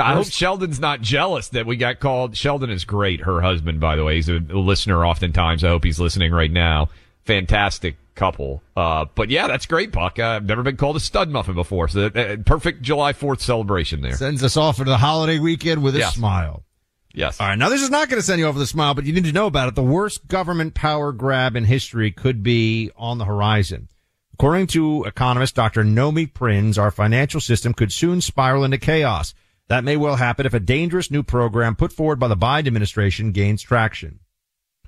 I 0.00 0.14
hope 0.14 0.26
Sheldon's 0.30 0.80
not 0.80 1.02
jealous 1.02 1.48
that 1.50 1.66
we 1.66 1.76
got 1.76 2.00
called. 2.00 2.34
Sheldon 2.36 2.70
is 2.70 2.84
great. 2.86 3.20
Her 3.20 3.42
husband, 3.42 3.78
by 3.78 3.94
the 3.96 4.04
way, 4.04 4.14
he's 4.16 4.28
a 4.30 4.38
listener 4.38 5.04
oftentimes. 5.04 5.62
I 5.64 5.68
hope 5.68 5.84
he's 5.84 6.00
listening 6.00 6.32
right 6.32 6.50
now. 6.50 6.88
Fantastic 7.26 7.96
couple. 8.14 8.62
Uh, 8.74 9.04
but 9.14 9.28
yeah, 9.28 9.46
that's 9.48 9.66
great, 9.66 9.92
Buck. 9.92 10.18
Uh, 10.18 10.24
I've 10.24 10.44
never 10.46 10.62
been 10.62 10.76
called 10.78 10.96
a 10.96 11.00
stud 11.00 11.28
muffin 11.28 11.54
before. 11.54 11.88
So 11.88 12.06
uh, 12.06 12.36
perfect 12.46 12.80
July 12.82 13.12
4th 13.12 13.40
celebration 13.40 14.00
there. 14.00 14.14
Sends 14.16 14.42
us 14.42 14.56
off 14.56 14.78
into 14.78 14.90
the 14.90 14.98
holiday 14.98 15.38
weekend 15.38 15.82
with 15.82 15.94
a 15.94 16.00
Yes. 16.00 16.14
smile. 16.14 16.62
Yes. 17.14 17.38
All 17.38 17.48
right. 17.48 17.58
Now, 17.58 17.68
this 17.68 17.82
is 17.82 17.90
not 17.90 18.08
going 18.08 18.18
to 18.20 18.24
send 18.26 18.38
you 18.38 18.46
off 18.46 18.54
with 18.54 18.62
a 18.62 18.66
smile, 18.66 18.94
but 18.94 19.04
you 19.04 19.12
need 19.12 19.24
to 19.24 19.32
know 19.32 19.46
about 19.46 19.68
it. 19.68 19.74
The 19.74 19.82
worst 19.82 20.26
government 20.28 20.72
power 20.72 21.12
grab 21.12 21.54
in 21.56 21.64
history 21.64 22.10
could 22.10 22.42
be 22.42 22.90
on 22.96 23.18
the 23.18 23.26
horizon. 23.26 23.88
According 24.34 24.68
to 24.68 25.04
economist 25.04 25.54
Dr. 25.54 25.84
Nomi 25.84 26.32
Prins, 26.32 26.78
our 26.78 26.90
financial 26.90 27.40
system 27.40 27.74
could 27.74 27.92
soon 27.92 28.20
spiral 28.20 28.64
into 28.64 28.78
chaos. 28.78 29.34
That 29.68 29.84
may 29.84 29.96
well 29.96 30.16
happen 30.16 30.46
if 30.46 30.54
a 30.54 30.60
dangerous 30.60 31.10
new 31.10 31.22
program 31.22 31.76
put 31.76 31.92
forward 31.92 32.18
by 32.18 32.28
the 32.28 32.36
Biden 32.36 32.66
administration 32.66 33.32
gains 33.32 33.62
traction. 33.62 34.20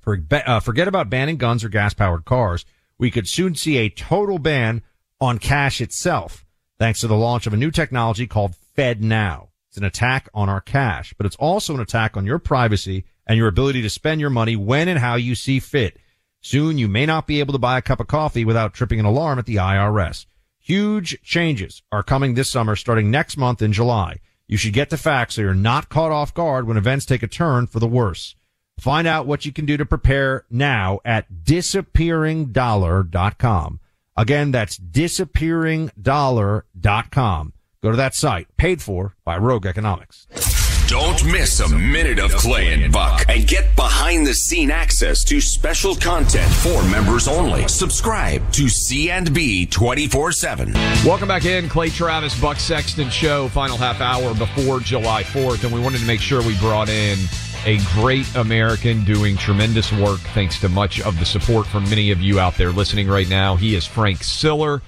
For, 0.01 0.21
uh, 0.31 0.61
forget 0.61 0.89
about 0.89 1.09
banning 1.09 1.37
guns 1.37 1.65
or 1.65 1.69
gas 1.69 1.95
powered 1.95 2.25
cars. 2.25 2.65
We 2.99 3.11
could 3.11 3.29
soon 3.29 3.55
see 3.55 3.79
a 3.79 3.89
total 3.89 4.39
ban 4.39 4.83
on 5.21 5.39
cash 5.39 5.81
itself, 5.81 6.45
thanks 6.79 7.01
to 7.01 7.07
the 7.07 7.17
launch 7.17 7.47
of 7.47 7.55
a 7.55 7.57
new 7.57 7.71
technology 7.71 8.27
called 8.27 8.55
FedNow. 8.77 9.49
It's 9.69 9.79
an 9.79 9.85
attack 9.85 10.29
on 10.35 10.49
our 10.49 10.61
cash, 10.61 11.15
but 11.17 11.27
it's 11.27 11.37
also 11.37 11.75
an 11.75 11.81
attack 11.81 12.17
on 12.17 12.27
your 12.27 12.39
privacy 12.39 13.05
and 13.27 13.39
your 13.39 13.49
ability 13.49 13.83
to 13.83 13.91
spend 13.91 14.21
your 14.21 14.31
money 14.31 14.55
when 14.55 14.89
and 14.89 14.99
how 14.99 15.15
you 15.17 15.35
see 15.35 15.59
fit. 15.59 15.99
Soon 16.45 16.77
you 16.77 16.89
may 16.89 17.07
not 17.07 17.27
be 17.27 17.41
able 17.41 17.55
to 17.55 17.59
buy 17.59 17.79
a 17.79 17.83
cup 17.83 18.01
of 18.01 18.07
coffee 18.07 18.45
without 18.45 18.75
tripping 18.75 19.01
an 19.01 19.07
alarm 19.07 19.39
at 19.39 19.47
the 19.47 19.57
IRS. 19.57 20.27
Huge 20.59 21.19
changes 21.23 21.83
are 21.91 22.03
coming 22.03 22.35
this 22.35 22.51
summer 22.51 22.77
starting 22.77 23.11
next 23.11 23.39
month 23.39 23.63
in 23.63 23.73
July. 23.73 24.21
You 24.47 24.59
should 24.59 24.75
get 24.75 24.91
the 24.91 24.99
facts 24.99 25.37
so 25.37 25.41
you're 25.41 25.55
not 25.55 25.89
caught 25.89 26.13
off 26.13 26.35
guard 26.35 26.67
when 26.67 26.77
events 26.77 27.07
take 27.07 27.23
a 27.23 27.27
turn 27.27 27.67
for 27.67 27.81
the 27.81 27.89
worse. 27.89 28.37
Find 28.79 29.07
out 29.07 29.27
what 29.27 29.47
you 29.47 29.53
can 29.53 29.65
do 29.65 29.79
to 29.79 29.87
prepare 29.87 30.45
now 30.51 31.01
at 31.03 31.45
disappearingdollar.com. 31.45 33.81
Again, 34.15 34.51
that's 34.51 34.79
disappearingdollar.com. 34.79 37.53
Go 37.83 37.91
to 37.91 37.97
that 37.97 38.15
site, 38.15 38.55
paid 38.59 38.83
for 38.83 39.17
by 39.25 39.39
Rogue 39.39 39.65
Economics. 39.65 40.54
Don't 40.95 41.25
miss 41.25 41.59
a 41.59 41.69
minute 41.69 42.21
of 42.21 42.33
Clay 42.37 42.73
and 42.73 42.93
Buck 42.93 43.25
and 43.29 43.49
get 43.49 43.75
behind 43.75 44.25
the 44.25 44.33
scene 44.33 44.71
access 44.71 45.25
to 45.25 45.41
special 45.41 45.97
content 45.97 46.49
for 46.53 46.85
members 46.85 47.27
only. 47.27 47.67
Subscribe 47.67 48.49
to 48.53 48.69
C&B 48.69 49.67
24/7. 49.67 50.73
Welcome 51.05 51.27
back 51.27 51.47
in, 51.47 51.69
Clay 51.69 51.91
Travis, 51.91 52.41
Buck 52.41 52.61
Sexton 52.61 53.11
Show, 53.11 53.49
final 53.49 53.77
half 53.77 54.01
hour 54.01 54.35
before 54.35 54.79
July 54.79 55.25
4th. 55.25 55.65
And 55.65 55.73
we 55.73 55.81
wanted 55.81 55.99
to 55.99 56.07
make 56.07 56.21
sure 56.21 56.41
we 56.45 56.57
brought 56.59 56.89
in 56.89 57.19
a 57.67 57.79
great 57.95 58.33
American 58.37 59.05
doing 59.05 59.37
tremendous 59.37 59.93
work 59.95 60.21
thanks 60.33 60.61
to 60.61 60.69
much 60.69 61.01
of 61.01 61.19
the 61.19 61.27
support 61.27 61.67
from 61.67 61.83
many 61.91 62.13
of 62.13 62.21
you 62.21 62.39
out 62.39 62.57
there 62.57 62.71
listening 62.71 63.09
right 63.09 63.29
now. 63.29 63.57
He 63.57 63.75
is 63.75 63.85
Frank 63.85 64.23
Siller. 64.23 64.81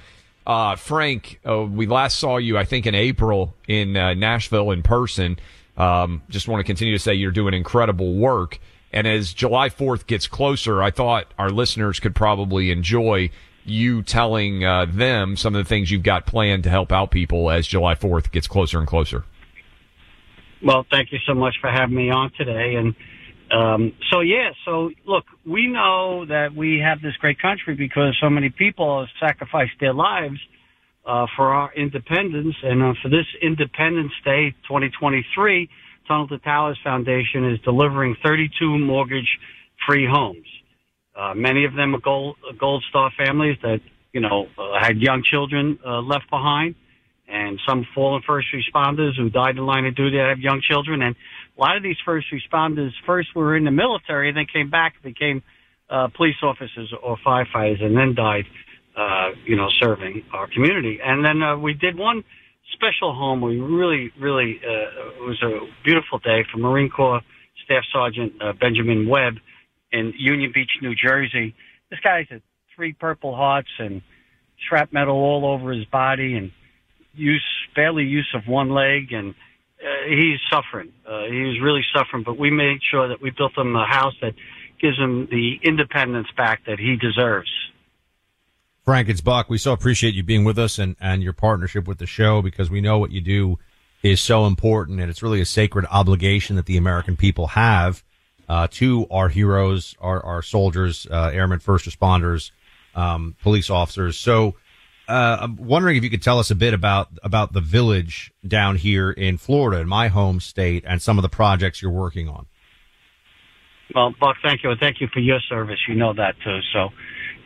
Uh, 0.46 0.76
Frank, 0.76 1.40
uh, 1.44 1.64
we 1.64 1.86
last 1.86 2.20
saw 2.20 2.36
you, 2.36 2.56
I 2.56 2.64
think, 2.64 2.86
in 2.86 2.94
April 2.94 3.56
in 3.66 3.96
uh, 3.96 4.14
Nashville 4.14 4.70
in 4.70 4.84
person. 4.84 5.36
Um, 5.76 6.22
just 6.28 6.48
want 6.48 6.60
to 6.60 6.64
continue 6.64 6.94
to 6.94 7.02
say 7.02 7.14
you're 7.14 7.30
doing 7.30 7.54
incredible 7.54 8.14
work. 8.14 8.58
And 8.92 9.06
as 9.06 9.32
July 9.34 9.68
4th 9.68 10.06
gets 10.06 10.26
closer, 10.26 10.82
I 10.82 10.90
thought 10.90 11.26
our 11.38 11.50
listeners 11.50 12.00
could 12.00 12.14
probably 12.14 12.70
enjoy 12.70 13.30
you 13.64 14.02
telling 14.02 14.64
uh, 14.64 14.86
them 14.88 15.36
some 15.36 15.54
of 15.54 15.64
the 15.64 15.68
things 15.68 15.90
you've 15.90 16.02
got 16.02 16.24
planned 16.24 16.62
to 16.64 16.70
help 16.70 16.92
out 16.92 17.10
people 17.10 17.50
as 17.50 17.66
July 17.66 17.94
4th 17.94 18.30
gets 18.30 18.46
closer 18.46 18.78
and 18.78 18.86
closer. 18.86 19.24
Well, 20.62 20.86
thank 20.90 21.12
you 21.12 21.18
so 21.26 21.34
much 21.34 21.56
for 21.60 21.70
having 21.70 21.96
me 21.96 22.10
on 22.10 22.30
today. 22.38 22.76
And 22.76 22.94
um, 23.50 23.92
so, 24.10 24.20
yeah, 24.20 24.50
so 24.64 24.90
look, 25.04 25.24
we 25.44 25.66
know 25.66 26.24
that 26.26 26.54
we 26.54 26.78
have 26.78 27.02
this 27.02 27.16
great 27.16 27.40
country 27.40 27.74
because 27.74 28.16
so 28.20 28.30
many 28.30 28.50
people 28.50 29.00
have 29.00 29.08
sacrificed 29.20 29.78
their 29.80 29.92
lives 29.92 30.38
uh, 31.06 31.26
for 31.36 31.52
our 31.54 31.72
independence. 31.74 32.56
And 32.62 32.82
uh, 32.82 32.92
for 33.02 33.08
this 33.08 33.26
Independence 33.40 34.12
Day 34.24 34.50
2023, 34.68 35.68
Tunnel 36.08 36.28
to 36.28 36.38
Towers 36.38 36.78
Foundation 36.82 37.50
is 37.50 37.60
delivering 37.60 38.16
32 38.24 38.78
mortgage 38.78 39.38
free 39.88 40.06
homes. 40.10 40.46
Uh, 41.16 41.34
many 41.34 41.64
of 41.64 41.74
them 41.74 41.94
are 41.94 42.00
gold, 42.00 42.36
gold 42.58 42.84
star 42.90 43.10
families 43.16 43.56
that, 43.62 43.80
you 44.12 44.20
know, 44.20 44.46
uh, 44.58 44.78
had 44.80 44.98
young 44.98 45.22
children 45.28 45.78
uh, 45.86 46.00
left 46.00 46.28
behind 46.30 46.74
and 47.28 47.58
some 47.68 47.86
fallen 47.94 48.22
first 48.26 48.46
responders 48.54 49.16
who 49.16 49.30
died 49.30 49.56
in 49.56 49.66
line 49.66 49.86
of 49.86 49.96
duty 49.96 50.16
that 50.16 50.28
have 50.28 50.38
young 50.38 50.60
children. 50.68 51.02
And 51.02 51.16
a 51.56 51.60
lot 51.60 51.76
of 51.76 51.82
these 51.82 51.96
first 52.04 52.26
responders 52.32 52.90
first 53.04 53.28
were 53.34 53.56
in 53.56 53.64
the 53.64 53.70
military 53.70 54.28
and 54.28 54.36
then 54.36 54.46
came 54.52 54.70
back, 54.70 54.94
became 55.02 55.42
uh, 55.90 56.08
police 56.16 56.36
officers 56.42 56.92
or 57.02 57.16
firefighters, 57.26 57.82
and 57.82 57.96
then 57.96 58.14
died, 58.14 58.44
uh, 58.96 59.30
you 59.44 59.56
know, 59.56 59.68
serving 59.80 60.24
our 60.32 60.48
community. 60.48 60.98
And 61.04 61.24
then 61.24 61.42
uh, 61.42 61.56
we 61.58 61.74
did 61.74 61.96
one 61.98 62.24
special 62.72 63.14
home. 63.14 63.40
We 63.40 63.60
really, 63.60 64.12
really, 64.18 64.60
uh, 64.64 65.22
it 65.22 65.26
was 65.26 65.42
a 65.42 65.58
beautiful 65.84 66.18
day 66.18 66.44
for 66.50 66.58
Marine 66.58 66.90
Corps 66.90 67.20
Staff 67.64 67.84
Sergeant 67.92 68.32
uh, 68.40 68.52
Benjamin 68.52 69.08
Webb 69.08 69.34
in 69.92 70.14
Union 70.16 70.50
Beach, 70.54 70.70
New 70.82 70.94
Jersey. 70.94 71.54
This 71.90 72.00
guy's 72.00 72.26
had 72.28 72.42
three 72.74 72.92
Purple 72.92 73.34
Hearts 73.34 73.68
and 73.78 74.02
shrapnel 74.68 75.08
all 75.08 75.44
over 75.46 75.72
his 75.72 75.84
body 75.86 76.36
and 76.36 76.50
use 77.14 77.44
barely 77.74 78.04
use 78.04 78.28
of 78.34 78.46
one 78.46 78.70
leg 78.70 79.12
and 79.12 79.34
uh, 79.82 80.08
he's 80.08 80.38
suffering. 80.50 80.92
Uh, 81.06 81.24
he's 81.24 81.60
really 81.60 81.84
suffering, 81.94 82.22
but 82.24 82.38
we 82.38 82.50
made 82.50 82.78
sure 82.90 83.08
that 83.08 83.20
we 83.20 83.30
built 83.30 83.56
him 83.56 83.76
a 83.76 83.86
house 83.86 84.14
that 84.22 84.32
gives 84.80 84.98
him 84.98 85.28
the 85.30 85.56
independence 85.62 86.28
back 86.36 86.64
that 86.66 86.78
he 86.78 86.96
deserves. 86.96 87.50
Frank, 88.86 89.08
it's 89.08 89.20
Buck. 89.20 89.50
We 89.50 89.58
so 89.58 89.72
appreciate 89.72 90.14
you 90.14 90.22
being 90.22 90.44
with 90.44 90.60
us 90.60 90.78
and, 90.78 90.94
and 91.00 91.20
your 91.20 91.32
partnership 91.32 91.88
with 91.88 91.98
the 91.98 92.06
show 92.06 92.40
because 92.40 92.70
we 92.70 92.80
know 92.80 93.00
what 93.00 93.10
you 93.10 93.20
do 93.20 93.58
is 94.04 94.20
so 94.20 94.46
important 94.46 95.00
and 95.00 95.10
it's 95.10 95.24
really 95.24 95.40
a 95.40 95.44
sacred 95.44 95.86
obligation 95.90 96.54
that 96.54 96.66
the 96.66 96.76
American 96.76 97.16
people 97.16 97.48
have 97.48 98.04
uh, 98.48 98.68
to 98.70 99.08
our 99.10 99.28
heroes, 99.28 99.96
our, 100.00 100.24
our 100.24 100.40
soldiers, 100.40 101.04
uh, 101.10 101.32
airmen, 101.34 101.58
first 101.58 101.84
responders, 101.84 102.52
um, 102.94 103.34
police 103.42 103.70
officers. 103.70 104.16
So, 104.16 104.54
uh, 105.08 105.38
I'm 105.40 105.56
wondering 105.56 105.96
if 105.96 106.04
you 106.04 106.10
could 106.10 106.22
tell 106.22 106.38
us 106.38 106.52
a 106.52 106.56
bit 106.56 106.72
about 106.72 107.08
about 107.24 107.52
the 107.52 107.60
village 107.60 108.32
down 108.46 108.76
here 108.76 109.10
in 109.10 109.36
Florida, 109.36 109.80
in 109.80 109.88
my 109.88 110.08
home 110.08 110.40
state, 110.40 110.84
and 110.86 111.00
some 111.02 111.18
of 111.18 111.22
the 111.22 111.28
projects 111.28 111.80
you're 111.82 111.92
working 111.92 112.28
on. 112.28 112.46
Well, 113.94 114.14
Buck, 114.18 114.36
thank 114.42 114.64
you. 114.64 114.70
And 114.70 114.80
thank 114.80 115.00
you 115.00 115.08
for 115.12 115.20
your 115.20 115.38
service. 115.48 115.78
You 115.88 115.94
know 115.94 116.12
that 116.14 116.34
too. 116.44 116.58
So 116.72 116.90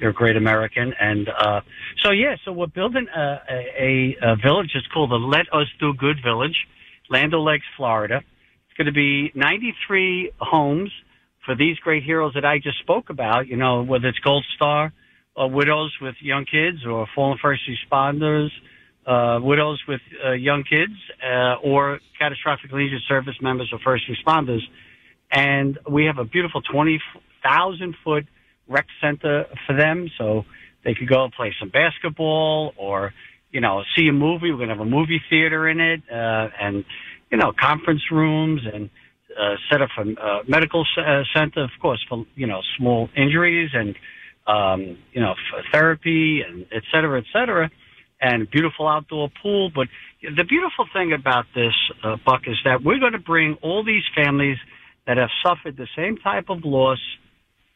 you're 0.01 0.11
a 0.11 0.15
great 0.15 0.37
American. 0.37 0.95
And, 0.99 1.29
uh, 1.29 1.61
so 2.03 2.11
yeah, 2.11 2.37
so 2.45 2.53
we're 2.53 2.67
building 2.67 3.07
a, 3.15 3.39
a, 3.79 4.17
a 4.23 4.37
village. 4.37 4.71
It's 4.75 4.87
called 4.89 5.11
the 5.11 5.17
Let 5.17 5.53
Us 5.53 5.67
Do 5.79 5.95
Good 5.95 6.19
Village, 6.25 6.67
Land 7.09 7.35
O'Lakes, 7.35 7.67
Florida. 7.77 8.23
It's 8.69 8.77
going 8.77 8.87
to 8.87 8.93
be 8.93 9.33
93 9.35 10.33
homes 10.39 10.91
for 11.45 11.55
these 11.55 11.79
great 11.79 12.03
heroes 12.03 12.35
that 12.35 12.45
I 12.45 12.59
just 12.59 12.79
spoke 12.79 13.11
about, 13.11 13.47
you 13.47 13.57
know, 13.57 13.83
whether 13.83 14.09
it's 14.09 14.19
Gold 14.19 14.45
Star 14.57 14.93
or 15.37 15.51
widows 15.51 15.95
with 16.01 16.15
young 16.21 16.45
kids 16.45 16.85
or 16.87 17.07
fallen 17.15 17.39
first 17.41 17.63
responders, 17.69 18.49
uh, 19.07 19.11
uh, 19.11 19.41
widows 19.41 19.83
with 19.89 20.01
uh, 20.25 20.33
young 20.33 20.63
kids, 20.63 20.93
uh, 21.25 21.55
or 21.63 22.01
catastrophically 22.21 22.85
injured 22.85 23.03
service 23.09 23.35
members 23.41 23.71
or 23.73 23.79
first 23.81 24.05
responders. 24.09 24.61
And 25.33 25.79
we 25.89 26.05
have 26.05 26.19
a 26.19 26.25
beautiful 26.25 26.61
20,000 26.63 27.97
foot 28.05 28.27
rec 28.71 28.87
center 29.03 29.35
for 29.67 29.75
them. 29.77 30.09
So 30.19 30.45
they 30.85 30.95
could 30.95 31.09
go 31.09 31.25
and 31.25 31.33
play 31.33 31.51
some 31.61 31.71
basketball 31.83 32.73
or, 32.77 33.13
you 33.51 33.61
know, 33.61 33.83
see 33.95 34.07
a 34.09 34.13
movie. 34.27 34.51
We're 34.51 34.67
to 34.69 34.75
have 34.77 34.81
a 34.81 34.95
movie 34.99 35.21
theater 35.29 35.69
in 35.69 35.79
it, 35.81 36.01
uh, 36.11 36.49
and, 36.65 36.77
you 37.31 37.39
know, 37.41 37.53
conference 37.69 38.05
rooms 38.11 38.63
and, 38.73 38.89
uh, 39.41 39.57
set 39.69 39.83
up 39.83 39.91
a 39.99 40.03
uh, 40.03 40.43
medical 40.49 40.83
uh, 40.97 41.23
center, 41.37 41.63
of 41.65 41.75
course, 41.83 42.03
for, 42.09 42.25
you 42.35 42.47
know, 42.47 42.61
small 42.77 43.11
injuries 43.17 43.71
and, 43.81 43.91
um, 44.47 44.81
you 45.13 45.21
know, 45.21 45.35
therapy 45.73 46.43
and 46.47 46.67
et 46.73 46.85
cetera, 46.93 47.19
et 47.19 47.27
cetera, 47.33 47.71
and 48.21 48.51
beautiful 48.51 48.89
outdoor 48.89 49.31
pool. 49.43 49.71
But 49.75 49.89
the 50.23 50.45
beautiful 50.45 50.87
thing 50.93 51.13
about 51.13 51.47
this, 51.55 51.75
uh, 52.03 52.17
Buck, 52.25 52.43
is 52.47 52.59
that 52.65 52.83
we're 52.83 52.99
going 52.99 53.19
to 53.21 53.27
bring 53.35 53.59
all 53.63 53.85
these 53.85 54.07
families 54.15 54.59
that 55.07 55.17
have 55.17 55.31
suffered 55.45 55.77
the 55.77 55.89
same 55.97 56.17
type 56.19 56.49
of 56.49 56.65
loss 56.65 57.03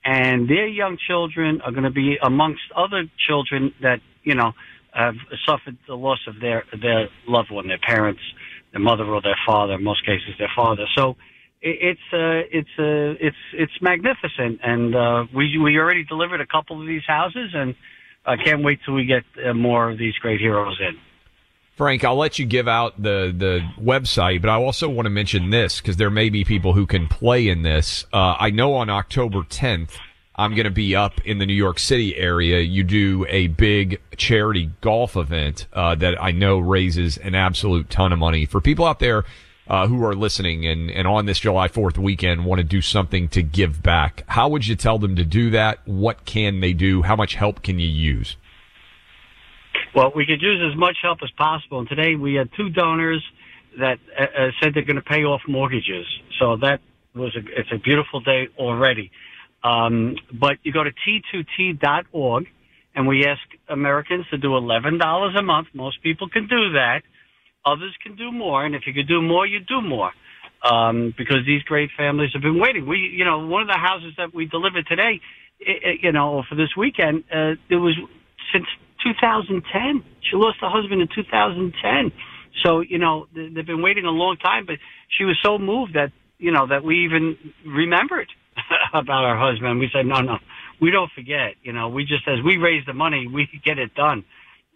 and 0.04 0.48
their 0.48 0.66
young 0.66 0.98
children 1.06 1.60
are 1.62 1.72
going 1.72 1.84
to 1.84 1.90
be 1.90 2.16
amongst 2.22 2.62
other 2.76 3.04
children 3.26 3.72
that, 3.82 4.00
you 4.22 4.34
know, 4.34 4.52
have 4.92 5.14
suffered 5.46 5.76
the 5.88 5.94
loss 5.94 6.20
of 6.28 6.40
their, 6.40 6.64
their 6.80 7.08
loved 7.26 7.50
one, 7.50 7.66
their 7.68 7.78
parents, 7.78 8.20
their 8.72 8.80
mother 8.80 9.04
or 9.04 9.20
their 9.22 9.38
father, 9.46 9.74
in 9.74 9.84
most 9.84 10.04
cases 10.04 10.34
their 10.38 10.52
father. 10.54 10.84
So, 10.96 11.16
it's 11.66 12.00
uh, 12.12 12.44
it's 12.52 12.68
uh, 12.78 13.16
it's 13.26 13.36
it's 13.54 13.72
magnificent, 13.80 14.60
and 14.62 14.94
uh, 14.94 15.24
we 15.34 15.56
we 15.56 15.78
already 15.78 16.04
delivered 16.04 16.42
a 16.42 16.46
couple 16.46 16.78
of 16.78 16.86
these 16.86 17.00
houses, 17.06 17.52
and 17.54 17.74
I 18.26 18.36
can't 18.36 18.62
wait 18.62 18.80
till 18.84 18.92
we 18.92 19.06
get 19.06 19.22
uh, 19.42 19.54
more 19.54 19.90
of 19.90 19.96
these 19.96 20.14
great 20.16 20.40
heroes 20.40 20.78
in. 20.78 20.98
Frank, 21.76 22.04
I'll 22.04 22.16
let 22.16 22.38
you 22.38 22.46
give 22.46 22.68
out 22.68 23.02
the 23.02 23.34
the 23.36 23.68
website, 23.82 24.40
but 24.40 24.48
I 24.48 24.54
also 24.54 24.88
want 24.88 25.06
to 25.06 25.10
mention 25.10 25.50
this 25.50 25.80
because 25.80 25.96
there 25.96 26.10
may 26.10 26.28
be 26.28 26.44
people 26.44 26.72
who 26.72 26.86
can 26.86 27.08
play 27.08 27.48
in 27.48 27.62
this. 27.62 28.06
Uh, 28.12 28.36
I 28.38 28.50
know 28.50 28.74
on 28.74 28.88
October 28.90 29.40
10th, 29.40 29.90
I'm 30.36 30.54
going 30.54 30.66
to 30.66 30.70
be 30.70 30.94
up 30.94 31.20
in 31.24 31.38
the 31.38 31.46
New 31.46 31.54
York 31.54 31.80
City 31.80 32.16
area. 32.16 32.60
You 32.60 32.84
do 32.84 33.26
a 33.28 33.48
big 33.48 34.00
charity 34.16 34.70
golf 34.82 35.16
event 35.16 35.66
uh, 35.72 35.96
that 35.96 36.22
I 36.22 36.30
know 36.30 36.58
raises 36.58 37.18
an 37.18 37.34
absolute 37.34 37.90
ton 37.90 38.12
of 38.12 38.20
money 38.20 38.46
for 38.46 38.60
people 38.60 38.84
out 38.84 39.00
there 39.00 39.24
uh, 39.66 39.88
who 39.88 40.04
are 40.04 40.14
listening 40.14 40.66
and, 40.66 40.90
and 40.90 41.08
on 41.08 41.26
this 41.26 41.40
July 41.40 41.68
4th 41.68 41.98
weekend 41.98 42.44
want 42.44 42.58
to 42.58 42.64
do 42.64 42.82
something 42.82 43.28
to 43.28 43.42
give 43.42 43.82
back. 43.82 44.22
How 44.28 44.48
would 44.48 44.66
you 44.66 44.76
tell 44.76 44.98
them 44.98 45.16
to 45.16 45.24
do 45.24 45.50
that? 45.50 45.80
What 45.86 46.24
can 46.24 46.60
they 46.60 46.72
do? 46.72 47.02
How 47.02 47.16
much 47.16 47.34
help 47.34 47.62
can 47.62 47.78
you 47.78 47.88
use? 47.88 48.36
Well, 49.94 50.12
we 50.14 50.26
could 50.26 50.42
use 50.42 50.60
as 50.72 50.76
much 50.76 50.96
help 51.02 51.18
as 51.22 51.30
possible. 51.30 51.78
And 51.78 51.88
today 51.88 52.16
we 52.16 52.34
had 52.34 52.50
two 52.56 52.68
donors 52.68 53.24
that 53.78 53.98
uh, 54.18 54.22
uh, 54.22 54.50
said 54.60 54.74
they're 54.74 54.82
going 54.82 54.96
to 54.96 55.02
pay 55.02 55.24
off 55.24 55.42
mortgages. 55.46 56.04
So 56.40 56.56
that 56.56 56.80
was 57.14 57.36
a, 57.36 57.60
it's 57.60 57.70
a 57.72 57.78
beautiful 57.78 58.20
day 58.20 58.48
already. 58.58 59.12
Um, 59.62 60.16
but 60.32 60.58
you 60.64 60.72
go 60.72 60.82
to 60.82 60.90
t2t.org 60.90 62.46
and 62.96 63.06
we 63.06 63.24
ask 63.24 63.40
Americans 63.68 64.26
to 64.30 64.38
do 64.38 64.48
$11 64.48 65.38
a 65.38 65.42
month. 65.42 65.68
Most 65.74 66.02
people 66.02 66.28
can 66.28 66.48
do 66.48 66.72
that. 66.72 67.02
Others 67.64 67.94
can 68.02 68.16
do 68.16 68.32
more. 68.32 68.64
And 68.64 68.74
if 68.74 68.82
you 68.86 68.92
could 68.92 69.08
do 69.08 69.22
more, 69.22 69.46
you 69.46 69.60
do 69.60 69.80
more. 69.80 70.10
Um, 70.62 71.14
because 71.16 71.44
these 71.46 71.62
great 71.62 71.90
families 71.96 72.30
have 72.32 72.40
been 72.40 72.58
waiting. 72.58 72.86
We, 72.86 72.98
you 73.14 73.24
know, 73.24 73.46
one 73.46 73.60
of 73.60 73.68
the 73.68 73.76
houses 73.76 74.14
that 74.16 74.34
we 74.34 74.46
delivered 74.46 74.86
today, 74.86 75.20
i 75.60 75.70
i 75.70 75.92
you 76.00 76.10
know, 76.10 76.42
for 76.48 76.54
this 76.54 76.70
weekend, 76.74 77.24
uh, 77.30 77.52
it 77.68 77.76
was 77.76 77.94
since 78.50 78.64
2010. 79.04 80.04
She 80.22 80.36
lost 80.36 80.58
her 80.60 80.68
husband 80.68 81.00
in 81.02 81.08
2010. 81.14 82.12
So, 82.64 82.80
you 82.80 82.98
know, 82.98 83.26
they've 83.34 83.66
been 83.66 83.82
waiting 83.82 84.04
a 84.04 84.10
long 84.10 84.36
time, 84.36 84.64
but 84.66 84.76
she 85.16 85.24
was 85.24 85.38
so 85.42 85.58
moved 85.58 85.94
that, 85.94 86.12
you 86.38 86.52
know, 86.52 86.66
that 86.68 86.84
we 86.84 87.04
even 87.04 87.36
remembered 87.66 88.28
about 88.94 89.24
her 89.24 89.38
husband. 89.38 89.78
We 89.80 89.90
said, 89.92 90.06
no, 90.06 90.20
no, 90.20 90.38
we 90.80 90.90
don't 90.90 91.10
forget. 91.14 91.54
You 91.62 91.72
know, 91.72 91.88
we 91.88 92.04
just, 92.04 92.26
as 92.28 92.42
we 92.44 92.56
raise 92.56 92.84
the 92.86 92.94
money, 92.94 93.26
we 93.26 93.48
get 93.64 93.78
it 93.78 93.94
done. 93.94 94.24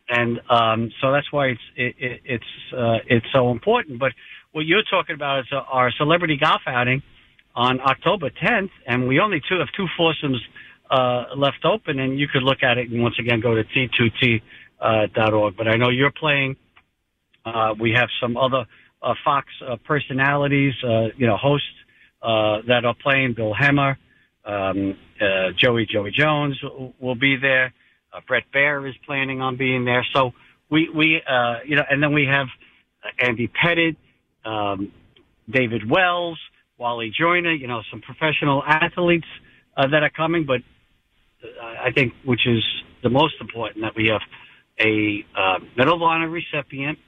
And, 0.09 0.41
um, 0.51 0.91
so 1.01 1.12
that's 1.12 1.31
why 1.33 1.49
it's, 1.49 1.61
it, 1.76 1.95
it, 1.99 2.20
it's, 2.24 2.72
uh, 2.76 2.99
it's 3.07 3.26
so 3.33 3.51
important. 3.51 3.99
But 3.99 4.12
what 4.53 4.64
you're 4.64 4.83
talking 4.91 5.14
about 5.14 5.41
is 5.41 5.47
uh, 5.53 5.61
our 5.70 5.91
celebrity 5.93 6.39
golf 6.41 6.62
outing 6.66 7.03
on 7.55 7.81
October 7.81 8.31
10th, 8.31 8.70
and 8.87 9.07
we 9.07 9.20
only 9.20 9.41
two 9.49 9.59
have 9.59 9.68
two 9.76 9.87
foursomes 9.97 10.41
uh, 10.91 11.24
left 11.36 11.64
open, 11.64 11.99
and 11.99 12.18
you 12.18 12.28
could 12.28 12.43
look 12.43 12.62
at 12.62 12.78
it 12.78 12.91
and 12.91 13.03
once 13.03 13.16
again 13.18 13.41
go 13.41 13.55
to 13.55 13.64
t2t 13.64 14.43
uh. 14.80 15.07
But 15.57 15.68
I 15.68 15.76
know 15.76 15.91
you're 15.91 16.11
playing. 16.12 16.57
Uh, 17.45 17.74
we 17.78 17.93
have 17.93 18.09
some 18.20 18.36
other 18.36 18.66
uh, 19.03 19.14
Fox 19.24 19.47
uh, 19.66 19.76
personalities, 19.84 20.74
uh, 20.84 21.09
you 21.16 21.26
know, 21.26 21.36
hosts 21.36 21.66
uh, 22.22 22.59
that 22.66 22.84
are 22.84 22.95
playing. 22.95 23.34
Bill 23.34 23.55
Hemmer, 23.55 23.97
um, 24.45 24.97
uh, 25.20 25.51
Joey 25.57 25.86
Joey 25.86 26.11
Jones 26.11 26.61
will- 26.62 26.95
will 26.99 27.14
be 27.14 27.36
there. 27.36 27.72
Uh, 28.12 28.20
Bret 28.26 28.45
Baier 28.53 28.89
is 28.89 28.97
planning 29.07 29.41
on 29.41 29.57
being 29.57 29.84
there. 29.84 30.05
So 30.14 30.32
we 30.70 30.89
we 30.89 31.22
uh, 31.26 31.59
you 31.64 31.76
know, 31.76 31.84
and 31.89 32.03
then 32.03 32.12
we 32.12 32.26
have 32.26 32.49
uh, 33.05 33.26
Andy 33.26 33.49
Pettitte, 33.49 33.97
um, 34.45 34.93
David 35.49 35.89
Wells, 35.89 36.39
Wally 36.76 37.11
Joyner. 37.11 37.53
You 37.53 37.66
know, 37.68 37.82
some 37.91 38.01
professional 38.01 38.62
athletes 38.64 39.26
uh, 39.76 39.86
that 39.89 40.03
are 40.03 40.11
coming, 40.11 40.45
but 40.45 40.62
I 41.83 41.93
think, 41.93 42.12
which 42.24 42.47
is 42.47 42.64
the 43.03 43.11
most 43.11 43.35
important, 43.41 43.83
that 43.83 43.95
we 43.97 44.09
have 44.09 44.20
a 44.81 45.24
uh, 45.37 45.59
Medal 45.76 45.97
of 45.97 46.03
Honor 46.03 46.29
recipient, 46.29 46.99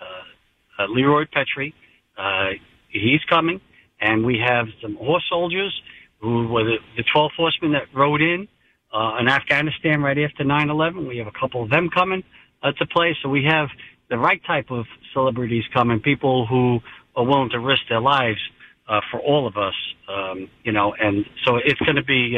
uh, 0.00 0.82
uh, 0.82 0.86
Leroy 0.88 1.24
Petry. 1.24 1.72
Uh, 2.16 2.58
he's 2.88 3.22
coming, 3.28 3.60
and 4.00 4.24
we 4.24 4.38
have 4.44 4.66
some 4.80 4.96
horse 4.96 5.24
soldiers 5.28 5.72
who 6.20 6.48
were 6.48 6.64
the, 6.64 6.76
the 6.96 7.04
12 7.12 7.30
horsemen 7.36 7.72
that 7.72 7.84
rode 7.94 8.20
in 8.20 8.48
uh, 8.92 9.16
in 9.20 9.28
Afghanistan 9.28 10.02
right 10.02 10.18
after 10.18 10.44
9/11. 10.44 11.08
We 11.08 11.18
have 11.18 11.26
a 11.26 11.38
couple 11.38 11.62
of 11.62 11.70
them 11.70 11.88
coming 11.88 12.22
uh, 12.62 12.72
to 12.72 12.86
play, 12.86 13.16
so 13.22 13.28
we 13.28 13.44
have 13.44 13.68
the 14.10 14.18
right 14.18 14.42
type 14.44 14.70
of 14.70 14.84
celebrities 15.12 15.64
coming, 15.72 16.00
people 16.00 16.46
who 16.46 16.80
are 17.16 17.24
willing 17.24 17.50
to 17.50 17.58
risk 17.58 17.82
their 17.88 18.00
lives 18.00 18.40
for 19.10 19.20
all 19.20 19.46
of 19.46 19.56
us, 19.56 19.72
um, 20.06 20.50
you 20.64 20.72
know, 20.72 20.92
and 20.92 21.24
so 21.46 21.56
it's 21.56 21.80
going 21.80 21.96
to 21.96 22.04
be. 22.04 22.36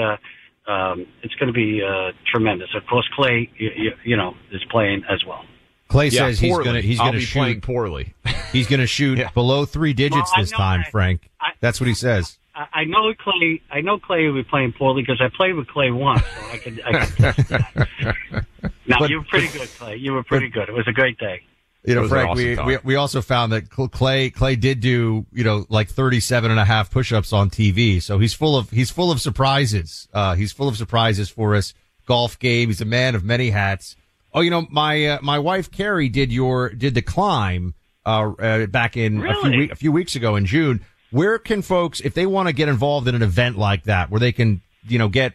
Um, 0.66 1.06
it's 1.22 1.34
going 1.34 1.48
to 1.48 1.52
be 1.52 1.82
uh, 1.82 2.12
tremendous. 2.32 2.68
Of 2.74 2.86
course, 2.86 3.08
Clay, 3.14 3.50
you, 3.58 3.70
you, 3.76 3.90
you 4.04 4.16
know, 4.16 4.34
is 4.50 4.64
playing 4.70 5.04
as 5.10 5.24
well. 5.24 5.44
Clay 5.88 6.08
Yeah, 6.08 6.28
says 6.28 6.38
he's 6.40 6.56
going 6.56 6.74
to 6.74 6.80
he's 6.80 6.98
going 6.98 7.12
to 7.12 7.18
be 7.18 7.24
shoot 7.24 7.38
playing 7.38 7.60
poorly. 7.60 8.14
he's 8.52 8.66
going 8.66 8.80
to 8.80 8.86
shoot 8.86 9.20
below 9.34 9.66
three 9.66 9.92
digits 9.92 10.30
Well, 10.34 10.42
this 10.42 10.50
time, 10.50 10.80
that. 10.80 10.90
Frank. 10.90 11.28
That's 11.60 11.80
what 11.80 11.86
he 11.88 11.94
says. 11.94 12.38
I, 12.54 12.66
I 12.72 12.84
know 12.84 13.12
Clay. 13.14 13.60
I 13.70 13.82
know 13.82 13.98
Clay 13.98 14.26
will 14.26 14.34
be 14.34 14.42
playing 14.48 14.72
poorly 14.72 15.02
because 15.02 15.20
I 15.20 15.28
played 15.36 15.54
with 15.54 15.66
Clay 15.68 15.90
once, 15.90 16.22
so 16.22 16.50
I 16.50 16.56
can. 16.56 16.80
I 16.84 16.92
can 17.04 17.16
test 17.34 17.48
that. 17.50 18.46
No, 18.86 18.96
But- 18.98 19.10
you 19.10 19.18
were 19.18 19.24
pretty 19.24 19.48
good, 19.48 19.68
Clay. 19.78 19.96
You 19.96 20.12
were 20.12 20.22
pretty 20.22 20.48
good. 20.48 20.68
It 20.68 20.72
was 20.72 20.86
a 20.88 20.92
great 20.92 21.18
day. 21.18 21.42
You 21.84 21.94
know, 21.94 22.08
Frank, 22.08 22.30
awesome 22.30 22.44
we, 22.44 22.56
time. 22.56 22.66
we 22.66 22.78
we 22.82 22.96
also 22.96 23.20
found 23.20 23.52
that 23.52 23.68
Clay 23.68 24.30
Clay 24.30 24.56
did 24.56 24.80
do, 24.80 25.26
you 25.32 25.44
know, 25.44 25.66
like 25.68 25.90
37 25.90 26.50
and 26.50 26.58
a 26.58 26.64
half 26.64 26.90
push-ups 26.90 27.32
on 27.32 27.50
TV. 27.50 28.00
So 28.00 28.18
he's 28.18 28.32
full 28.32 28.56
of 28.56 28.70
he's 28.70 28.90
full 28.90 29.10
of 29.10 29.20
surprises. 29.20 30.08
Uh 30.12 30.34
he's 30.34 30.50
full 30.52 30.68
of 30.68 30.76
surprises 30.76 31.28
for 31.28 31.54
us. 31.54 31.74
Golf 32.06 32.38
game, 32.38 32.68
he's 32.68 32.80
a 32.80 32.86
man 32.86 33.14
of 33.14 33.24
many 33.24 33.50
hats. 33.50 33.96
Oh, 34.32 34.40
you 34.40 34.50
know, 34.50 34.66
my 34.70 35.06
uh, 35.06 35.18
my 35.22 35.38
wife 35.38 35.70
Carrie 35.70 36.08
did 36.08 36.32
your 36.32 36.70
did 36.70 36.94
the 36.94 37.02
climb 37.02 37.74
uh, 38.06 38.32
uh 38.38 38.66
back 38.66 38.96
in 38.96 39.18
a 39.18 39.34
few 39.34 39.42
Really? 39.42 39.58
week, 39.58 39.72
a 39.72 39.76
few 39.76 39.92
weeks 39.92 40.16
ago 40.16 40.36
in 40.36 40.46
June. 40.46 40.80
Where 41.10 41.38
can 41.38 41.62
folks 41.62 42.00
if 42.00 42.14
they 42.14 42.26
want 42.26 42.48
to 42.48 42.54
get 42.54 42.68
involved 42.68 43.08
in 43.08 43.14
an 43.14 43.22
event 43.22 43.56
like 43.58 43.84
that 43.84 44.10
where 44.10 44.18
they 44.20 44.32
can, 44.32 44.62
you 44.88 44.98
know, 44.98 45.08
get 45.08 45.34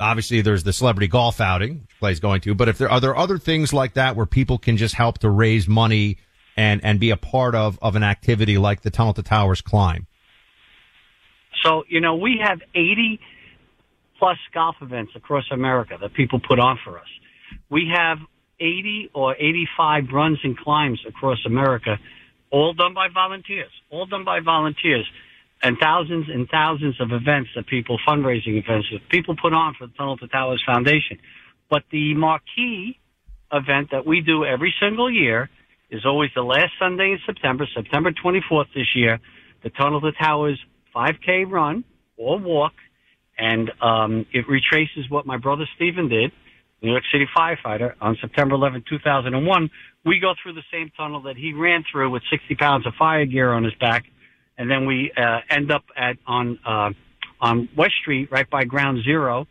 obviously 0.00 0.40
there's 0.40 0.64
the 0.64 0.72
celebrity 0.72 1.08
golf 1.08 1.40
outing 1.40 1.80
which 1.80 1.98
Clay's 2.00 2.20
going 2.20 2.40
to, 2.42 2.54
but 2.54 2.68
if 2.68 2.78
there 2.78 2.90
are 2.90 3.00
there 3.00 3.16
other 3.16 3.38
things 3.38 3.72
like 3.72 3.94
that 3.94 4.16
where 4.16 4.26
people 4.26 4.58
can 4.58 4.76
just 4.76 4.94
help 4.94 5.18
to 5.18 5.30
raise 5.30 5.66
money 5.68 6.18
and 6.56 6.84
and 6.84 6.98
be 6.98 7.10
a 7.10 7.16
part 7.16 7.54
of 7.54 7.78
of 7.82 7.96
an 7.96 8.02
activity 8.02 8.58
like 8.58 8.82
the 8.82 8.90
Tunnel 8.90 9.14
to 9.14 9.22
Towers 9.22 9.60
climb. 9.60 10.06
So, 11.62 11.84
you 11.88 12.00
know, 12.00 12.16
we 12.16 12.40
have 12.42 12.60
80 12.74 13.20
plus 14.18 14.38
golf 14.54 14.76
events 14.80 15.12
across 15.16 15.44
America 15.50 15.96
that 16.00 16.14
people 16.14 16.40
put 16.40 16.58
on 16.58 16.78
for 16.84 16.98
us. 16.98 17.08
We 17.70 17.92
have 17.94 18.18
80 18.60 19.10
or 19.14 19.34
85 19.34 20.04
runs 20.12 20.38
and 20.42 20.56
climbs 20.56 21.00
across 21.06 21.38
America, 21.44 21.98
all 22.50 22.72
done 22.72 22.94
by 22.94 23.08
volunteers, 23.12 23.70
all 23.90 24.06
done 24.06 24.24
by 24.24 24.40
volunteers, 24.40 25.06
and 25.62 25.76
thousands 25.80 26.26
and 26.28 26.48
thousands 26.48 27.00
of 27.00 27.12
events 27.12 27.50
that 27.56 27.66
people, 27.66 27.98
fundraising 28.06 28.62
events 28.62 28.88
that 28.92 29.08
people 29.08 29.34
put 29.40 29.52
on 29.52 29.74
for 29.78 29.86
the 29.86 29.92
Tunnel 29.94 30.16
to 30.18 30.28
Towers 30.28 30.62
Foundation. 30.66 31.18
But 31.70 31.82
the 31.90 32.14
marquee 32.14 32.98
event 33.52 33.88
that 33.92 34.06
we 34.06 34.20
do 34.20 34.44
every 34.44 34.74
single 34.80 35.10
year 35.10 35.48
is 35.90 36.04
always 36.04 36.30
the 36.34 36.42
last 36.42 36.72
Sunday 36.78 37.12
in 37.12 37.18
September, 37.24 37.66
September 37.74 38.12
24th 38.12 38.66
this 38.74 38.94
year, 38.94 39.20
the 39.62 39.70
Tunnel 39.70 40.00
to 40.00 40.12
Towers 40.12 40.60
5K 40.94 41.50
run 41.50 41.84
or 42.16 42.38
walk, 42.38 42.72
and 43.38 43.70
um, 43.82 44.26
it 44.32 44.48
retraces 44.48 45.08
what 45.10 45.26
my 45.26 45.36
brother 45.36 45.68
Stephen 45.76 46.08
did, 46.08 46.32
New 46.82 46.90
York 46.90 47.04
City 47.12 47.26
firefighter, 47.36 47.94
on 48.00 48.16
September 48.20 48.54
11, 48.54 48.84
2001, 48.88 49.70
we 50.04 50.20
go 50.20 50.34
through 50.40 50.54
the 50.54 50.62
same 50.72 50.90
tunnel 50.96 51.22
that 51.22 51.36
he 51.36 51.52
ran 51.52 51.84
through 51.90 52.10
with 52.10 52.22
60 52.30 52.54
pounds 52.56 52.86
of 52.86 52.94
fire 52.98 53.26
gear 53.26 53.52
on 53.52 53.64
his 53.64 53.74
back, 53.74 54.04
and 54.58 54.70
then 54.70 54.86
we 54.86 55.12
uh, 55.16 55.40
end 55.50 55.70
up 55.70 55.84
at 55.96 56.16
on 56.26 56.58
uh, 56.66 56.90
on 57.40 57.68
West 57.76 57.94
Street, 58.00 58.30
right 58.30 58.48
by 58.48 58.64
Ground 58.64 59.04
Zero, 59.04 59.46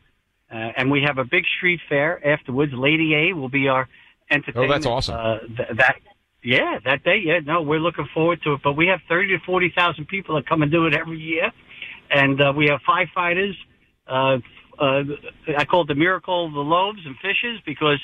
uh, 0.51 0.55
and 0.55 0.91
we 0.91 1.03
have 1.03 1.17
a 1.17 1.23
big 1.25 1.43
street 1.57 1.79
fair 1.87 2.25
afterwards. 2.25 2.73
Lady 2.73 3.13
A 3.15 3.33
will 3.33 3.49
be 3.49 3.67
our 3.67 3.87
entertainment. 4.31 4.71
Oh, 4.71 4.73
that's 4.73 4.85
awesome. 4.85 5.15
Uh, 5.15 5.39
th- 5.39 5.77
that 5.77 5.95
yeah, 6.43 6.79
that 6.85 7.03
day. 7.03 7.21
Yeah, 7.23 7.39
no, 7.43 7.61
we're 7.61 7.79
looking 7.79 8.07
forward 8.13 8.41
to 8.43 8.53
it. 8.53 8.61
But 8.63 8.73
we 8.73 8.87
have 8.87 8.99
30 9.09 9.37
to 9.37 9.39
40 9.45 9.73
thousand 9.75 10.07
people 10.07 10.35
that 10.35 10.47
come 10.47 10.61
and 10.61 10.71
do 10.71 10.85
it 10.87 10.95
every 10.95 11.19
year, 11.19 11.51
and 12.09 12.41
uh, 12.41 12.53
we 12.55 12.67
have 12.67 12.79
firefighters. 12.87 13.53
Uh, 14.07 14.37
uh, 14.79 15.03
I 15.57 15.65
call 15.65 15.83
it 15.83 15.87
the 15.87 15.95
miracle 15.95 16.45
of 16.45 16.53
the 16.53 16.59
loaves 16.59 16.99
and 17.05 17.15
fishes 17.17 17.61
because 17.65 17.99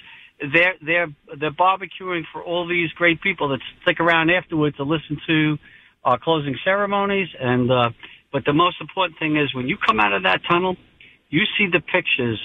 they're 0.53 0.75
they're 0.81 1.07
they're 1.39 1.51
barbecuing 1.51 2.23
for 2.31 2.43
all 2.43 2.67
these 2.67 2.91
great 2.93 3.21
people 3.21 3.49
that 3.49 3.59
stick 3.83 3.99
around 3.99 4.29
afterwards 4.29 4.77
to 4.77 4.83
listen 4.83 5.19
to 5.27 5.57
our 6.03 6.17
closing 6.19 6.57
ceremonies. 6.63 7.27
And 7.39 7.71
uh, 7.71 7.89
but 8.31 8.45
the 8.45 8.53
most 8.53 8.77
important 8.81 9.19
thing 9.19 9.37
is 9.37 9.53
when 9.53 9.67
you 9.67 9.77
come 9.77 9.99
out 9.99 10.13
of 10.13 10.23
that 10.23 10.41
tunnel, 10.49 10.75
you 11.29 11.43
see 11.57 11.67
the 11.71 11.79
pictures 11.79 12.39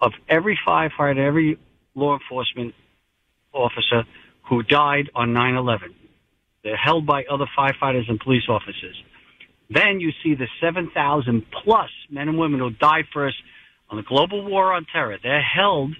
of 0.00 0.12
every 0.28 0.58
firefighter, 0.66 1.18
every 1.18 1.58
law 1.94 2.14
enforcement 2.14 2.74
officer 3.52 4.04
who 4.48 4.62
died 4.62 5.10
on 5.14 5.32
9/11. 5.32 5.94
They're 6.64 6.76
held 6.76 7.06
by 7.06 7.24
other 7.24 7.46
firefighters 7.58 8.08
and 8.08 8.20
police 8.20 8.44
officers. 8.48 9.00
Then 9.68 10.00
you 10.00 10.12
see 10.22 10.34
the 10.34 10.48
7,000 10.60 11.46
plus 11.50 11.90
men 12.10 12.28
and 12.28 12.38
women 12.38 12.60
who 12.60 12.70
died 12.70 13.06
for 13.12 13.26
us 13.26 13.34
on 13.88 13.96
the 13.96 14.02
global 14.02 14.44
war 14.44 14.72
on 14.72 14.84
terror. 14.92 15.16
They're 15.22 15.42
held 15.42 15.92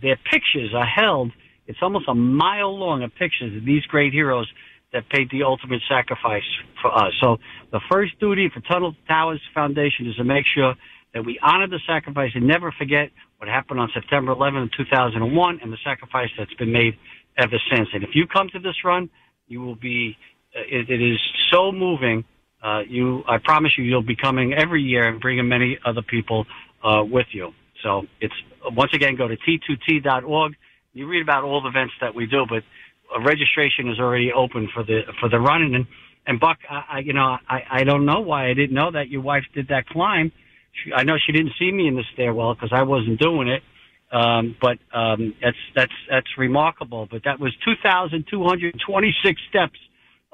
their 0.00 0.18
pictures 0.30 0.74
are 0.74 0.86
held. 0.86 1.32
It's 1.66 1.78
almost 1.82 2.08
a 2.08 2.14
mile 2.14 2.76
long 2.76 3.02
of 3.02 3.14
pictures 3.14 3.56
of 3.56 3.64
these 3.64 3.82
great 3.84 4.12
heroes 4.12 4.50
that 4.96 5.08
paid 5.10 5.28
the 5.30 5.42
ultimate 5.42 5.82
sacrifice 5.86 6.48
for 6.80 6.90
us. 6.90 7.12
So 7.20 7.36
the 7.70 7.80
first 7.92 8.18
duty 8.18 8.50
for 8.52 8.60
Tunnel 8.60 8.96
Towers 9.06 9.42
Foundation 9.54 10.06
is 10.06 10.16
to 10.16 10.24
make 10.24 10.46
sure 10.54 10.74
that 11.12 11.24
we 11.24 11.38
honor 11.42 11.68
the 11.68 11.80
sacrifice 11.86 12.30
and 12.34 12.46
never 12.46 12.72
forget 12.72 13.10
what 13.36 13.48
happened 13.48 13.78
on 13.78 13.90
September 13.92 14.32
11, 14.32 14.70
2001 14.74 15.60
and 15.62 15.70
the 15.70 15.76
sacrifice 15.84 16.30
that's 16.38 16.52
been 16.54 16.72
made 16.72 16.94
ever 17.36 17.56
since. 17.70 17.88
And 17.92 18.02
if 18.02 18.10
you 18.14 18.26
come 18.26 18.48
to 18.54 18.58
this 18.58 18.76
run, 18.84 19.10
you 19.46 19.60
will 19.60 19.76
be, 19.76 20.16
uh, 20.56 20.60
it, 20.66 20.88
it 20.88 21.02
is 21.02 21.20
so 21.52 21.72
moving. 21.72 22.24
Uh, 22.62 22.80
you, 22.88 23.22
I 23.28 23.36
promise 23.36 23.72
you, 23.76 23.84
you'll 23.84 24.02
be 24.02 24.16
coming 24.16 24.54
every 24.54 24.82
year 24.82 25.06
and 25.06 25.20
bringing 25.20 25.46
many 25.46 25.78
other 25.84 26.02
people, 26.02 26.46
uh, 26.82 27.04
with 27.04 27.26
you. 27.32 27.52
So 27.82 28.06
it's 28.20 28.34
once 28.72 28.92
again 28.94 29.16
go 29.16 29.28
to 29.28 29.36
t2t.org. 29.36 30.54
You 30.94 31.06
read 31.06 31.20
about 31.20 31.44
all 31.44 31.60
the 31.60 31.68
events 31.68 31.92
that 32.00 32.14
we 32.14 32.24
do, 32.24 32.46
but 32.48 32.62
registration 33.24 33.88
is 33.88 33.98
already 33.98 34.32
open 34.32 34.68
for 34.72 34.82
the 34.82 35.02
for 35.20 35.28
the 35.28 35.38
run. 35.38 35.62
And 35.74 35.86
and 36.26 36.40
Buck, 36.40 36.58
I, 36.68 36.84
I 36.90 36.98
you 37.00 37.12
know 37.12 37.36
I 37.48 37.62
I 37.70 37.84
don't 37.84 38.04
know 38.04 38.20
why 38.20 38.48
I 38.48 38.54
didn't 38.54 38.74
know 38.74 38.90
that 38.92 39.08
your 39.08 39.22
wife 39.22 39.44
did 39.54 39.68
that 39.68 39.86
climb. 39.86 40.32
She, 40.72 40.92
I 40.92 41.04
know 41.04 41.16
she 41.24 41.32
didn't 41.32 41.52
see 41.58 41.70
me 41.72 41.88
in 41.88 41.94
the 41.96 42.04
stairwell 42.12 42.54
because 42.54 42.70
I 42.72 42.82
wasn't 42.82 43.18
doing 43.20 43.48
it. 43.48 43.62
Um, 44.12 44.56
but 44.60 44.78
um, 44.92 45.34
that's 45.42 45.56
that's 45.74 45.92
that's 46.08 46.38
remarkable. 46.38 47.08
But 47.10 47.22
that 47.24 47.40
was 47.40 47.52
2,226 47.64 49.40
steps 49.48 49.78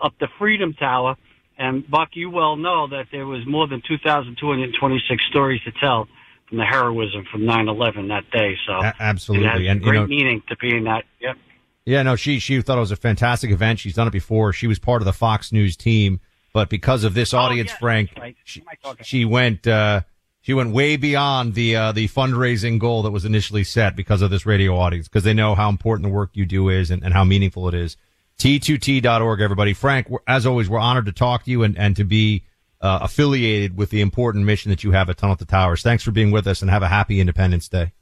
up 0.03 0.13
the 0.21 0.29
Freedom 0.39 0.75
Tower. 0.75 1.17
And 1.59 1.89
Buck, 1.89 2.11
you 2.15 2.31
well 2.31 2.57
know 2.57 2.89
that 2.89 3.07
there 3.13 3.27
was 3.27 3.47
more 3.47 3.69
than 3.69 3.83
2,226 3.87 5.25
stories 5.31 5.61
to 5.65 5.73
tell 5.81 6.09
from 6.49 6.59
the 6.59 6.65
heroism 6.65 7.25
from 7.31 7.43
9/11 7.43 8.09
that 8.09 8.31
day. 8.31 8.57
So 8.67 8.73
A- 8.75 8.95
absolutely. 9.01 9.69
And, 9.69 9.81
you 9.81 9.87
great 9.87 10.01
know- 10.01 10.07
meaning 10.07 10.43
to 10.49 10.57
be 10.57 10.77
in 10.77 10.85
that. 10.85 11.05
Yep. 11.21 11.37
Yeah, 11.85 12.03
no, 12.03 12.15
she 12.17 12.39
she 12.39 12.61
thought 12.63 12.77
it 12.77 12.81
was 12.81 12.93
a 12.93 12.97
fantastic 12.97 13.51
event. 13.51 13.81
She's 13.81 13.95
done 13.95 14.07
it 14.07 14.13
before. 14.13 14.53
She 14.53 14.67
was 14.67 14.79
part 14.79 15.03
of 15.03 15.07
the 15.07 15.13
Fox 15.13 15.51
News 15.53 15.77
team, 15.77 16.21
but 16.53 16.69
because 16.71 17.03
of 17.03 17.15
this 17.15 17.35
audience, 17.35 17.73
Frank, 17.73 18.11
she, 18.45 18.63
she 19.03 19.25
went 19.25 19.67
uh, 19.67 20.03
she 20.43 20.55
went 20.55 20.73
way 20.73 20.97
beyond 20.97 21.55
the 21.55 21.75
uh, 21.75 21.93
the 21.93 22.07
fundraising 22.09 22.79
goal 22.79 23.03
that 23.03 23.11
was 23.11 23.25
initially 23.25 23.65
set 23.65 23.97
because 23.97 24.23
of 24.23 24.31
this 24.31 24.47
radio 24.47 24.77
audience 24.77 25.09
because 25.09 25.25
they 25.25 25.35
know 25.35 25.55
how 25.57 25.69
important 25.69 26.05
the 26.09 26.15
work 26.15 26.31
you 26.35 26.45
do 26.47 26.69
is 26.69 26.91
and, 26.91 27.03
and 27.03 27.15
how 27.15 27.25
meaningful 27.25 27.67
it 27.69 27.75
is. 27.75 27.97
T2T.org, 28.39 29.41
everybody. 29.41 29.73
Frank, 29.73 30.09
we're- 30.09 30.23
as 30.27 30.47
always, 30.47 30.69
we're 30.69 30.79
honored 30.79 31.07
to 31.07 31.13
talk 31.13 31.45
to 31.45 31.51
you 31.51 31.63
and, 31.63 31.79
and 31.79 31.95
to 31.97 32.05
be 32.05 32.45
uh, 32.81 32.99
affiliated 33.03 33.77
with 33.77 33.91
the 33.91 34.01
important 34.01 34.45
mission 34.45 34.71
that 34.71 34.83
you 34.83 34.91
have 34.93 35.09
at 35.09 35.17
Tunnel 35.19 35.37
to 35.37 35.45
Towers. 35.45 35.83
Thanks 35.83 36.03
for 36.03 36.11
being 36.11 36.33
with 36.33 36.47
us 36.49 36.61
and 36.63 36.71
have 36.71 36.83
a 36.83 36.89
happy 36.89 37.21
Independence 37.21 37.69
Day. 37.69 37.93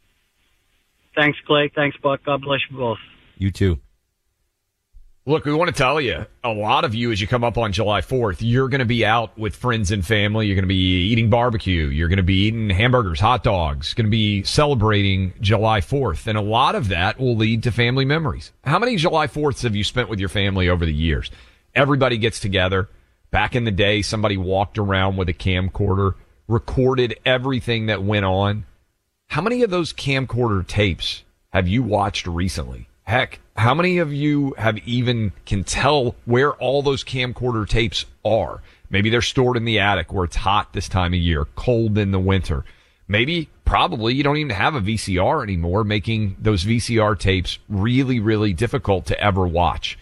Thanks, 1.14 1.39
Clay. 1.47 1.70
Thanks, 1.74 1.97
Buck. 1.99 2.24
God 2.24 2.41
bless 2.43 2.61
you 2.70 2.76
both. 2.78 2.99
You 3.41 3.51
too. 3.51 3.80
Look, 5.24 5.47
we 5.47 5.55
want 5.55 5.68
to 5.68 5.76
tell 5.76 5.99
you, 5.99 6.26
a 6.45 6.51
lot 6.51 6.84
of 6.84 6.95
you, 6.95 7.11
as 7.11 7.22
you 7.22 7.26
come 7.26 7.43
up 7.43 7.57
on 7.57 7.72
July 7.72 8.03
4th, 8.03 8.38
you're 8.41 8.68
going 8.68 8.80
to 8.80 8.84
be 8.84 9.05
out 9.05 9.38
with 9.38 9.57
friends 9.57 9.91
and 9.91 10.05
family. 10.05 10.47
You're 10.47 10.57
going 10.57 10.64
to 10.64 10.68
be 10.68 11.09
eating 11.09 11.30
barbecue. 11.30 11.86
You're 11.86 12.09
going 12.09 12.18
to 12.18 12.22
be 12.22 12.47
eating 12.47 12.68
hamburgers, 12.68 13.18
hot 13.18 13.43
dogs, 13.43 13.95
going 13.95 14.07
to 14.07 14.11
be 14.11 14.43
celebrating 14.43 15.32
July 15.41 15.80
4th. 15.80 16.26
And 16.26 16.36
a 16.36 16.43
lot 16.43 16.74
of 16.74 16.88
that 16.88 17.18
will 17.18 17.34
lead 17.34 17.62
to 17.62 17.70
family 17.70 18.05
memories. 18.05 18.53
How 18.64 18.78
many 18.78 18.97
July 18.97 19.26
4ths 19.26 19.62
have 19.62 19.74
you 19.74 19.84
spent 19.84 20.11
with 20.11 20.20
your 20.20 20.28
family 20.28 20.68
over 20.68 20.84
the 20.84 20.93
years? 20.93 21.30
Everybody 21.74 22.18
gets 22.18 22.41
together. 22.41 22.91
Back 23.30 23.57
in 23.57 23.64
the 23.64 23.70
day, 23.70 24.03
somebody 24.03 24.36
walked 24.36 24.76
around 24.76 25.16
with 25.16 25.30
a 25.30 25.34
camcorder, 25.34 26.14
recorded 26.47 27.18
everything 27.24 27.86
that 27.86 28.03
went 28.03 28.26
on. 28.26 28.66
How 29.28 29.41
many 29.41 29.62
of 29.62 29.70
those 29.70 29.95
camcorder 29.95 30.66
tapes 30.66 31.22
have 31.55 31.68
you 31.68 31.82
watched 31.82 32.26
recently? 32.26 32.88
Heck, 33.11 33.40
how 33.56 33.74
many 33.74 33.98
of 33.98 34.12
you 34.12 34.54
have 34.56 34.78
even 34.86 35.32
can 35.44 35.64
tell 35.64 36.14
where 36.26 36.52
all 36.52 36.80
those 36.80 37.02
camcorder 37.02 37.68
tapes 37.68 38.06
are? 38.24 38.62
Maybe 38.88 39.11
they're 39.11 39.20
stored 39.20 39.56
in 39.56 39.64
the 39.64 39.80
attic 39.80 40.12
where 40.12 40.26
it's 40.26 40.36
hot 40.36 40.72
this 40.72 40.88
time 40.88 41.12
of 41.12 41.18
year, 41.18 41.46
cold 41.56 41.98
in 41.98 42.12
the 42.12 42.20
winter. 42.20 42.64
Maybe, 43.08 43.48
probably, 43.64 44.14
you 44.14 44.22
don't 44.22 44.36
even 44.36 44.54
have 44.54 44.76
a 44.76 44.80
VCR 44.80 45.42
anymore, 45.42 45.82
making 45.82 46.36
those 46.38 46.62
VCR 46.62 47.18
tapes 47.18 47.58
really, 47.68 48.20
really 48.20 48.52
difficult 48.52 49.06
to 49.06 49.20
ever 49.20 49.44
watch. 49.44 49.98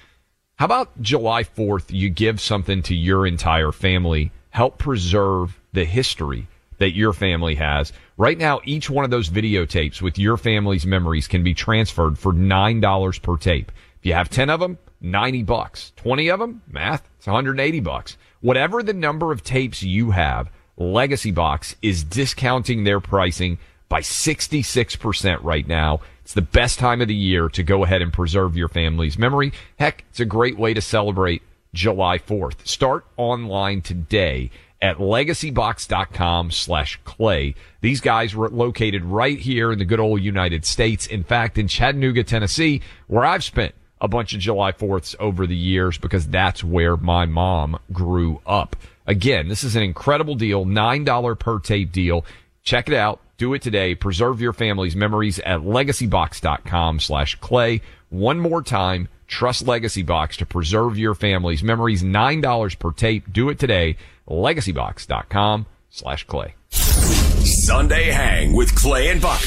How 0.57 0.67
about 0.67 1.01
July 1.01 1.45
4th? 1.45 1.87
You 1.89 2.11
give 2.11 2.43
something 2.43 2.83
to 2.83 2.95
your 2.95 3.27
entire 3.27 3.73
family, 3.73 4.33
help 4.51 4.77
preserve 4.77 5.59
the 5.73 5.87
history 5.87 6.47
that 6.79 6.97
your 6.97 7.13
family 7.13 7.55
has. 7.57 7.93
Right 8.17 8.39
now, 8.39 8.61
each 8.65 8.89
one 8.91 9.05
of 9.05 9.11
those 9.11 9.31
videotapes 9.31 10.01
with 10.01 10.19
your 10.19 10.37
family's 10.37 10.87
memories 10.87 11.29
can 11.29 11.43
be 11.43 11.55
transferred 11.55 12.19
for 12.19 12.33
$9 12.33 13.23
per 13.23 13.37
tape. 13.37 13.71
If 13.99 14.07
you 14.07 14.15
have 14.15 14.31
10 14.31 14.51
of 14.51 14.61
them, 14.61 14.79
90 15.01 15.43
bucks. 15.45 15.93
20 15.97 16.29
of 16.29 16.41
them, 16.41 16.63
math, 16.69 17.09
it's 17.19 17.27
180 17.27 17.81
bucks. 17.81 18.17
Whatever 18.41 18.83
the 18.83 18.95
number 18.95 19.33
of 19.33 19.45
tapes 19.45 19.83
you 19.83 20.13
have, 20.13 20.51
Legacy 20.77 21.31
Box 21.31 21.75
is 21.83 22.05
discounting 22.05 22.85
their 22.85 23.01
pricing 23.01 23.59
by 23.89 24.01
66% 24.01 25.43
right 25.43 25.67
now. 25.67 26.01
It's 26.23 26.35
the 26.35 26.43
best 26.43 26.79
time 26.79 27.01
of 27.01 27.09
the 27.09 27.15
year 27.15 27.49
to 27.49 27.63
go 27.63 27.85
ahead 27.85 28.03
and 28.03 28.13
preserve 28.13 28.57
your 28.57 28.69
family's 28.69 29.19
memory. 29.19 29.53
Heck, 29.79 30.05
it's 30.11 30.21
a 30.21 30.25
great 30.25 30.59
way 30.59 30.75
to 30.75 30.81
celebrate 30.81 31.43
July 31.75 32.19
4th. 32.19 32.67
Start 32.67 33.07
online 33.17 33.81
today 33.81 34.51
at 34.81 34.99
legacybox.com 34.99 36.51
slash 36.51 37.01
clay. 37.05 37.55
These 37.81 38.01
guys 38.01 38.35
were 38.35 38.49
located 38.49 39.05
right 39.05 39.39
here 39.39 39.73
in 39.73 39.79
the 39.79 39.85
good 39.85 40.01
old 40.01 40.23
United 40.23 40.65
States. 40.65 41.07
In 41.07 41.25
fact, 41.25 41.59
in 41.59 41.69
Chattanooga, 41.69 42.25
Tennessee, 42.25 42.83
where 43.07 43.25
I've 43.25 43.45
spent 43.45 43.75
a 44.01 44.09
bunch 44.09 44.33
of 44.33 44.41
July 44.41 44.73
4ths 44.73 45.17
over 45.19 45.47
the 45.47 45.57
years 45.57 45.99
because 45.99 46.29
that's 46.29 46.63
where 46.63 46.97
my 46.97 47.27
mom 47.27 47.79
grew 47.93 48.41
up. 48.47 48.77
Again, 49.07 49.49
this 49.49 49.65
is 49.65 49.75
an 49.75 49.83
incredible 49.83 50.35
deal, 50.35 50.65
$9 50.65 51.39
per 51.39 51.59
tape 51.59 51.93
deal. 51.93 52.25
Check 52.63 52.89
it 52.89 52.95
out. 52.95 53.21
Do 53.39 53.55
it 53.55 53.63
today. 53.63 53.95
Preserve 53.95 54.41
your 54.41 54.53
family's 54.53 54.97
memories 54.97 55.39
at 55.41 55.61
legacybox.com 55.61 57.01
slash 57.01 57.37
clay. 57.37 57.81
One 58.11 58.39
more 58.39 58.63
time. 58.63 59.09
Trust 59.29 59.67
Legacy 59.67 60.03
Box 60.03 60.39
to 60.39 60.47
preserve 60.47 60.99
your 60.99 61.15
family's 61.15 61.63
memories. 61.63 62.03
$9 62.03 62.79
per 62.79 62.93
tape. 62.93 63.33
Do 63.33 63.51
it 63.51 63.59
today. 63.59 63.97
Legacybox.com 64.29 65.67
slash 65.91 66.25
clay. 66.25 66.55
Sunday 66.71 68.11
Hang 68.11 68.53
with 68.55 68.75
Clay 68.75 69.11
and 69.11 69.21
Buck. 69.21 69.41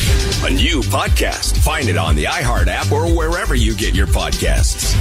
A 0.44 0.50
new 0.54 0.82
podcast. 0.82 1.58
Find 1.58 1.90
it 1.90 1.98
on 1.98 2.16
the 2.16 2.26
iHeart 2.26 2.68
app 2.68 2.92
or 2.92 3.08
wherever 3.08 3.56
you 3.56 3.76
get 3.76 3.94
your 3.94 4.08
podcasts. 4.08 4.96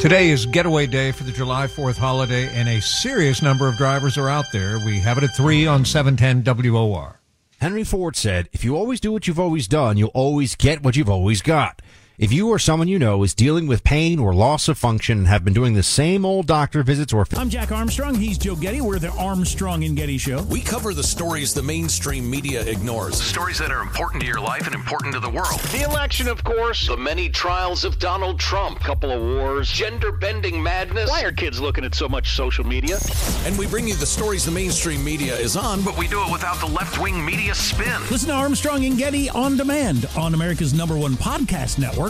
Today 0.00 0.30
is 0.30 0.46
getaway 0.46 0.86
day 0.86 1.12
for 1.12 1.24
the 1.24 1.32
July 1.32 1.66
4th 1.66 1.98
holiday, 1.98 2.48
and 2.54 2.68
a 2.70 2.80
serious 2.80 3.42
number 3.42 3.68
of 3.68 3.76
drivers 3.76 4.16
are 4.16 4.30
out 4.30 4.46
there. 4.50 4.78
We 4.78 4.98
have 5.00 5.18
it 5.18 5.24
at 5.24 5.36
3 5.36 5.66
on 5.66 5.84
710 5.84 6.72
WOR. 6.72 7.20
Henry 7.60 7.84
Ford 7.84 8.16
said, 8.16 8.48
if 8.52 8.64
you 8.64 8.76
always 8.76 8.98
do 8.98 9.12
what 9.12 9.28
you've 9.28 9.38
always 9.38 9.68
done, 9.68 9.98
you'll 9.98 10.08
always 10.14 10.56
get 10.56 10.82
what 10.82 10.96
you've 10.96 11.10
always 11.10 11.42
got. 11.42 11.82
If 12.20 12.34
you 12.34 12.50
or 12.50 12.58
someone 12.58 12.86
you 12.86 12.98
know 12.98 13.22
is 13.22 13.32
dealing 13.32 13.66
with 13.66 13.82
pain 13.82 14.18
or 14.18 14.34
loss 14.34 14.68
of 14.68 14.76
function 14.76 15.16
and 15.16 15.26
have 15.26 15.42
been 15.42 15.54
doing 15.54 15.72
the 15.72 15.82
same 15.82 16.26
old 16.26 16.46
doctor 16.46 16.82
visits 16.82 17.14
or 17.14 17.24
I'm 17.34 17.48
Jack 17.48 17.72
Armstrong. 17.72 18.14
He's 18.14 18.36
Joe 18.36 18.56
Getty. 18.56 18.82
We're 18.82 18.98
the 18.98 19.08
Armstrong 19.12 19.84
and 19.84 19.96
Getty 19.96 20.18
Show. 20.18 20.42
We 20.42 20.60
cover 20.60 20.92
the 20.92 21.02
stories 21.02 21.54
the 21.54 21.62
mainstream 21.62 22.28
media 22.28 22.60
ignores. 22.60 23.22
Stories 23.22 23.56
that 23.56 23.70
are 23.70 23.80
important 23.80 24.20
to 24.20 24.26
your 24.26 24.38
life 24.38 24.66
and 24.66 24.74
important 24.74 25.14
to 25.14 25.20
the 25.20 25.30
world. 25.30 25.60
The 25.72 25.80
election, 25.88 26.28
of 26.28 26.44
course. 26.44 26.88
The 26.88 26.96
many 26.98 27.30
trials 27.30 27.84
of 27.86 27.98
Donald 27.98 28.38
Trump. 28.38 28.80
Couple 28.80 29.10
of 29.10 29.22
wars. 29.22 29.72
Gender 29.72 30.12
bending 30.12 30.62
madness. 30.62 31.08
Why 31.08 31.22
are 31.22 31.32
kids 31.32 31.58
looking 31.58 31.86
at 31.86 31.94
so 31.94 32.06
much 32.06 32.36
social 32.36 32.66
media? 32.66 32.98
And 33.46 33.56
we 33.58 33.66
bring 33.66 33.88
you 33.88 33.94
the 33.94 34.04
stories 34.04 34.44
the 34.44 34.50
mainstream 34.50 35.02
media 35.02 35.34
is 35.38 35.56
on, 35.56 35.80
But 35.80 35.96
we 35.96 36.06
do 36.06 36.22
it 36.22 36.30
without 36.30 36.60
the 36.60 36.66
left 36.66 37.00
wing 37.00 37.24
media 37.24 37.54
spin. 37.54 37.98
Listen 38.10 38.28
to 38.28 38.34
Armstrong 38.34 38.84
and 38.84 38.98
Getty 38.98 39.30
on 39.30 39.56
demand 39.56 40.06
on 40.18 40.34
America's 40.34 40.74
number 40.74 40.98
one 40.98 41.14
podcast 41.14 41.78
network, 41.78 42.09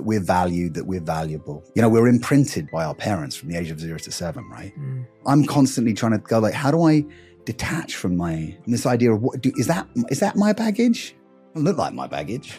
that 0.00 0.06
we're 0.06 0.20
valued, 0.20 0.72
that 0.72 0.86
we're 0.86 1.00
valuable. 1.00 1.62
You 1.74 1.82
know, 1.82 1.88
we're 1.90 2.08
imprinted 2.08 2.70
by 2.70 2.84
our 2.84 2.94
parents 2.94 3.36
from 3.36 3.50
the 3.50 3.58
age 3.58 3.70
of 3.70 3.78
zero 3.78 3.98
to 3.98 4.10
seven, 4.10 4.48
right? 4.48 4.72
I'm 5.26 5.44
constantly 5.44 5.92
trying 5.92 6.12
to 6.12 6.18
go 6.18 6.38
like, 6.38 6.54
how 6.54 6.70
do 6.70 6.84
I 6.84 7.04
detach 7.44 7.96
from 7.96 8.16
my 8.16 8.56
from 8.62 8.72
this 8.72 8.86
idea 8.86 9.12
of 9.12 9.20
what 9.20 9.42
do, 9.42 9.52
is 9.56 9.66
that 9.66 9.86
is 10.08 10.20
that 10.20 10.36
my 10.36 10.54
baggage? 10.54 11.14
It 11.50 11.54
doesn't 11.54 11.66
look 11.66 11.76
like 11.76 11.92
my 11.92 12.06
baggage. 12.06 12.58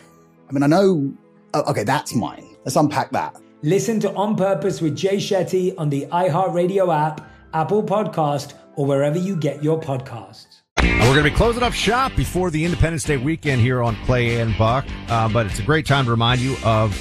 I 0.49 0.53
mean, 0.53 0.61
I 0.61 0.67
know. 0.67 1.11
Oh, 1.55 1.63
okay, 1.71 1.83
that's 1.83 2.13
mine. 2.13 2.45
Let's 2.63 2.75
unpack 2.75 3.11
that. 3.11 3.35
Listen 3.63 3.99
to 4.01 4.13
On 4.13 4.35
Purpose 4.35 4.79
with 4.81 4.95
Jay 4.95 5.17
Shetty 5.17 5.73
on 5.79 5.89
the 5.89 6.05
iHeartRadio 6.11 6.95
app, 6.95 7.27
Apple 7.53 7.83
Podcast, 7.83 8.53
or 8.75 8.85
wherever 8.85 9.17
you 9.17 9.35
get 9.35 9.63
your 9.63 9.79
podcasts. 9.79 10.61
And 10.77 10.99
we're 11.01 11.13
going 11.13 11.25
to 11.25 11.31
be 11.31 11.35
closing 11.35 11.63
up 11.63 11.73
shop 11.73 12.15
before 12.15 12.49
the 12.49 12.63
Independence 12.65 13.03
Day 13.03 13.17
weekend 13.17 13.61
here 13.61 13.81
on 13.81 13.95
Clay 14.05 14.39
and 14.39 14.57
Buck. 14.57 14.85
Uh, 15.09 15.29
but 15.29 15.45
it's 15.45 15.59
a 15.59 15.63
great 15.63 15.85
time 15.85 16.05
to 16.05 16.11
remind 16.11 16.41
you 16.41 16.55
of 16.63 16.95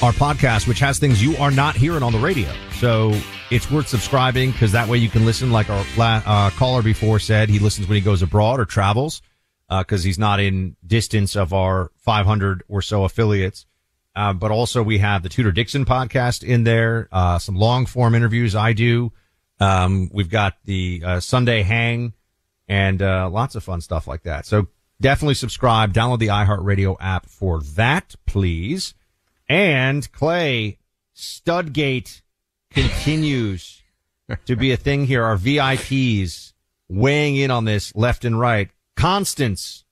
our 0.00 0.12
podcast, 0.12 0.68
which 0.68 0.78
has 0.78 0.98
things 0.98 1.22
you 1.22 1.36
are 1.38 1.50
not 1.50 1.74
hearing 1.74 2.04
on 2.04 2.12
the 2.12 2.18
radio. 2.18 2.48
So 2.74 3.12
it's 3.50 3.68
worth 3.70 3.88
subscribing 3.88 4.52
because 4.52 4.70
that 4.72 4.88
way 4.88 4.98
you 4.98 5.08
can 5.08 5.24
listen. 5.24 5.50
Like 5.50 5.68
our 5.70 5.84
uh, 5.98 6.50
caller 6.50 6.82
before 6.82 7.18
said, 7.18 7.48
he 7.48 7.58
listens 7.58 7.88
when 7.88 7.96
he 7.96 8.00
goes 8.00 8.22
abroad 8.22 8.60
or 8.60 8.64
travels 8.64 9.22
because 9.68 10.04
he's 10.04 10.18
not 10.18 10.38
in 10.38 10.76
distance 10.86 11.34
of 11.34 11.52
our 11.52 11.90
500 11.98 12.62
or 12.68 12.80
so 12.80 13.04
affiliates. 13.04 13.66
Uh, 14.14 14.32
but 14.32 14.50
also 14.50 14.82
we 14.82 14.98
have 14.98 15.22
the 15.22 15.28
Tudor 15.28 15.52
Dixon 15.52 15.84
podcast 15.84 16.42
in 16.42 16.64
there, 16.64 17.08
uh, 17.12 17.38
some 17.38 17.56
long 17.56 17.86
form 17.86 18.14
interviews 18.14 18.54
I 18.54 18.72
do. 18.72 19.12
Um, 19.60 20.10
we've 20.12 20.30
got 20.30 20.56
the 20.64 21.02
uh, 21.04 21.20
Sunday 21.20 21.62
Hang 21.62 22.14
and 22.68 23.02
uh, 23.02 23.28
lots 23.30 23.54
of 23.56 23.64
fun 23.64 23.80
stuff 23.80 24.06
like 24.06 24.22
that. 24.22 24.46
So 24.46 24.68
definitely 25.00 25.34
subscribe, 25.34 25.92
download 25.92 26.20
the 26.20 26.28
iHeartRadio 26.28 26.96
app 27.00 27.26
for 27.26 27.62
that, 27.62 28.14
please. 28.26 28.94
And 29.48 30.10
Clay, 30.12 30.78
Studgate 31.16 32.22
continues 32.70 33.82
to 34.46 34.56
be 34.56 34.72
a 34.72 34.76
thing 34.76 35.06
here. 35.06 35.24
Our 35.24 35.36
VIPs 35.36 36.52
weighing 36.88 37.36
in 37.36 37.50
on 37.50 37.64
this 37.64 37.94
left 37.94 38.24
and 38.24 38.38
right. 38.38 38.70
Constance, 38.96 39.84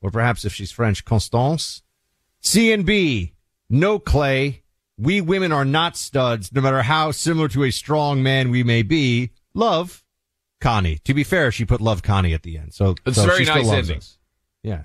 or 0.00 0.10
perhaps 0.10 0.44
if 0.44 0.52
she's 0.54 0.72
French, 0.72 1.04
Constance. 1.04 1.82
C 2.40 2.72
and 2.72 2.84
B, 2.84 3.34
no 3.70 3.98
Clay. 3.98 4.62
We 4.98 5.20
women 5.20 5.52
are 5.52 5.64
not 5.64 5.96
studs, 5.96 6.52
no 6.52 6.60
matter 6.60 6.82
how 6.82 7.10
similar 7.12 7.48
to 7.48 7.64
a 7.64 7.70
strong 7.70 8.22
man 8.22 8.50
we 8.50 8.62
may 8.62 8.82
be. 8.82 9.30
Love 9.54 10.04
Connie. 10.60 10.98
To 11.04 11.14
be 11.14 11.24
fair, 11.24 11.50
she 11.52 11.64
put 11.64 11.80
love 11.80 12.02
Connie 12.02 12.34
at 12.34 12.42
the 12.42 12.58
end. 12.58 12.72
So 12.74 12.94
It's 13.06 13.16
so 13.16 13.26
very 13.26 13.38
she 13.38 13.44
still 13.44 13.56
nice 13.56 13.66
loves 13.66 13.78
ending. 13.90 13.98
us. 13.98 14.18
Yeah. 14.62 14.82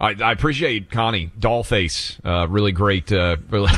I, 0.00 0.14
I 0.22 0.32
appreciate 0.32 0.90
Connie 0.90 1.30
Dollface. 1.38 2.18
Uh, 2.24 2.46
really 2.48 2.72
great. 2.72 3.10
Uh, 3.12 3.36
really. 3.50 3.72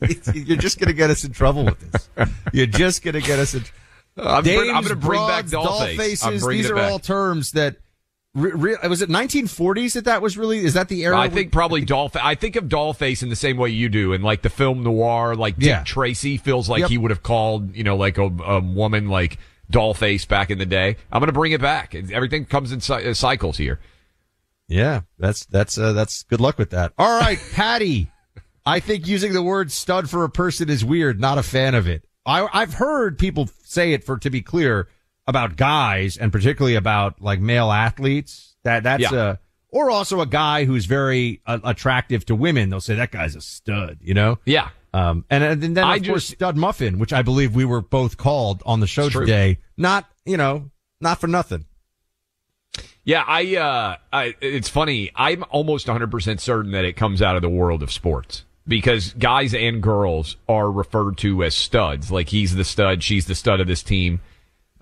You're 0.34 0.58
just 0.58 0.78
going 0.78 0.88
to 0.88 0.94
get 0.94 1.10
us 1.10 1.24
in 1.24 1.32
trouble 1.32 1.64
with 1.64 1.92
this. 1.92 2.08
You're 2.52 2.66
just 2.66 3.02
going 3.02 3.14
to 3.14 3.22
get 3.22 3.38
us 3.38 3.54
in. 3.54 3.64
I'm 4.18 4.42
br- 4.42 4.50
I'm 4.50 4.82
gonna 4.82 4.96
bring 4.96 5.20
back 5.28 5.46
broads, 5.48 5.52
doll 5.52 5.86
face. 5.86 6.24
I'm 6.24 6.32
These 6.38 6.68
are 6.70 6.74
back. 6.74 6.90
all 6.90 6.98
terms 6.98 7.52
that. 7.52 7.76
Re- 8.34 8.50
re- 8.52 8.88
was 8.88 9.00
it 9.00 9.08
1940s 9.08 9.94
that 9.94 10.04
that 10.04 10.20
was 10.22 10.36
really? 10.36 10.58
Is 10.58 10.74
that 10.74 10.88
the 10.88 11.02
era? 11.04 11.16
I 11.16 11.28
we- 11.28 11.34
think 11.34 11.52
probably 11.52 11.84
Dollface. 11.86 12.20
I 12.22 12.34
think 12.34 12.56
of 12.56 12.64
Dollface 12.64 13.22
in 13.22 13.28
the 13.30 13.36
same 13.36 13.56
way 13.56 13.70
you 13.70 13.88
do, 13.88 14.12
and 14.12 14.22
like 14.24 14.42
the 14.42 14.50
film 14.50 14.82
noir, 14.82 15.34
like 15.36 15.56
Dick 15.56 15.68
Yeah. 15.68 15.84
Tracy 15.84 16.36
feels 16.36 16.68
like 16.68 16.80
Yep. 16.80 16.90
he 16.90 16.98
would 16.98 17.10
have 17.12 17.22
called, 17.22 17.74
you 17.76 17.84
know, 17.84 17.96
like 17.96 18.18
a, 18.18 18.24
a 18.24 18.60
woman 18.60 19.08
like 19.08 19.38
Dollface 19.72 20.26
back 20.28 20.50
in 20.50 20.58
the 20.58 20.66
day. 20.66 20.96
I'm 21.12 21.20
going 21.20 21.28
to 21.28 21.32
bring 21.32 21.52
it 21.52 21.60
back. 21.60 21.94
Everything 21.94 22.44
comes 22.44 22.72
in 22.72 22.80
uh, 22.92 23.14
cycles 23.14 23.56
here. 23.56 23.78
Yeah, 24.68 25.02
that's 25.18 25.46
that's 25.46 25.78
uh, 25.78 25.92
that's 25.92 26.22
good 26.24 26.40
luck 26.40 26.58
with 26.58 26.70
that. 26.70 26.92
All 26.98 27.18
right, 27.20 27.38
Patty. 27.52 28.10
I 28.66 28.80
think 28.80 29.06
using 29.06 29.32
the 29.32 29.42
word 29.42 29.72
stud 29.72 30.10
for 30.10 30.24
a 30.24 30.28
person 30.28 30.68
is 30.68 30.84
weird. 30.84 31.18
Not 31.20 31.38
a 31.38 31.42
fan 31.42 31.74
of 31.74 31.88
it. 31.88 32.04
I, 32.26 32.46
I've 32.52 32.74
heard 32.74 33.18
people 33.18 33.48
say 33.64 33.94
it 33.94 34.04
for 34.04 34.18
to 34.18 34.28
be 34.28 34.42
clear 34.42 34.88
about 35.26 35.56
guys 35.56 36.18
and 36.18 36.30
particularly 36.30 36.74
about 36.74 37.20
like 37.22 37.40
male 37.40 37.72
athletes. 37.72 38.56
That 38.64 38.82
that's 38.82 39.10
Yeah. 39.10 39.14
a 39.14 39.36
or 39.70 39.90
also 39.90 40.20
a 40.20 40.26
guy 40.26 40.64
who's 40.64 40.84
very 40.84 41.40
uh, 41.46 41.58
attractive 41.64 42.26
to 42.26 42.34
women. 42.34 42.68
They'll 42.68 42.80
say 42.80 42.96
that 42.96 43.10
guy's 43.10 43.34
a 43.36 43.40
stud. 43.40 43.98
You 44.02 44.12
know. 44.14 44.38
Yeah. 44.44 44.68
Um, 44.92 45.24
and, 45.30 45.44
and 45.44 45.62
then 45.62 45.78
of 45.78 45.84
I 45.90 45.98
course 46.00 46.24
just- 46.26 46.34
stud 46.38 46.56
muffin, 46.58 46.98
which 46.98 47.12
I 47.14 47.22
believe 47.22 47.54
we 47.54 47.64
were 47.64 47.80
both 47.82 48.16
called 48.18 48.62
on 48.66 48.80
the 48.80 48.86
show 48.86 49.08
today. 49.08 49.58
Not 49.78 50.06
you 50.26 50.36
know 50.36 50.70
not 51.00 51.20
for 51.20 51.26
nothing. 51.26 51.64
Yeah, 53.08 53.24
I, 53.26 53.56
uh, 53.56 53.96
I, 54.12 54.34
it's 54.42 54.68
funny. 54.68 55.10
I'm 55.16 55.42
almost 55.48 55.86
100% 55.86 56.40
certain 56.40 56.72
that 56.72 56.84
it 56.84 56.92
comes 56.92 57.22
out 57.22 57.36
of 57.36 57.42
the 57.42 57.48
world 57.48 57.82
of 57.82 57.90
sports 57.90 58.44
because 58.66 59.14
guys 59.14 59.54
and 59.54 59.82
girls 59.82 60.36
are 60.46 60.70
referred 60.70 61.16
to 61.18 61.42
as 61.42 61.54
studs. 61.54 62.12
Like 62.12 62.28
he's 62.28 62.54
the 62.54 62.64
stud, 62.64 63.02
she's 63.02 63.24
the 63.24 63.34
stud 63.34 63.60
of 63.60 63.66
this 63.66 63.82
team. 63.82 64.20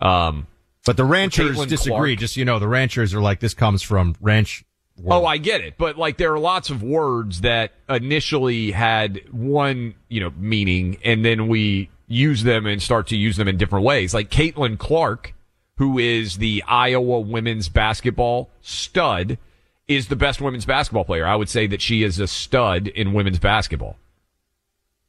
Um, 0.00 0.48
But 0.84 0.96
the 0.96 1.04
ranchers 1.04 1.56
disagree. 1.66 1.92
Clark- 1.92 2.18
Just 2.18 2.34
so 2.34 2.40
you 2.40 2.44
know, 2.44 2.58
the 2.58 2.66
ranchers 2.66 3.14
are 3.14 3.20
like 3.20 3.38
this 3.38 3.54
comes 3.54 3.80
from 3.82 4.16
ranch 4.20 4.64
Oh, 5.06 5.24
I 5.24 5.36
get 5.36 5.60
it, 5.60 5.74
but 5.78 5.96
like 5.96 6.16
there 6.16 6.32
are 6.32 6.38
lots 6.40 6.68
of 6.68 6.82
words 6.82 7.42
that 7.42 7.74
initially 7.88 8.72
had 8.72 9.20
one, 9.30 9.94
you 10.08 10.18
know, 10.20 10.32
meaning, 10.36 10.96
and 11.04 11.24
then 11.24 11.46
we 11.46 11.90
use 12.08 12.42
them 12.42 12.66
and 12.66 12.82
start 12.82 13.06
to 13.08 13.16
use 13.16 13.36
them 13.36 13.46
in 13.46 13.56
different 13.56 13.84
ways. 13.84 14.12
Like 14.14 14.30
Caitlin 14.30 14.78
Clark, 14.78 15.32
who 15.76 15.98
is 15.98 16.38
the 16.38 16.62
Iowa 16.66 17.20
women's 17.20 17.68
basketball 17.68 18.50
stud, 18.60 19.38
is 19.88 20.08
the 20.08 20.16
best 20.16 20.40
women's 20.40 20.66
basketball 20.66 21.04
player. 21.04 21.26
I 21.26 21.36
would 21.36 21.48
say 21.48 21.66
that 21.66 21.80
she 21.80 22.02
is 22.02 22.18
a 22.18 22.26
stud 22.26 22.88
in 22.88 23.12
women's 23.12 23.38
basketball. 23.38 23.96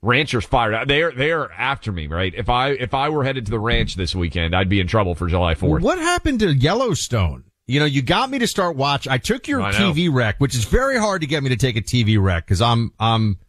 Ranchers 0.02 0.46
fired 0.46 0.76
out. 0.76 0.88
They're 0.88 1.12
they're 1.12 1.52
after 1.52 1.92
me, 1.92 2.06
right? 2.08 2.34
If 2.36 2.50
I 2.50 2.70
if 2.70 2.94
I 2.94 3.10
were 3.10 3.24
headed 3.24 3.46
to 3.46 3.52
the 3.52 3.60
ranch 3.60 3.96
this 3.96 4.16
weekend, 4.16 4.56
I'd 4.56 4.70
be 4.70 4.80
in 4.80 4.88
trouble 4.88 5.16
for 5.16 5.28
July 5.28 5.56
Fourth. 5.56 5.82
What 5.82 5.98
happened 5.98 6.40
to 6.42 6.54
Yellowstone? 6.54 7.46
You 7.66 7.80
know, 7.80 7.86
you 7.86 8.02
got 8.02 8.30
me 8.30 8.40
to 8.40 8.48
start 8.48 8.76
watch. 8.76 9.08
I 9.08 9.18
took 9.18 9.48
your 9.48 9.62
I. 9.62 9.74
TV 9.74 10.14
rec, 10.14 10.40
which 10.40 10.56
is 10.56 10.66
very 10.66 10.98
hard 10.98 11.22
to 11.22 11.28
get 11.28 11.42
me 11.42 11.50
to 11.50 11.58
take 11.58 11.76
a 11.76 11.82
TV 11.82 12.22
rec 12.22 12.46
because 12.46 12.62
I'm 12.62 12.94
I'm, 13.00 13.40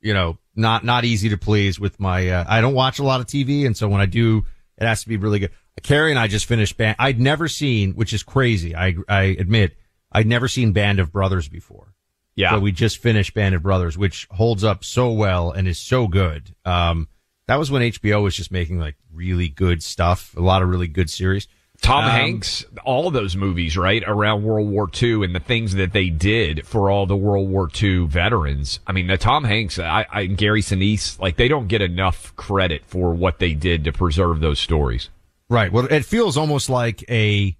you 0.00 0.12
know, 0.12 0.38
not 0.54 0.84
not 0.84 1.04
easy 1.04 1.30
to 1.30 1.38
please 1.38 1.80
with 1.80 1.98
my. 1.98 2.28
Uh, 2.28 2.44
I 2.46 2.60
don't 2.60 2.74
watch 2.74 2.98
a 2.98 3.02
lot 3.02 3.20
of 3.20 3.26
TV, 3.26 3.66
and 3.66 3.76
so 3.76 3.88
when 3.88 4.02
I 4.02 4.06
do, 4.06 4.44
it 4.78 4.86
has 4.86 5.02
to 5.02 5.08
be 5.08 5.16
really 5.16 5.38
good. 5.38 5.50
Carrie 5.82 6.10
and 6.10 6.18
I 6.18 6.28
just 6.28 6.46
finished 6.46 6.76
Band. 6.76 6.96
I'd 6.98 7.20
never 7.20 7.48
seen, 7.48 7.92
which 7.92 8.12
is 8.12 8.22
crazy. 8.22 8.74
I 8.74 8.94
I 9.08 9.22
admit, 9.38 9.76
I'd 10.12 10.26
never 10.26 10.48
seen 10.48 10.72
Band 10.72 11.00
of 11.00 11.12
Brothers 11.12 11.48
before. 11.48 11.94
Yeah. 12.36 12.52
So 12.52 12.60
we 12.60 12.72
just 12.72 12.98
finished 12.98 13.34
Band 13.34 13.54
of 13.54 13.62
Brothers, 13.62 13.96
which 13.96 14.26
holds 14.30 14.64
up 14.64 14.84
so 14.84 15.12
well 15.12 15.50
and 15.50 15.68
is 15.68 15.78
so 15.78 16.08
good. 16.08 16.54
Um, 16.64 17.08
that 17.46 17.56
was 17.56 17.70
when 17.70 17.82
HBO 17.82 18.22
was 18.22 18.34
just 18.34 18.50
making 18.50 18.78
like 18.78 18.96
really 19.12 19.48
good 19.48 19.82
stuff, 19.82 20.34
a 20.36 20.40
lot 20.40 20.62
of 20.62 20.68
really 20.68 20.88
good 20.88 21.10
series. 21.10 21.46
Tom 21.84 22.04
Um, 22.04 22.10
Hanks, 22.10 22.64
all 22.84 23.10
those 23.10 23.36
movies, 23.36 23.76
right, 23.76 24.02
around 24.06 24.42
World 24.42 24.68
War 24.70 24.88
II 25.02 25.24
and 25.24 25.34
the 25.34 25.40
things 25.40 25.74
that 25.74 25.92
they 25.92 26.08
did 26.08 26.66
for 26.66 26.90
all 26.90 27.04
the 27.06 27.16
World 27.16 27.48
War 27.50 27.68
II 27.82 28.06
veterans. 28.06 28.80
I 28.86 28.92
mean, 28.92 29.06
the 29.06 29.18
Tom 29.18 29.44
Hanks, 29.44 29.78
I, 29.78 30.06
I, 30.10 30.22
and 30.22 30.36
Gary 30.38 30.62
Sinise, 30.62 31.18
like 31.20 31.36
they 31.36 31.48
don't 31.48 31.68
get 31.68 31.82
enough 31.82 32.34
credit 32.36 32.84
for 32.86 33.12
what 33.14 33.38
they 33.38 33.52
did 33.54 33.84
to 33.84 33.92
preserve 33.92 34.40
those 34.40 34.58
stories. 34.58 35.10
Right. 35.50 35.70
Well, 35.70 35.86
it 35.86 36.04
feels 36.04 36.36
almost 36.36 36.70
like 36.70 37.04
a 37.10 37.56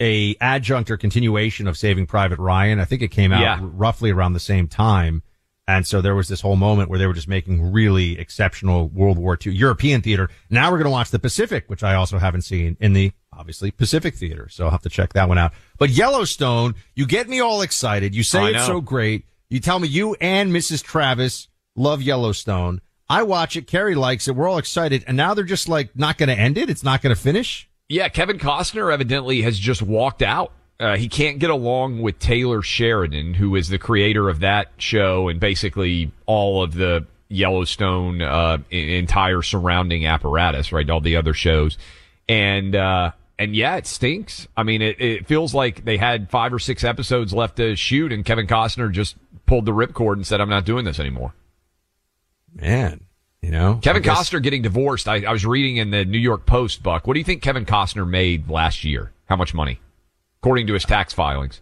a 0.00 0.36
adjunct 0.40 0.90
or 0.90 0.96
continuation 0.96 1.66
of 1.66 1.76
Saving 1.76 2.06
Private 2.06 2.38
Ryan. 2.38 2.78
I 2.80 2.84
think 2.84 3.02
it 3.02 3.08
came 3.08 3.32
out 3.32 3.40
Yeah. 3.40 3.58
r- 3.60 3.66
roughly 3.66 4.10
around 4.10 4.32
the 4.32 4.40
same 4.40 4.68
time. 4.68 5.22
And 5.68 5.86
so 5.86 6.00
there 6.00 6.14
was 6.14 6.28
this 6.28 6.40
whole 6.40 6.56
moment 6.56 6.88
where 6.88 6.98
they 6.98 7.06
were 7.06 7.12
just 7.12 7.28
making 7.28 7.72
really 7.72 8.18
exceptional 8.18 8.88
World 8.88 9.18
War 9.18 9.38
II 9.44 9.52
European 9.52 10.00
theater. 10.00 10.30
Now 10.48 10.70
we're 10.70 10.78
going 10.78 10.86
to 10.86 10.90
watch 10.90 11.10
the 11.10 11.18
Pacific, 11.18 11.64
which 11.66 11.84
I 11.84 11.94
also 11.94 12.16
haven't 12.16 12.42
seen 12.42 12.78
in 12.80 12.94
the 12.94 13.12
obviously 13.34 13.70
Pacific 13.70 14.14
theater. 14.14 14.48
So 14.48 14.64
I'll 14.64 14.70
have 14.70 14.80
to 14.82 14.88
check 14.88 15.12
that 15.12 15.28
one 15.28 15.36
out. 15.36 15.52
But 15.76 15.90
Yellowstone, 15.90 16.74
you 16.94 17.04
get 17.04 17.28
me 17.28 17.40
all 17.40 17.60
excited. 17.60 18.14
You 18.14 18.22
say 18.22 18.54
it's 18.54 18.64
so 18.64 18.80
great. 18.80 19.26
You 19.50 19.60
tell 19.60 19.78
me 19.78 19.88
you 19.88 20.16
and 20.22 20.50
Mrs. 20.50 20.82
Travis 20.82 21.48
love 21.76 22.00
Yellowstone. 22.00 22.80
I 23.10 23.24
watch 23.24 23.54
it. 23.54 23.66
Carrie 23.66 23.94
likes 23.94 24.26
it. 24.26 24.34
We're 24.34 24.48
all 24.48 24.58
excited. 24.58 25.04
And 25.06 25.18
now 25.18 25.34
they're 25.34 25.44
just 25.44 25.68
like 25.68 25.94
not 25.94 26.16
going 26.16 26.30
to 26.30 26.34
end 26.34 26.56
it. 26.56 26.70
It's 26.70 26.82
not 26.82 27.02
going 27.02 27.14
to 27.14 27.20
finish. 27.20 27.68
Yeah, 27.90 28.08
Kevin 28.08 28.38
Costner 28.38 28.90
evidently 28.90 29.42
has 29.42 29.58
just 29.58 29.82
walked 29.82 30.22
out. 30.22 30.52
Uh, 30.80 30.96
he 30.96 31.08
can't 31.08 31.40
get 31.40 31.50
along 31.50 32.00
with 32.02 32.18
Taylor 32.20 32.62
Sheridan, 32.62 33.34
who 33.34 33.56
is 33.56 33.68
the 33.68 33.78
creator 33.78 34.28
of 34.28 34.40
that 34.40 34.68
show 34.78 35.28
and 35.28 35.40
basically 35.40 36.12
all 36.26 36.62
of 36.62 36.74
the 36.74 37.04
Yellowstone 37.28 38.22
uh, 38.22 38.58
entire 38.70 39.42
surrounding 39.42 40.06
apparatus, 40.06 40.72
right? 40.72 40.88
All 40.88 41.00
the 41.00 41.16
other 41.16 41.34
shows, 41.34 41.76
and 42.28 42.74
uh, 42.76 43.10
and 43.38 43.54
yeah, 43.56 43.76
it 43.76 43.86
stinks. 43.86 44.46
I 44.56 44.62
mean, 44.62 44.80
it, 44.82 45.00
it 45.00 45.26
feels 45.26 45.52
like 45.52 45.84
they 45.84 45.96
had 45.96 46.30
five 46.30 46.52
or 46.54 46.58
six 46.58 46.84
episodes 46.84 47.34
left 47.34 47.56
to 47.56 47.76
shoot, 47.76 48.12
and 48.12 48.24
Kevin 48.24 48.46
Costner 48.46 48.90
just 48.90 49.16
pulled 49.46 49.66
the 49.66 49.72
ripcord 49.72 50.14
and 50.14 50.26
said, 50.26 50.40
"I'm 50.40 50.48
not 50.48 50.64
doing 50.64 50.84
this 50.84 50.98
anymore." 51.00 51.34
Man, 52.54 53.04
you 53.42 53.50
know, 53.50 53.78
Kevin 53.82 54.02
guess- 54.02 54.16
Costner 54.30 54.42
getting 54.42 54.62
divorced. 54.62 55.06
I, 55.08 55.24
I 55.24 55.32
was 55.32 55.44
reading 55.44 55.76
in 55.76 55.90
the 55.90 56.04
New 56.04 56.18
York 56.18 56.46
Post, 56.46 56.82
Buck. 56.82 57.06
What 57.06 57.14
do 57.14 57.20
you 57.20 57.24
think 57.24 57.42
Kevin 57.42 57.66
Costner 57.66 58.08
made 58.08 58.48
last 58.48 58.84
year? 58.84 59.12
How 59.26 59.36
much 59.36 59.52
money, 59.52 59.80
according 60.40 60.66
to 60.68 60.74
his 60.74 60.84
tax 60.84 61.12
filings? 61.12 61.60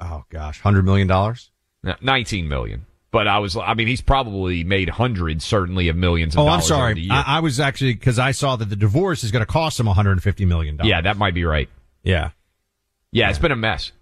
Oh 0.00 0.24
gosh, 0.30 0.60
hundred 0.60 0.84
million 0.84 1.06
dollars. 1.08 1.50
No, 1.82 1.94
Nineteen 2.00 2.48
million. 2.48 2.86
But 3.10 3.26
I 3.26 3.38
was, 3.38 3.56
I 3.56 3.72
mean, 3.72 3.86
he's 3.88 4.02
probably 4.02 4.64
made 4.64 4.90
hundreds, 4.90 5.42
certainly 5.42 5.88
of 5.88 5.96
millions. 5.96 6.34
Of 6.34 6.40
Oh, 6.40 6.42
I'm 6.42 6.46
dollars 6.48 6.62
the 6.64 6.68
sorry. 6.68 7.00
year. 7.00 7.12
I, 7.12 7.24
I 7.38 7.40
was 7.40 7.58
actually 7.58 7.94
because 7.94 8.18
I 8.18 8.32
saw 8.32 8.56
that 8.56 8.66
the 8.66 8.76
divorce 8.76 9.24
is 9.24 9.30
going 9.30 9.40
to 9.40 9.46
cost 9.50 9.80
him 9.80 9.86
150 9.86 10.44
million 10.44 10.76
dollars. 10.76 10.90
yeah, 10.90 11.00
that 11.00 11.16
might 11.16 11.32
be 11.34 11.44
right. 11.44 11.70
Yeah. 12.02 12.30
Yeah, 13.10 13.30
it's 13.30 13.38
been 13.38 13.50
a 13.52 13.56
mess. 13.56 13.92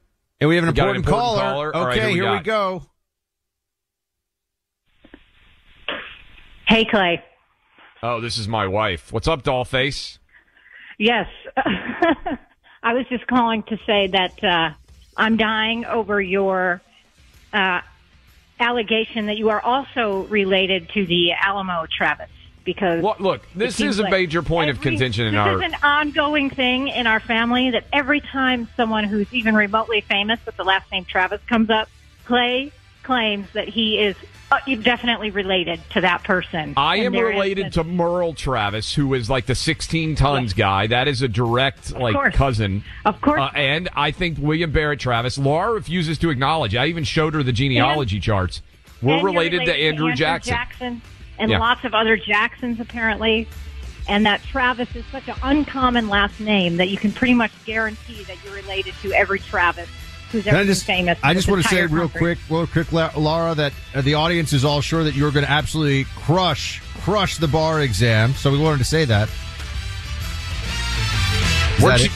And 0.40 0.48
we 0.48 0.56
have 0.56 0.64
an 0.64 0.70
We 0.70 0.74
got 0.74 0.88
an 0.88 0.96
important, 0.96 1.06
important 1.06 1.38
caller. 1.38 1.72
caller. 1.72 1.76
All 1.76 1.86
right, 1.86 1.98
Okay, 1.98 2.06
who 2.08 2.08
we 2.08 2.14
here 2.14 2.30
we 2.32 2.36
got? 2.38 2.44
go. 2.44 2.82
Hey, 6.66 6.84
Clay. 6.84 7.22
Oh, 8.02 8.20
this 8.20 8.38
is 8.38 8.48
my 8.48 8.66
wife. 8.66 9.12
What's 9.12 9.28
up, 9.28 9.44
doll 9.44 9.64
face? 9.64 10.18
Yes. 10.98 11.26
I 12.82 12.94
was 12.94 13.06
just 13.08 13.26
calling 13.26 13.62
to 13.64 13.78
say 13.86 14.08
that 14.08 14.44
uh, 14.44 14.70
I'm 15.16 15.36
dying 15.36 15.84
over 15.84 16.20
your 16.20 16.80
uh, 17.52 17.80
allegation 18.60 19.26
that 19.26 19.36
you 19.36 19.50
are 19.50 19.60
also 19.60 20.24
related 20.24 20.88
to 20.90 21.06
the 21.06 21.32
Alamo 21.32 21.86
Travis. 21.86 22.30
Because 22.64 23.04
look, 23.20 23.42
this 23.54 23.78
is 23.78 24.00
a 24.00 24.02
like 24.02 24.10
major 24.10 24.42
point 24.42 24.70
of 24.70 24.80
contention 24.80 25.26
in 25.26 25.34
this 25.34 25.38
our- 25.38 25.62
is 25.62 25.72
an 25.72 25.78
ongoing 25.84 26.50
thing 26.50 26.88
in 26.88 27.06
our 27.06 27.20
family 27.20 27.70
that 27.70 27.84
every 27.92 28.20
time 28.20 28.68
someone 28.76 29.04
who's 29.04 29.32
even 29.32 29.54
remotely 29.54 30.00
famous 30.00 30.40
with 30.44 30.56
the 30.56 30.64
last 30.64 30.90
name 30.90 31.04
Travis 31.04 31.40
comes 31.48 31.70
up, 31.70 31.88
Clay 32.24 32.72
claims 33.06 33.46
that 33.54 33.68
he 33.68 33.98
is 33.98 34.16
uh, 34.50 34.58
definitely 34.82 35.30
related 35.30 35.80
to 35.90 36.00
that 36.00 36.22
person. 36.24 36.74
I 36.76 36.96
am 36.98 37.12
related 37.14 37.72
to 37.74 37.84
Merle 37.84 38.34
Travis, 38.34 38.94
who 38.94 39.14
is 39.14 39.30
like 39.30 39.46
the 39.46 39.54
16 39.54 40.14
tons 40.16 40.52
guy. 40.52 40.86
That 40.88 41.08
is 41.08 41.22
a 41.22 41.28
direct 41.28 41.92
like 41.92 42.14
course. 42.14 42.34
cousin. 42.34 42.84
Of 43.04 43.20
course. 43.20 43.40
Uh, 43.40 43.50
and 43.56 43.88
I 43.94 44.10
think 44.10 44.38
William 44.40 44.70
Barrett 44.70 45.00
Travis. 45.00 45.38
Laura 45.38 45.72
refuses 45.72 46.18
to 46.18 46.30
acknowledge. 46.30 46.74
I 46.76 46.86
even 46.86 47.04
showed 47.04 47.34
her 47.34 47.42
the 47.42 47.52
genealogy 47.52 48.20
charts. 48.20 48.62
We're 49.02 49.14
And 49.14 49.22
you're 49.22 49.30
related, 49.30 49.64
to 49.66 49.74
Andrew, 49.74 50.14
Jackson. 50.14 50.52
Jackson 50.54 51.02
and 51.38 51.50
Yeah. 51.50 51.58
lots 51.58 51.84
of 51.84 51.94
other 51.94 52.16
Jacksons 52.16 52.80
apparently. 52.80 53.48
And 54.08 54.24
that 54.26 54.40
Travis 54.44 54.94
is 54.94 55.04
such 55.10 55.26
an 55.28 55.34
uncommon 55.42 56.08
last 56.08 56.38
name 56.38 56.76
that 56.76 56.88
you 56.88 56.96
can 56.96 57.10
pretty 57.10 57.34
much 57.34 57.50
guarantee 57.64 58.22
that 58.24 58.36
you're 58.44 58.54
related 58.54 58.94
to 59.02 59.12
every 59.12 59.40
Travis 59.40 59.88
who's 60.32 60.46
ever 60.46 60.56
I 60.56 60.60
been 60.60 60.66
just, 60.68 60.84
famous. 60.84 61.18
I 61.22 61.34
just 61.34 61.48
want 61.48 61.62
to 61.62 61.68
say 61.68 61.86
real 61.86 62.08
country. 62.08 62.18
quick, 62.36 62.38
real 62.50 62.66
quick, 62.66 62.92
Laura, 62.92 63.54
that 63.54 63.72
uh, 63.94 64.00
the 64.02 64.14
audience 64.14 64.52
is 64.52 64.64
all 64.64 64.80
sure 64.80 65.04
that 65.04 65.14
you're 65.14 65.30
going 65.30 65.44
to 65.44 65.50
absolutely 65.50 66.04
crush, 66.16 66.80
crush 67.00 67.38
the 67.38 67.48
bar 67.48 67.80
exam. 67.80 68.32
So 68.34 68.50
we 68.50 68.58
wanted 68.58 68.78
to 68.78 68.84
say 68.84 69.04
that. 69.06 69.28
Is 71.78 71.84
that 71.84 72.00
you- 72.00 72.06
it? 72.06 72.12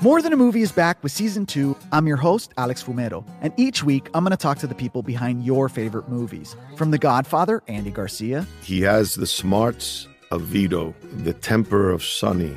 More 0.00 0.22
Than 0.22 0.32
a 0.32 0.36
Movie 0.36 0.62
is 0.62 0.70
back 0.70 1.02
with 1.02 1.10
season 1.10 1.44
two. 1.44 1.76
I'm 1.90 2.06
your 2.06 2.16
host, 2.18 2.52
Alex 2.56 2.84
Fumero, 2.84 3.24
and 3.40 3.52
each 3.56 3.82
week 3.82 4.08
I'm 4.14 4.22
going 4.22 4.30
to 4.30 4.36
talk 4.36 4.58
to 4.58 4.68
the 4.68 4.74
people 4.74 5.02
behind 5.02 5.44
your 5.44 5.68
favorite 5.68 6.08
movies. 6.08 6.54
From 6.76 6.92
The 6.92 6.98
Godfather, 6.98 7.64
Andy 7.66 7.90
Garcia, 7.90 8.46
He 8.62 8.80
has 8.82 9.16
the 9.16 9.26
smarts 9.26 10.06
of 10.30 10.42
Vito, 10.42 10.94
the 11.24 11.32
temper 11.32 11.90
of 11.90 12.04
Sonny, 12.04 12.56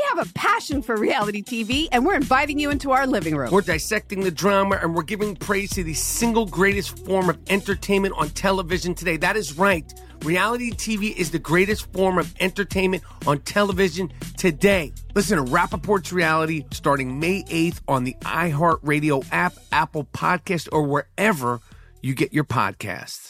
We 0.00 0.16
have 0.16 0.26
a 0.26 0.32
passion 0.32 0.80
for 0.80 0.96
reality 0.96 1.42
TV, 1.42 1.88
and 1.92 2.06
we're 2.06 2.14
inviting 2.14 2.58
you 2.58 2.70
into 2.70 2.90
our 2.92 3.06
living 3.06 3.36
room. 3.36 3.50
We're 3.50 3.60
dissecting 3.60 4.20
the 4.20 4.30
drama 4.30 4.78
and 4.80 4.94
we're 4.94 5.02
giving 5.02 5.36
praise 5.36 5.68
to 5.70 5.84
the 5.84 5.92
single 5.92 6.46
greatest 6.46 7.04
form 7.04 7.28
of 7.28 7.38
entertainment 7.50 8.14
on 8.16 8.30
television 8.30 8.94
today. 8.94 9.18
That 9.18 9.36
is 9.36 9.58
right. 9.58 9.92
Reality 10.22 10.70
TV 10.70 11.14
is 11.14 11.32
the 11.32 11.38
greatest 11.38 11.92
form 11.92 12.16
of 12.16 12.34
entertainment 12.40 13.02
on 13.26 13.40
television 13.40 14.10
today. 14.38 14.94
Listen 15.14 15.36
to 15.36 15.52
Rapaport's 15.52 16.14
Reality 16.14 16.64
starting 16.70 17.20
May 17.20 17.42
8th 17.42 17.80
on 17.86 18.04
the 18.04 18.16
iHeartRadio 18.22 19.26
app, 19.30 19.52
Apple 19.70 20.04
Podcast, 20.14 20.70
or 20.72 20.84
wherever 20.84 21.60
you 22.00 22.14
get 22.14 22.32
your 22.32 22.44
podcasts. 22.44 23.29